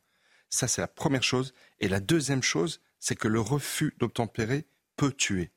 [0.50, 1.54] Ça, c'est la première chose.
[1.80, 4.66] Et la deuxième chose, c'est que le refus d'obtempérer
[4.96, 5.52] peut tuer.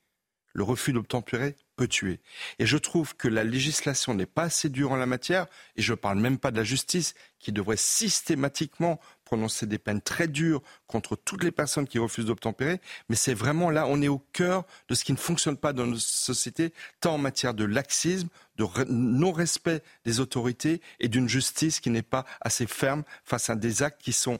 [0.53, 2.19] Le refus d'obtempérer peut tuer.
[2.59, 5.93] Et je trouve que la législation n'est pas assez dure en la matière, et je
[5.93, 10.61] ne parle même pas de la justice, qui devrait systématiquement prononcer des peines très dures
[10.85, 12.79] contre toutes les personnes qui refusent d'obtempérer,
[13.09, 15.87] mais c'est vraiment là, on est au cœur de ce qui ne fonctionne pas dans
[15.87, 16.71] notre société,
[17.01, 22.25] tant en matière de laxisme, de non-respect des autorités et d'une justice qui n'est pas
[22.41, 24.39] assez ferme face à des actes qui sont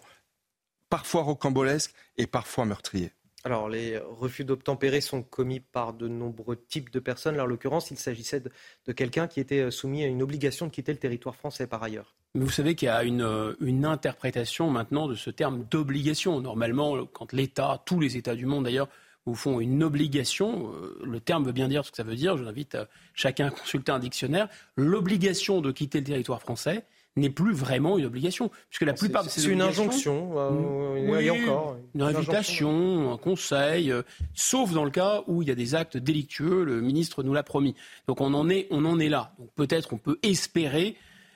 [0.94, 3.14] parfois rocambolesques et parfois meurtriers.
[3.44, 7.36] Alors, les refus d'obtempérer sont commis par de nombreux types de personnes.
[7.36, 10.92] Là, en l'occurrence, il s'agissait de, quelqu'un qui était soumis à une obligation de quitter
[10.92, 12.14] le territoire français par ailleurs.
[12.36, 16.40] Mais vous savez qu'il y a une, euh, une, interprétation maintenant de ce terme d'obligation.
[16.42, 18.88] Normalement, quand l'État, tous les États du monde d'ailleurs,
[19.26, 22.38] vous font une obligation, euh, le terme veut bien dire ce que ça veut dire,
[22.38, 22.78] je vous invite
[23.16, 28.06] chacun à consulter un dictionnaire, l'obligation de quitter le territoire français, n'est plus vraiment une
[28.06, 28.50] obligation.
[28.70, 31.78] Puisque la plupart C'est une injonction, euh, oui, encore.
[31.94, 34.02] Une, invitation, un conseil, euh,
[34.34, 37.44] sauf dans le cas où il y a des actes délictueux, le ministre nous l'a
[37.44, 37.76] promis.
[38.08, 39.34] Donc on en est, on en est là.
[39.38, 40.96] Donc peut-être on peut espérer,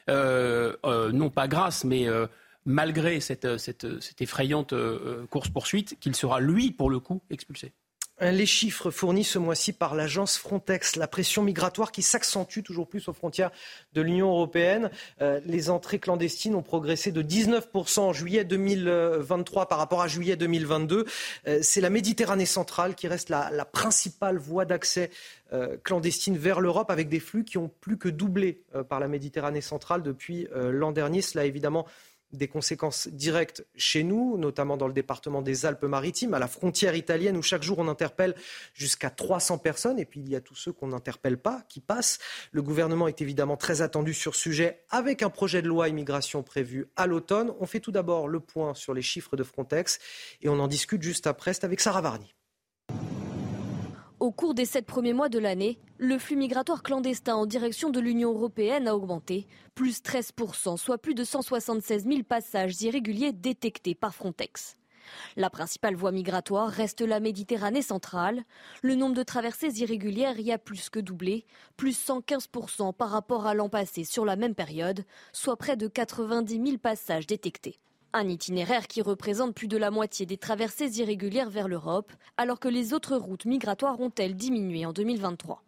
[0.09, 0.73] euh,
[1.11, 2.07] non pas grâce, mais
[2.65, 4.73] malgré cette, cette, cette effrayante
[5.29, 7.71] course-poursuite, qu'il sera, lui, pour le coup, expulsé.
[8.19, 13.07] Les chiffres fournis ce mois-ci par l'agence Frontex, la pression migratoire qui s'accentue toujours plus
[13.09, 13.51] aux frontières
[13.93, 14.89] de l'Union européenne.
[15.21, 20.35] Euh, les entrées clandestines ont progressé de 19% en juillet 2023 par rapport à juillet
[20.35, 21.05] 2022.
[21.47, 25.11] Euh, c'est la Méditerranée centrale qui reste la, principale voie d'accès
[25.53, 29.61] euh, clandestine vers l'Europe avec des flux qui ont plus que doublé par la Méditerranée
[29.61, 31.21] centrale depuis l'an dernier.
[31.21, 31.85] Cela évidemment
[32.33, 37.37] des conséquences directes chez nous, notamment dans le département des Alpes-Maritimes, à la frontière italienne,
[37.37, 38.35] où chaque jour on interpelle
[38.73, 42.19] jusqu'à 300 personnes, et puis il y a tous ceux qu'on n'interpelle pas, qui passent.
[42.51, 46.43] Le gouvernement est évidemment très attendu sur ce sujet, avec un projet de loi immigration
[46.43, 47.53] prévu à l'automne.
[47.59, 49.99] On fait tout d'abord le point sur les chiffres de Frontex,
[50.41, 51.53] et on en discute juste après.
[51.53, 52.36] C'est avec Sarah Varni.
[54.19, 57.99] Au cours des sept premiers mois de l'année, le flux migratoire clandestin en direction de
[57.99, 59.45] l'Union européenne a augmenté,
[59.75, 64.75] plus 13%, soit plus de 176 000 passages irréguliers détectés par Frontex.
[65.35, 68.43] La principale voie migratoire reste la Méditerranée centrale.
[68.81, 71.45] Le nombre de traversées irrégulières y a plus que doublé,
[71.77, 76.65] plus 115% par rapport à l'an passé sur la même période, soit près de 90
[76.65, 77.79] 000 passages détectés.
[78.13, 82.67] Un itinéraire qui représente plus de la moitié des traversées irrégulières vers l'Europe, alors que
[82.67, 85.63] les autres routes migratoires ont-elles diminué en 2023.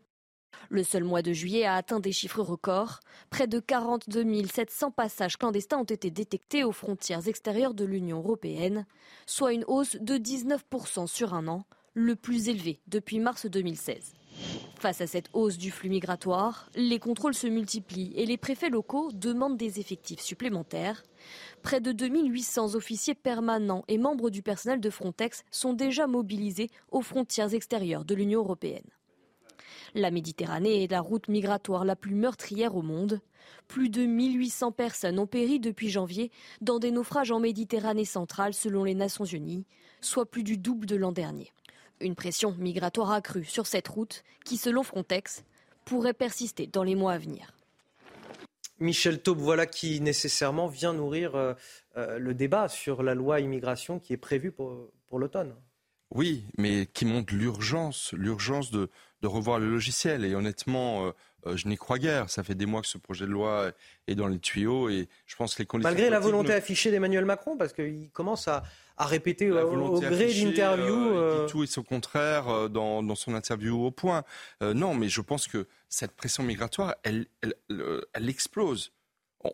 [0.69, 2.99] Le seul mois de juillet a atteint des chiffres records.
[3.29, 8.85] Près de 42 700 passages clandestins ont été détectés aux frontières extérieures de l'Union européenne,
[9.25, 14.13] soit une hausse de 19% sur un an, le plus élevé depuis mars 2016.
[14.79, 19.11] Face à cette hausse du flux migratoire, les contrôles se multiplient et les préfets locaux
[19.11, 21.03] demandent des effectifs supplémentaires.
[21.63, 27.01] Près de 2800 officiers permanents et membres du personnel de Frontex sont déjà mobilisés aux
[27.01, 28.87] frontières extérieures de l'Union européenne.
[29.95, 33.19] La Méditerranée est la route migratoire la plus meurtrière au monde.
[33.67, 38.83] Plus de 1800 personnes ont péri depuis janvier dans des naufrages en Méditerranée centrale selon
[38.83, 39.65] les Nations Unies,
[39.99, 41.51] soit plus du double de l'an dernier.
[42.01, 45.43] Une pression migratoire accrue sur cette route qui, selon Frontex,
[45.85, 47.53] pourrait persister dans les mois à venir.
[48.79, 51.53] Michel Taube, voilà qui nécessairement vient nourrir euh,
[51.97, 55.53] euh, le débat sur la loi immigration qui est prévue pour, pour l'automne.
[56.11, 58.89] Oui, mais qui montre l'urgence, l'urgence de,
[59.21, 60.25] de revoir le logiciel.
[60.25, 61.11] Et honnêtement, euh,
[61.45, 62.29] euh, je n'y crois guère.
[62.29, 63.71] Ça fait des mois que ce projet de loi
[64.07, 65.89] est dans les tuyaux et je pense que les conditions.
[65.89, 68.63] Malgré la volonté affichée d'Emmanuel Macron, parce qu'il commence à,
[69.05, 71.15] réécouter au, gré d'interview.
[71.15, 74.23] Euh, tout et son contraire dans, son interview au point.
[74.61, 77.25] non, mais je pense que cette pression migratoire, elle,
[78.13, 78.91] elle explose.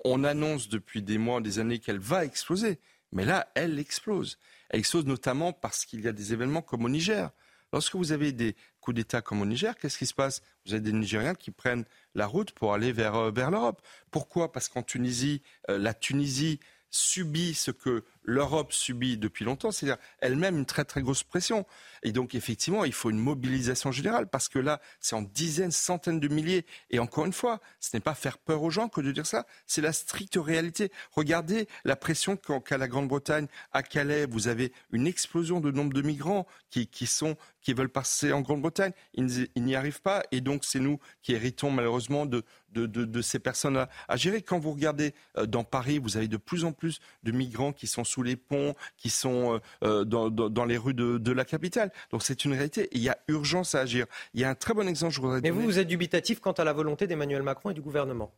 [0.04, 2.80] On annonce depuis des mois, des années qu'elle va exploser.
[3.12, 4.38] Mais là, elle explose.
[4.70, 7.30] Elle explose notamment parce qu'il y a des événements comme au Niger.
[7.72, 10.42] Lorsque vous avez des coups d'État comme au Niger, qu'est-ce qui se passe?
[10.66, 13.82] Vous avez des Nigériens qui prennent la route pour aller vers, euh, vers l'Europe.
[14.12, 14.52] Pourquoi?
[14.52, 16.60] Parce qu'en Tunisie, euh, la Tunisie
[16.90, 21.66] subit ce que l'Europe subit depuis longtemps, c'est-à-dire elle-même une très très grosse pression.
[22.04, 26.20] Et donc effectivement, il faut une mobilisation générale parce que là, c'est en dizaines, centaines
[26.20, 26.66] de milliers.
[26.90, 29.46] Et encore une fois, ce n'est pas faire peur aux gens que de dire ça,
[29.66, 30.92] c'est la stricte réalité.
[31.12, 34.26] Regardez la pression qu'a la Grande-Bretagne à Calais.
[34.26, 38.42] Vous avez une explosion de nombre de migrants qui, qui sont qui veulent passer en
[38.42, 38.92] Grande-Bretagne.
[39.16, 42.44] Ils, n'y arrivent pas et donc c'est nous qui héritons malheureusement de,
[42.74, 44.44] de, de, ces personnes à, à, gérer.
[44.44, 47.88] Quand vous regardez euh, dans Paris, vous avez de plus en plus de migrants qui
[47.88, 51.92] sont sous les ponts, qui sont euh, euh, dans, les rues de, la capitale.
[52.12, 52.88] Donc c'est une réalité.
[52.94, 54.06] il y a urgence à agir.
[54.34, 56.54] Il y a un très bon exemple, je voudrais Mais vous, vous êtes dubitatif quant
[56.54, 58.34] à la volonté d'Emmanuel Macron et du gouvernement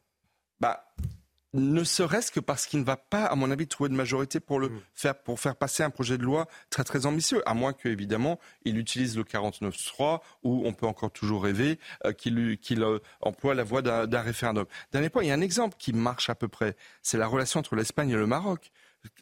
[0.59, 0.87] bah,
[1.53, 4.59] ne serait-ce que parce qu'il ne va pas, à mon avis, trouver de majorité pour,
[4.59, 4.81] le mmh.
[4.95, 8.77] faire, pour faire passer un projet de loi très très ambitieux, à moins qu'évidemment il
[8.77, 12.83] utilise le 49.3 où on peut encore toujours rêver euh, qu'il
[13.21, 14.65] emploie la voie d'un référendum.
[14.91, 17.59] Dernier point, il y a un exemple qui marche à peu près, c'est la relation
[17.59, 18.71] entre l'Espagne et le Maroc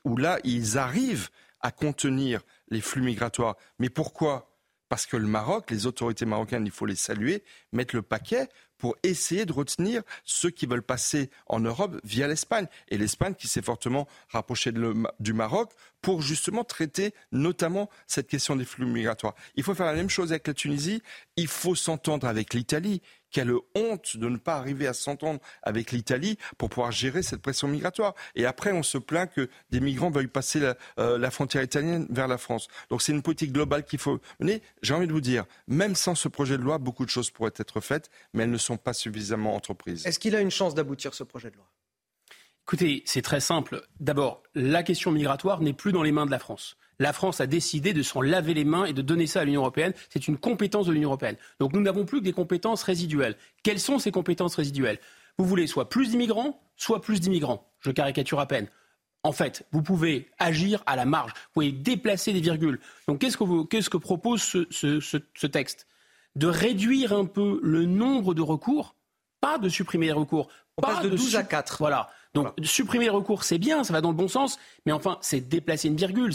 [0.04, 1.30] où là, ils arrivent
[1.62, 3.56] à contenir les flux migratoires.
[3.80, 4.52] Mais pourquoi?
[4.88, 8.48] Parce que le Maroc, les autorités marocaines, il faut les saluer, mettent le paquet
[8.78, 12.68] pour essayer de retenir ceux qui veulent passer en Europe via l'Espagne.
[12.90, 14.72] Et l'Espagne qui s'est fortement rapprochée
[15.20, 15.72] du Maroc
[16.02, 19.34] pour justement traiter notamment cette question des flux migratoires.
[19.56, 21.02] Il faut faire la même chose avec la Tunisie,
[21.36, 23.02] il faut s'entendre avec l'Italie.
[23.36, 27.68] Quelle honte de ne pas arriver à s'entendre avec l'Italie pour pouvoir gérer cette pression
[27.68, 28.16] migratoire.
[28.36, 32.07] Et après, on se plaint que des migrants veuillent passer la, euh, la frontière italienne
[32.10, 32.70] vers la France.
[32.90, 34.62] Donc c'est une politique globale qu'il faut mener.
[34.84, 37.52] J'ai envie de vous dire, même sans ce projet de loi, beaucoup de choses pourraient
[37.57, 40.07] être faites, mais elles ne sont pas suffisamment entreprises.
[40.07, 41.70] Est-ce qu'il a une chance d'aboutir ce projet de loi?
[42.64, 43.86] Écoutez, c'est très simple.
[43.99, 46.78] D'abord, la question migratoire n'est plus dans les mains de la France.
[47.00, 49.62] La France a décidé de s'en laver les mains et de donner ça à l'Union
[49.62, 49.94] européenne.
[50.10, 51.36] C'est une compétence de l'Union européenne.
[51.60, 53.36] Donc nous n'avons plus que des compétences résiduelles.
[53.64, 55.00] Quelles sont ces compétences résiduelles?
[55.38, 57.70] Vous voulez soit plus d'immigrants, soit plus d'immigrants.
[57.82, 58.68] Je caricature à peine.
[59.24, 61.32] En fait, vous pouvez agir à la marge.
[61.32, 62.80] Vous pouvez déplacer des virgules.
[63.08, 65.88] Donc qu'est-ce que, que propose ce texte?
[66.36, 68.96] De réduire un peu le nombre de recours,
[69.42, 70.48] pas de supprimer les recours.
[70.78, 71.78] On passe de 12 à 4.
[71.80, 72.10] Voilà.
[72.36, 75.40] Donc supprimer les recours, c'est bien, ça va dans le bon sens, mais enfin, c'est
[75.40, 76.34] déplacer une virgule,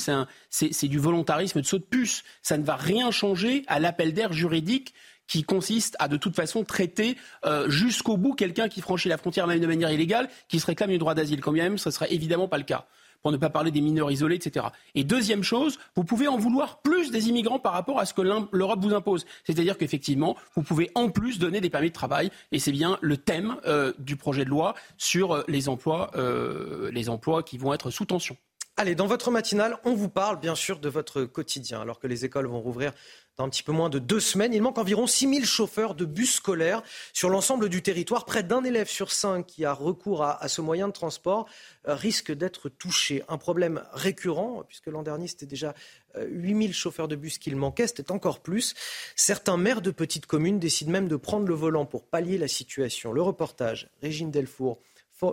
[0.48, 2.24] c'est du volontarisme de saut de puce.
[2.42, 4.94] Ça ne va rien changer à l'appel d'air juridique
[5.26, 9.46] qui consiste à de toute façon traiter euh, jusqu'au bout quelqu'un qui franchit la frontière
[9.46, 11.40] même de manière illégale, qui se réclame du droit d'asile.
[11.40, 12.86] Quand même, ce ne serait évidemment pas le cas
[13.22, 14.66] pour ne pas parler des mineurs isolés, etc.
[14.94, 18.22] Et deuxième chose, vous pouvez en vouloir plus des immigrants par rapport à ce que
[18.22, 19.26] l'Europe vous impose.
[19.44, 23.16] C'est-à-dire qu'effectivement, vous pouvez en plus donner des permis de travail, et c'est bien le
[23.16, 27.72] thème euh, du projet de loi sur euh, les emplois, euh, les emplois qui vont
[27.72, 28.36] être sous tension.
[28.80, 31.82] Allez, dans votre matinale, on vous parle bien sûr de votre quotidien.
[31.82, 32.94] Alors que les écoles vont rouvrir
[33.36, 36.36] dans un petit peu moins de deux semaines, il manque environ 6000 chauffeurs de bus
[36.36, 36.82] scolaires
[37.12, 38.24] sur l'ensemble du territoire.
[38.24, 41.46] Près d'un élève sur cinq qui a recours à, ce moyen de transport
[41.88, 43.22] euh, risque d'être touché.
[43.28, 45.74] Un problème récurrent, puisque l'an dernier c'était déjà
[46.18, 48.74] 8000 euh, chauffeurs de bus qu'il manquait, c'était encore plus.
[49.14, 53.12] Certains maires de petites communes décident même de prendre le volant pour pallier la situation.
[53.12, 54.78] Le reportage, Régine Delfour,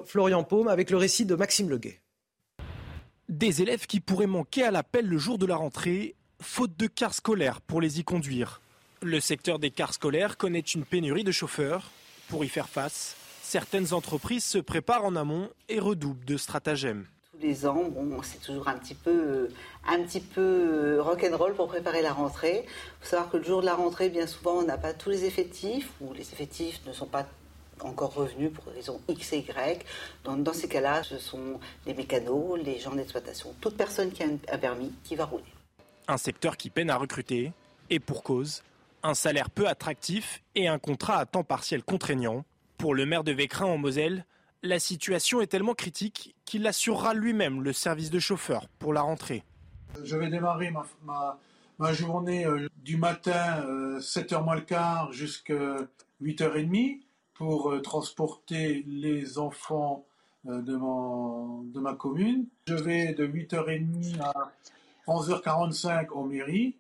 [0.03, 2.01] Florian Paume, avec le récit de Maxime Leguet.
[3.29, 7.13] Des élèves qui pourraient manquer à l'appel le jour de la rentrée, faute de cars
[7.13, 8.61] scolaires pour les y conduire.
[9.01, 11.91] Le secteur des cars scolaires connaît une pénurie de chauffeurs.
[12.29, 17.05] Pour y faire face, certaines entreprises se préparent en amont et redoublent de stratagèmes.
[17.33, 17.91] Tous les ans,
[18.23, 19.49] c'est toujours un petit peu,
[19.85, 22.63] un petit peu euh, rock'n'roll pour préparer la rentrée.
[22.65, 25.09] Il faut savoir que le jour de la rentrée, bien souvent, on n'a pas tous
[25.09, 27.27] les effectifs ou les effectifs ne sont pas
[27.81, 29.85] encore revenus pour raison X et Y.
[30.23, 34.27] Donc, dans ces cas-là, ce sont les mécanos, les gens d'exploitation, toute personne qui a
[34.27, 35.43] un permis qui va rouler.
[36.07, 37.51] Un secteur qui peine à recruter,
[37.89, 38.63] et pour cause,
[39.03, 42.45] un salaire peu attractif et un contrat à temps partiel contraignant.
[42.77, 44.25] Pour le maire de Vécrin en Moselle,
[44.63, 49.43] la situation est tellement critique qu'il assurera lui-même le service de chauffeur pour la rentrée.
[50.03, 51.39] Je vais démarrer ma,
[51.79, 53.63] ma, journée euh, du matin,
[53.99, 55.77] 7h euh, moins le quart, jusqu'à
[56.21, 56.99] 8h30
[57.37, 60.05] pour euh, transporter les enfants
[60.47, 62.47] euh, de, de ma commune.
[62.67, 64.51] Je vais de 8h30 à
[65.07, 66.75] 11h45 en mairie.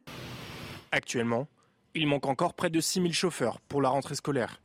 [0.91, 1.47] Actuellement,
[1.93, 4.61] il manque encore près de 6000 chauffeurs pour la rentrée scolaire.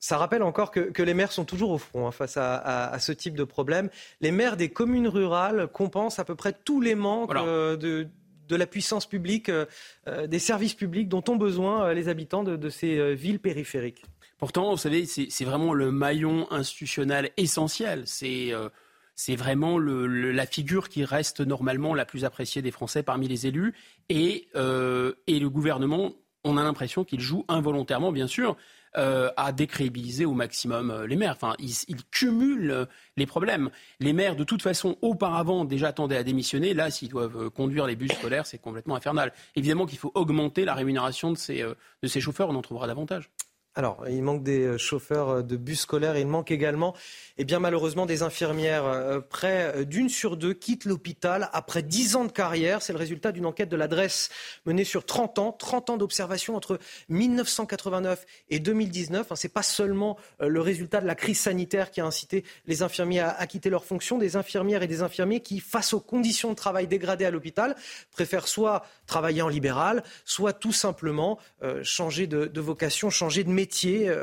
[0.00, 3.34] Ça rappelle encore que, les maires sont toujours au front hein, face à, ce type
[3.34, 3.90] de problème.
[4.20, 8.08] Les maires des communes rurales compensent à peu près tous les manques euh, de,
[8.48, 9.66] de la puissance publique, euh,
[10.08, 14.04] euh, des services publics dont ont besoin euh, les habitants de, ces villes périphériques.
[14.38, 18.04] Pourtant, vous savez, c'est vraiment le maillon institutionnel essentiel.
[18.06, 18.54] C'est
[19.36, 23.74] vraiment la figure qui reste normalement la plus appréciée des Français parmi les élus.
[24.08, 26.12] Et, et le gouvernement,
[26.44, 28.56] on a l'impression qu'il joue involontairement, bien sûr,
[28.98, 31.34] euh, à décrédibiliser au maximum euh, les maires.
[31.40, 32.84] Enfin, ils, cumulent euh,
[33.16, 33.70] les problèmes.
[34.00, 36.74] Les maires, de toute façon, auparavant déjà tendaient à démissionner.
[36.74, 39.32] Là, s'ils doivent conduire les bus scolaires, c'est complètement infernal.
[39.54, 42.48] Évidemment qu'il faut augmenter la rémunération de ces, de ces chauffeurs.
[42.48, 43.30] On en trouvera davantage.
[43.78, 46.18] Alors, il manque des chauffeurs de bus scolaires.
[46.18, 46.96] Il manque également
[47.40, 52.16] et bien malheureusement, des infirmières, euh, près euh, d'une sur deux, quittent l'hôpital après 10
[52.16, 52.82] ans de carrière.
[52.82, 54.28] C'est le résultat d'une enquête de l'adresse
[54.66, 56.80] menée sur 30 ans, 30 ans d'observation entre
[57.10, 59.28] 1989 et 2019.
[59.32, 62.82] Ce n'est pas seulement euh, le résultat de la crise sanitaire qui a incité les
[62.82, 64.18] infirmiers à, quitter leurs fonctions.
[64.18, 67.76] Des infirmières et des infirmiers qui, face aux conditions de travail dégradées à l'hôpital,
[68.10, 71.38] préfèrent soit travailler en libéral, soit tout simplement
[71.82, 73.67] changer de, vocation, changer de métier.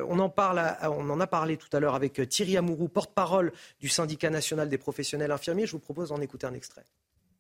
[0.10, 3.90] On, en parle on en a parlé tout à l'heure avec Thierry Amourou, porte-parole du
[3.90, 5.66] syndicat national des professionnels infirmiers.
[5.66, 6.86] Je vous propose d'en écouter un extrait.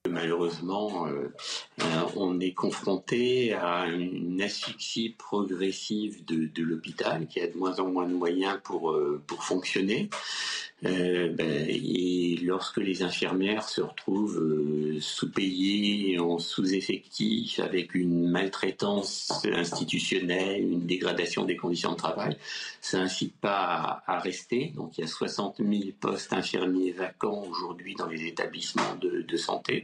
[0.09, 1.33] Malheureusement, euh,
[1.81, 1.83] euh,
[2.15, 8.07] on est confronté à une asphyxie progressive de, l'hôpital qui a de moins en moins
[8.07, 10.09] de moyens euh, pour fonctionner.
[10.81, 20.85] Ben, et lorsque les infirmières se retrouvent sous-payées, en sous-effectif, avec une maltraitance institutionnelle, une
[20.85, 22.37] dégradation des conditions de travail,
[22.81, 24.73] ça n'incite pas à, rester.
[24.75, 29.83] Donc il y a 60 000 postes infirmiers vacants aujourd'hui dans les établissements de santé.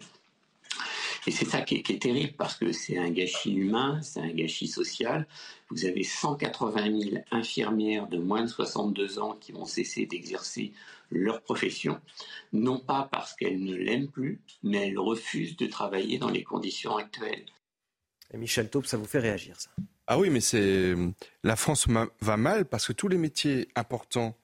[1.27, 4.67] Et c'est ça qui est, terrible parce que c'est un gâchis humain, c'est un gâchis
[4.67, 5.27] social.
[5.69, 10.73] Vous avez 180 000 infirmières de moins de 62 ans qui vont cesser d'exercer
[11.11, 11.99] leur profession,
[12.53, 16.97] non pas parce qu'elles ne l'aiment plus, mais elles refusent de travailler dans les conditions
[16.97, 17.45] actuelles.
[18.33, 19.69] Et Michel Taupe, ça vous fait réagir, ça?
[20.07, 20.95] Ah oui, mais c'est
[21.43, 24.37] la France va mal parce que tous les métiers importants,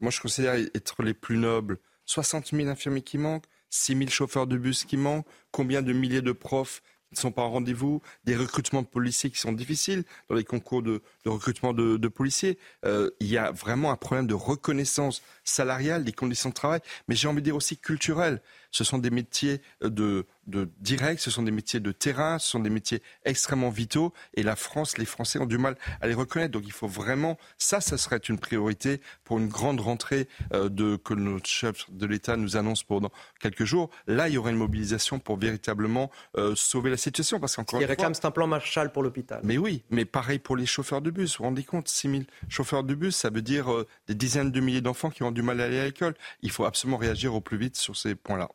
[0.00, 4.46] moi je considère être les plus nobles, 60 000 infirmiers qui manquent, 6 000 chauffeurs
[4.46, 8.02] de bus qui manquent, combien de milliers de profs qui ne sont pas en rendez-vous,
[8.24, 12.58] des recrutements de policiers qui sont difficiles dans les concours de, recrutement de, policiers.
[12.84, 17.14] Euh, il y a vraiment un problème de reconnaissance salariale des conditions de travail, mais
[17.14, 18.42] j'ai envie de dire aussi culturelle.
[18.70, 22.60] Ce sont des métiers de, de direct, ce sont des métiers de terrain, ce sont
[22.60, 24.12] des métiers extrêmement vitaux.
[24.34, 26.52] Et la France, les Français ont du mal à les reconnaître.
[26.52, 30.96] Donc il faut vraiment, ça, ça serait une priorité pour une grande rentrée euh, de,
[30.96, 33.90] que notre chef de l'État nous annonce pendant quelques jours.
[34.06, 37.40] Là, il y aurait une mobilisation pour véritablement euh, sauver la situation.
[37.40, 39.40] Parce qu'encore Il réclame, c'est un plan Marshall pour l'hôpital.
[39.44, 41.32] Mais oui, mais pareil pour les chauffeurs de bus.
[41.32, 44.50] Vous vous rendez compte, 6 000 chauffeurs de bus, ça veut dire euh, des dizaines
[44.50, 46.14] de milliers d'enfants qui ont du mal à aller à l'école.
[46.42, 48.48] Il faut absolument réagir au plus vite sur ces points-là.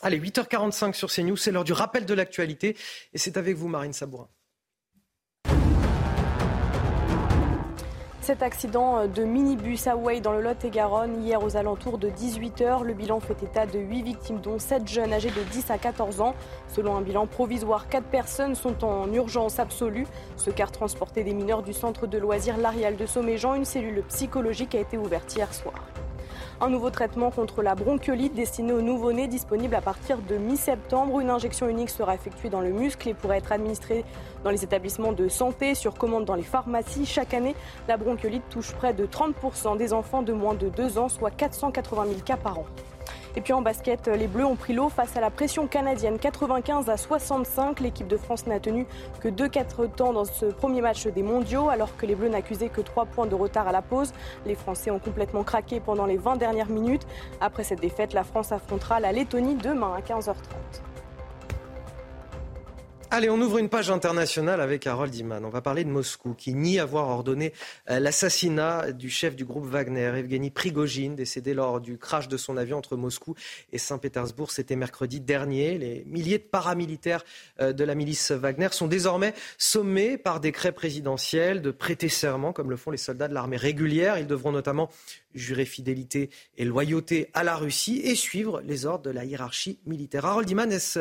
[0.00, 2.76] Allez, 8h45 sur CNews, c'est l'heure du rappel de l'actualité
[3.12, 4.28] et c'est avec vous Marine Sabourin.
[8.28, 12.84] cet accident de minibus à Way dans le Lot-et-Garonne hier aux alentours de 18h.
[12.84, 16.20] Le bilan fait état de 8 victimes, dont 7 jeunes âgés de 10 à 14
[16.20, 16.34] ans.
[16.66, 20.06] Selon un bilan provisoire, 4 personnes sont en urgence absolue.
[20.36, 23.54] Ce car transportait des mineurs du centre de loisirs L'Arial de Somméjean.
[23.54, 25.82] Une cellule psychologique a été ouverte hier soir.
[26.60, 31.20] Un nouveau traitement contre la bronchiolite destiné aux nouveau-nés disponible à partir de mi-septembre.
[31.20, 34.04] Une injection unique sera effectuée dans le muscle et pourrait être administrée
[34.42, 37.06] dans les établissements de santé, sur commande dans les pharmacies.
[37.06, 37.54] Chaque année,
[37.86, 42.06] la bronchiolite touche près de 30% des enfants de moins de 2 ans, soit 480
[42.06, 42.66] 000 cas par an.
[43.38, 46.90] Et puis en basket, les Bleus ont pris l'eau face à la pression canadienne 95
[46.90, 47.78] à 65.
[47.78, 48.84] L'équipe de France n'a tenu
[49.20, 52.80] que 2-4 temps dans ce premier match des mondiaux, alors que les Bleus n'accusaient que
[52.80, 54.12] 3 points de retard à la pause.
[54.44, 57.06] Les Français ont complètement craqué pendant les 20 dernières minutes.
[57.40, 60.87] Après cette défaite, la France affrontera la Lettonie demain à 15h30.
[63.10, 65.42] Allez, on ouvre une page internationale avec Harold Iman.
[65.42, 67.54] On va parler de Moscou, qui nie avoir ordonné
[67.88, 72.58] euh, l'assassinat du chef du groupe Wagner, Evgeny Prigogine, décédé lors du crash de son
[72.58, 73.34] avion entre Moscou
[73.72, 74.50] et Saint-Pétersbourg.
[74.50, 75.78] C'était mercredi dernier.
[75.78, 77.24] Les milliers de paramilitaires
[77.60, 82.68] euh, de la milice Wagner sont désormais sommés par décret présidentiel de prêter serment, comme
[82.68, 84.18] le font les soldats de l'armée régulière.
[84.18, 84.90] Ils devront notamment
[85.34, 90.24] jurer fidélité et loyauté à la Russie et suivre les ordres de la hiérarchie militaire.
[90.24, 91.00] Harold Iman, est-ce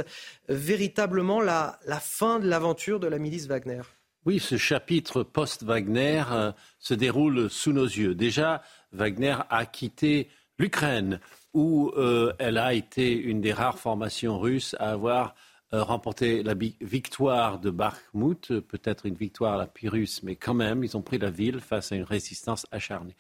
[0.49, 3.81] véritablement la, la fin de l'aventure de la milice Wagner?
[4.25, 8.13] Oui, ce chapitre post-Wagner euh, se déroule sous nos yeux.
[8.13, 10.29] Déjà, Wagner a quitté
[10.59, 11.21] l'Ukraine,
[11.53, 15.33] où euh, elle a été une des rares formations russes à avoir
[15.71, 20.95] remporté la victoire de Bakhmut, peut-être une victoire à la Pyrrhus, mais quand même, ils
[20.95, 23.15] ont pris la ville face à une résistance acharnée.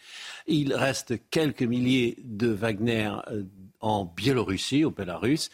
[0.47, 3.11] Il reste quelques milliers de Wagner
[3.81, 5.49] en Biélorussie, au Bélarus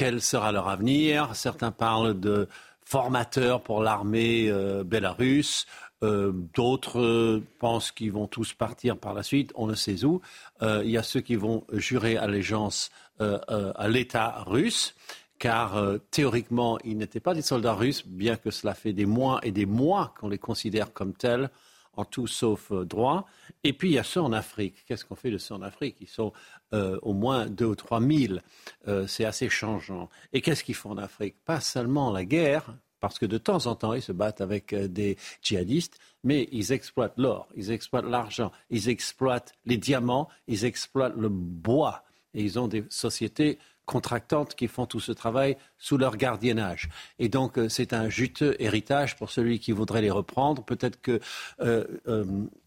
[0.00, 1.34] quel sera leur avenir?
[1.36, 2.48] Certains parlent de
[2.86, 5.66] formateurs pour l'armée euh, bélarusse.
[6.02, 10.22] Euh, d'autres euh, pensent qu'ils vont tous partir par la suite, on ne sait où.
[10.62, 14.94] il y a ceux qui vont jurer allégeance à l'État russe,
[15.40, 19.50] car théoriquement, ils n'étaient pas des soldats russes, bien que cela fait des mois et
[19.50, 21.50] des mois qu'on les considère comme tels
[21.96, 23.26] en tout sauf droit.
[23.64, 24.84] Et puis il y a ceux en Afrique.
[24.86, 25.96] Qu'est-ce qu'on fait de ceux en Afrique?
[26.00, 26.32] Ils sont
[26.72, 28.42] euh, au moins deux ou trois mille.
[28.88, 30.08] Euh, c'est assez changeant.
[30.32, 31.36] Et qu'est-ce qu'ils font en Afrique?
[31.44, 34.88] Pas seulement la guerre, parce que de temps en temps, ils se battent avec euh,
[34.88, 41.16] des djihadistes, mais ils exploitent l'or, ils exploitent l'argent, ils exploitent les diamants, ils exploitent
[41.16, 42.04] le bois.
[42.34, 43.58] Et ils ont des sociétés
[43.90, 46.88] contractantes qui font tout ce travail sous leur gardiennage.
[47.18, 50.62] Et donc, c'est un juteux héritage pour celui qui voudrait les reprendre.
[50.62, 51.18] Peut-être que
[51.60, 51.84] euh,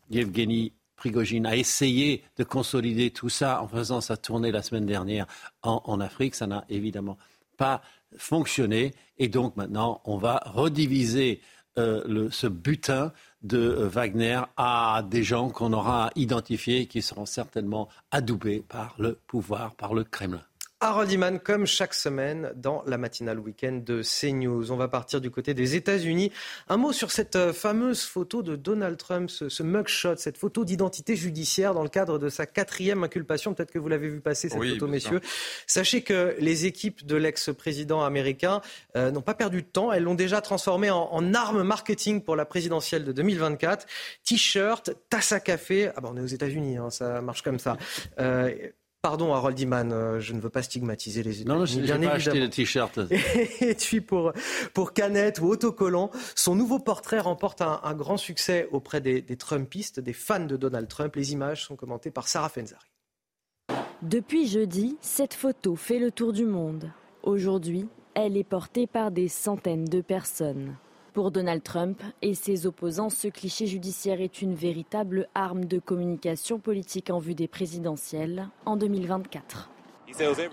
[0.09, 5.25] Yevgeny Prigogine a essayé de consolider tout ça en faisant sa tournée la semaine dernière
[5.61, 6.35] en, Afrique.
[6.35, 7.17] Ça n'a évidemment
[7.57, 7.81] pas
[8.17, 8.93] fonctionné.
[9.17, 11.39] Et donc maintenant, on va rediviser
[11.77, 17.25] euh, ce butin de euh, Wagner à des gens qu'on aura identifiés et qui seront
[17.25, 20.43] certainement adoubés par le pouvoir, par le Kremlin.
[20.83, 24.69] Harold Iman, comme chaque semaine dans la matinale week-end de CNews.
[24.69, 26.29] On va partir du côté des États-Unis.
[26.67, 31.15] Un mot sur cette euh, fameuse photo de Donald Trump, ce, mugshot, cette photo d'identité
[31.15, 33.53] judiciaire dans le cadre de sa quatrième inculpation.
[33.53, 35.21] Peut-être que vous l'avez vu passer cette photo, messieurs.
[35.67, 38.59] Sachez que les équipes de l'ex-président américain
[38.97, 39.93] euh, n'ont pas perdu de temps.
[39.93, 43.87] Elles l'ont déjà transformé en, arme marketing pour la présidentielle de 2024.
[44.25, 45.91] T-shirt, tasse à café.
[45.95, 47.77] Ah ben on est aux États-Unis, hein, ça marche comme ça.
[48.19, 48.53] Euh,
[49.03, 52.13] Pardon, Harold Iman, euh, je ne veux pas stigmatiser les Non, non je n'ai pas
[52.13, 52.97] acheté le t-shirt.
[53.59, 54.31] Et puis pour,
[54.73, 59.99] pour Canette ou autocollant, son nouveau portrait remporte un, grand succès auprès des, des, Trumpistes,
[59.99, 61.17] des fans de Donald Trump.
[61.17, 62.87] Les images sont commentées par Sarah Fenzari.
[64.03, 66.89] Depuis jeudi, cette photo fait le tour du monde.
[67.23, 70.77] Aujourd'hui, elle est portée par des centaines de personnes.
[71.13, 76.57] Pour Donald Trump et ses opposants, ce cliché judiciaire est une véritable arme de communication
[76.57, 79.69] politique en vue des présidentielles en 2024.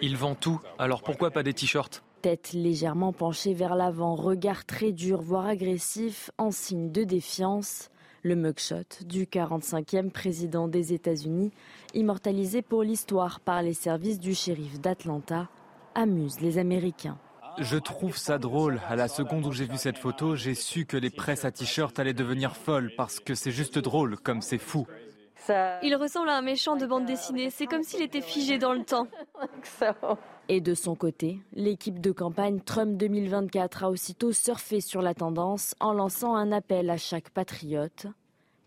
[0.02, 2.02] Il vend tout, alors pourquoi pas des t-shirts?
[2.20, 7.88] Tête légèrement penchée vers l'avant, regard très dur, voire agressif, en signe de défiance.
[8.22, 11.52] Le mugshot du 45e président des États-Unis,
[11.94, 15.48] immortalisé pour l'histoire par les services du shérif d'Atlanta,
[15.94, 17.16] amuse les Américains.
[17.58, 18.80] Je trouve ça drôle.
[18.88, 21.98] À la seconde où j'ai vu cette photo, j'ai su que les presses à t-shirt
[21.98, 24.86] allaient devenir folles parce que c'est juste drôle, comme c'est fou.
[25.82, 27.50] Il ressemble à un méchant de bande dessinée.
[27.50, 29.08] C'est comme s'il était figé dans le temps.
[30.48, 35.74] Et de son côté, l'équipe de campagne Trump 2024 a aussitôt surfé sur la tendance
[35.80, 38.06] en lançant un appel à chaque patriote.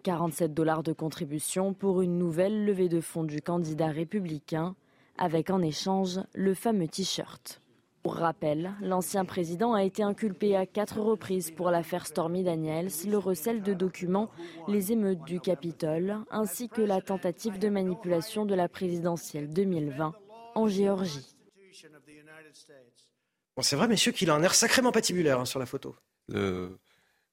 [0.04, 4.76] 47 dollars de contribution pour une nouvelle levée de fonds du candidat républicain,
[5.18, 7.63] avec en échange le fameux t-shirt.
[8.04, 13.18] Pour rappel, l'ancien président a été inculpé à quatre reprises pour l'affaire Stormy Daniels, le
[13.18, 14.30] recel de documents,
[14.68, 20.14] les émeutes du Capitole, ainsi que la tentative de manipulation de la présidentielle 2020
[20.56, 21.36] en Géorgie.
[23.56, 25.96] Bon, c'est vrai, messieurs, qu'il a un air sacrément patibulaire hein, sur la photo.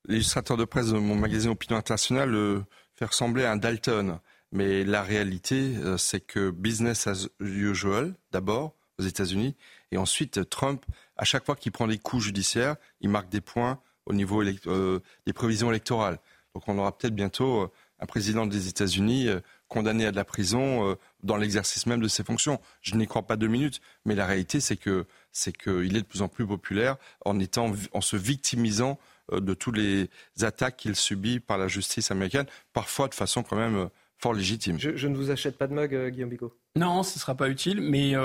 [0.07, 2.63] L'illustrateur de presse de mon magazine Opinion Internationale le
[2.95, 4.21] fait ressembler à un Dalton.
[4.53, 9.57] Mais la réalité, euh, c'est que business as usual, d'abord, aux États-Unis,
[9.93, 10.85] et ensuite, Trump,
[11.17, 15.01] à chaque fois qu'il prend des coups judiciaires, il marque des points au niveau euh,
[15.27, 16.19] des prévisions électorales.
[16.55, 17.71] Donc on aura peut-être bientôt euh,
[18.01, 22.25] un président des États-Unis euh, condamné à de la prison dans l'exercice même de ses
[22.25, 22.61] fonctions.
[22.83, 26.07] Je n'y crois pas deux minutes, mais la réalité, c'est que c'est qu'il est de
[26.07, 28.99] plus en plus populaire en étant, en se victimisant
[29.31, 30.11] de toutes les
[30.41, 34.77] attaques qu'il subit par la justice américaine, parfois de façon quand même fort légitime.
[34.81, 36.53] Je, ne vous achète pas de mug, Guillaume Bigot.
[36.75, 38.17] Non, ce ne sera pas utile, mais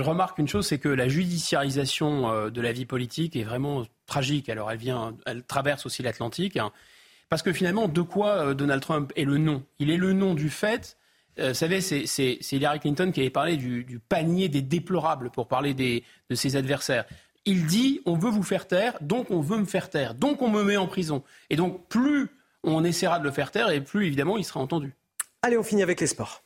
[0.00, 3.84] je remarque une chose, c'est que la judiciarisation euh, de la vie politique est vraiment
[4.06, 4.48] tragique.
[4.48, 6.72] Alors elle vient, elle traverse aussi l'Atlantique, hein.
[7.28, 9.62] parce que finalement, de quoi euh, Donald Trump est le nom?
[9.78, 10.96] Il est le nom du fait.
[11.38, 15.74] Euh, vous savez, c'est Hillary Clinton qui avait parlé du, panier des déplorables pour parler
[15.74, 17.04] de ses adversaires.
[17.44, 20.48] Il dit on veut vous faire taire, donc on veut me faire taire, donc on
[20.48, 21.22] me met en prison.
[21.50, 22.28] Et donc plus
[22.64, 24.94] on essaiera de le faire taire, et plus évidemment il sera entendu.
[25.42, 26.42] Allez, on finit avec les sports.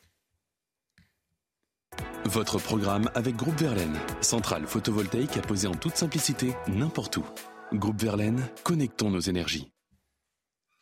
[2.26, 7.24] Votre programme avec Groupe Verlaine, centrale photovoltaïque à poser en toute simplicité n'importe où.
[7.74, 9.70] Groupe Verlaine, connectons nos énergies.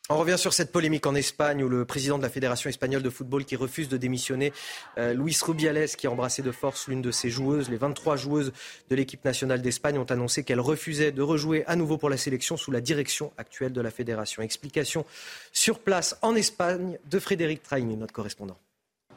[0.09, 3.11] On revient sur cette polémique en Espagne où le président de la Fédération espagnole de
[3.11, 4.53] football qui refuse de démissionner,
[4.99, 8.53] euh, Luis Rubiales, qui a embrassé de force l'une de ses joueuses, les 23 joueuses
[8.89, 12.57] de l'équipe nationale d'Espagne ont annoncé qu'elles refusaient de rejouer à nouveau pour la sélection
[12.57, 14.43] sous la direction actuelle de la fédération.
[14.43, 15.05] Explication
[15.53, 18.59] sur place en Espagne de Frédéric Traini, notre correspondant.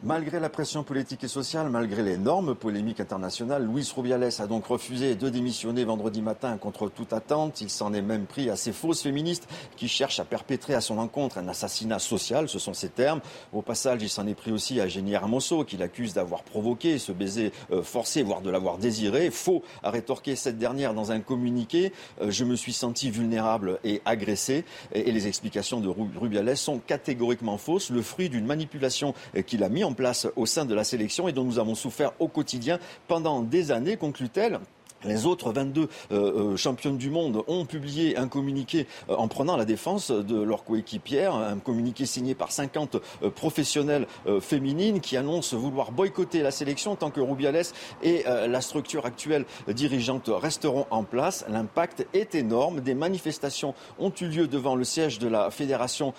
[0.06, 5.15] Malgré la pression politique et sociale, malgré l'énorme polémique internationale, Luis Rubiales a donc refusé
[5.15, 7.60] de démissionner vendredi matin contre toute attente.
[7.61, 10.99] Il s'en est même pris à ces fausses féministes qui cherchent à perpétrer à son
[10.99, 13.19] encontre un assassinat social, ce sont ses termes.
[13.52, 17.11] Au passage, il s'en est pris aussi à Jenny Hermoso, qui l'accuse d'avoir provoqué ce
[17.11, 19.32] baiser euh, forcé, voire de l'avoir désiré.
[19.32, 21.94] Faux, a rétorqué cette dernière dans un communiqué.
[22.22, 24.65] Euh, je me suis senti vulnérable et agressé.
[24.94, 29.69] Et les explications de Rubiales sont catégoriquement fausses, le fruit d'une manipulation euh, qu'il a
[29.69, 32.80] mis en place au sein de la sélection et dont nous avons souffert au quotidien
[33.08, 34.60] pendant des années, conclut-elle.
[35.06, 39.56] Les autres 22 euh, euh, championnes du monde ont publié un communiqué euh, en prenant
[39.56, 42.98] la défense de leur coéquipière, un communiqué signé par 50
[43.36, 44.07] professionnels
[44.41, 47.65] féminines qui annoncent vouloir boycotter la sélection tant que Rubiales
[48.03, 51.45] et la structure actuelle dirigeante resteront en place.
[51.49, 52.82] L'impact est énorme.
[52.82, 56.14] Des manifestations ont eu lieu devant le siège de la Fédération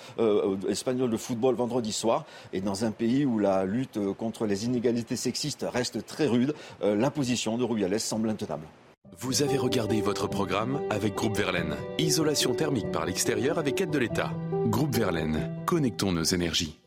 [0.69, 2.25] espagnole de football vendredi soir.
[2.53, 7.59] Et dans un pays où la lutte contre les inégalités sexistes reste très rude, l'imposition
[7.59, 8.67] de Rubiales semble intenable.
[9.19, 11.75] Vous avez regardé votre programme avec Groupe Verlaine.
[11.99, 14.33] Isolation thermique par l'extérieur avec aide de l'État.
[14.67, 16.79] Groupe Verlaine, connectons nos énergies.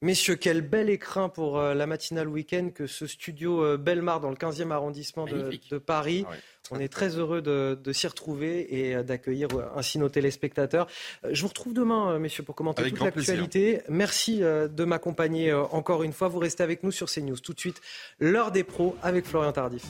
[0.00, 4.30] Messieurs, quel bel écrin pour euh, la matinale week-end que ce studio euh, Belmar dans
[4.30, 6.24] le 15e arrondissement de, Paris.
[6.28, 6.34] Ah
[6.70, 10.86] On est très heureux de, s'y retrouver et euh, d'accueillir ainsi nos téléspectateurs.
[11.28, 13.82] Je vous retrouve demain, messieurs, pour commenter toute l'actualité.
[13.88, 16.28] Merci de m'accompagner encore une fois.
[16.28, 17.38] Vous restez avec nous sur CNews.
[17.38, 17.80] Tout de suite,
[18.20, 19.84] l'heure des pros avec Florian Tardif.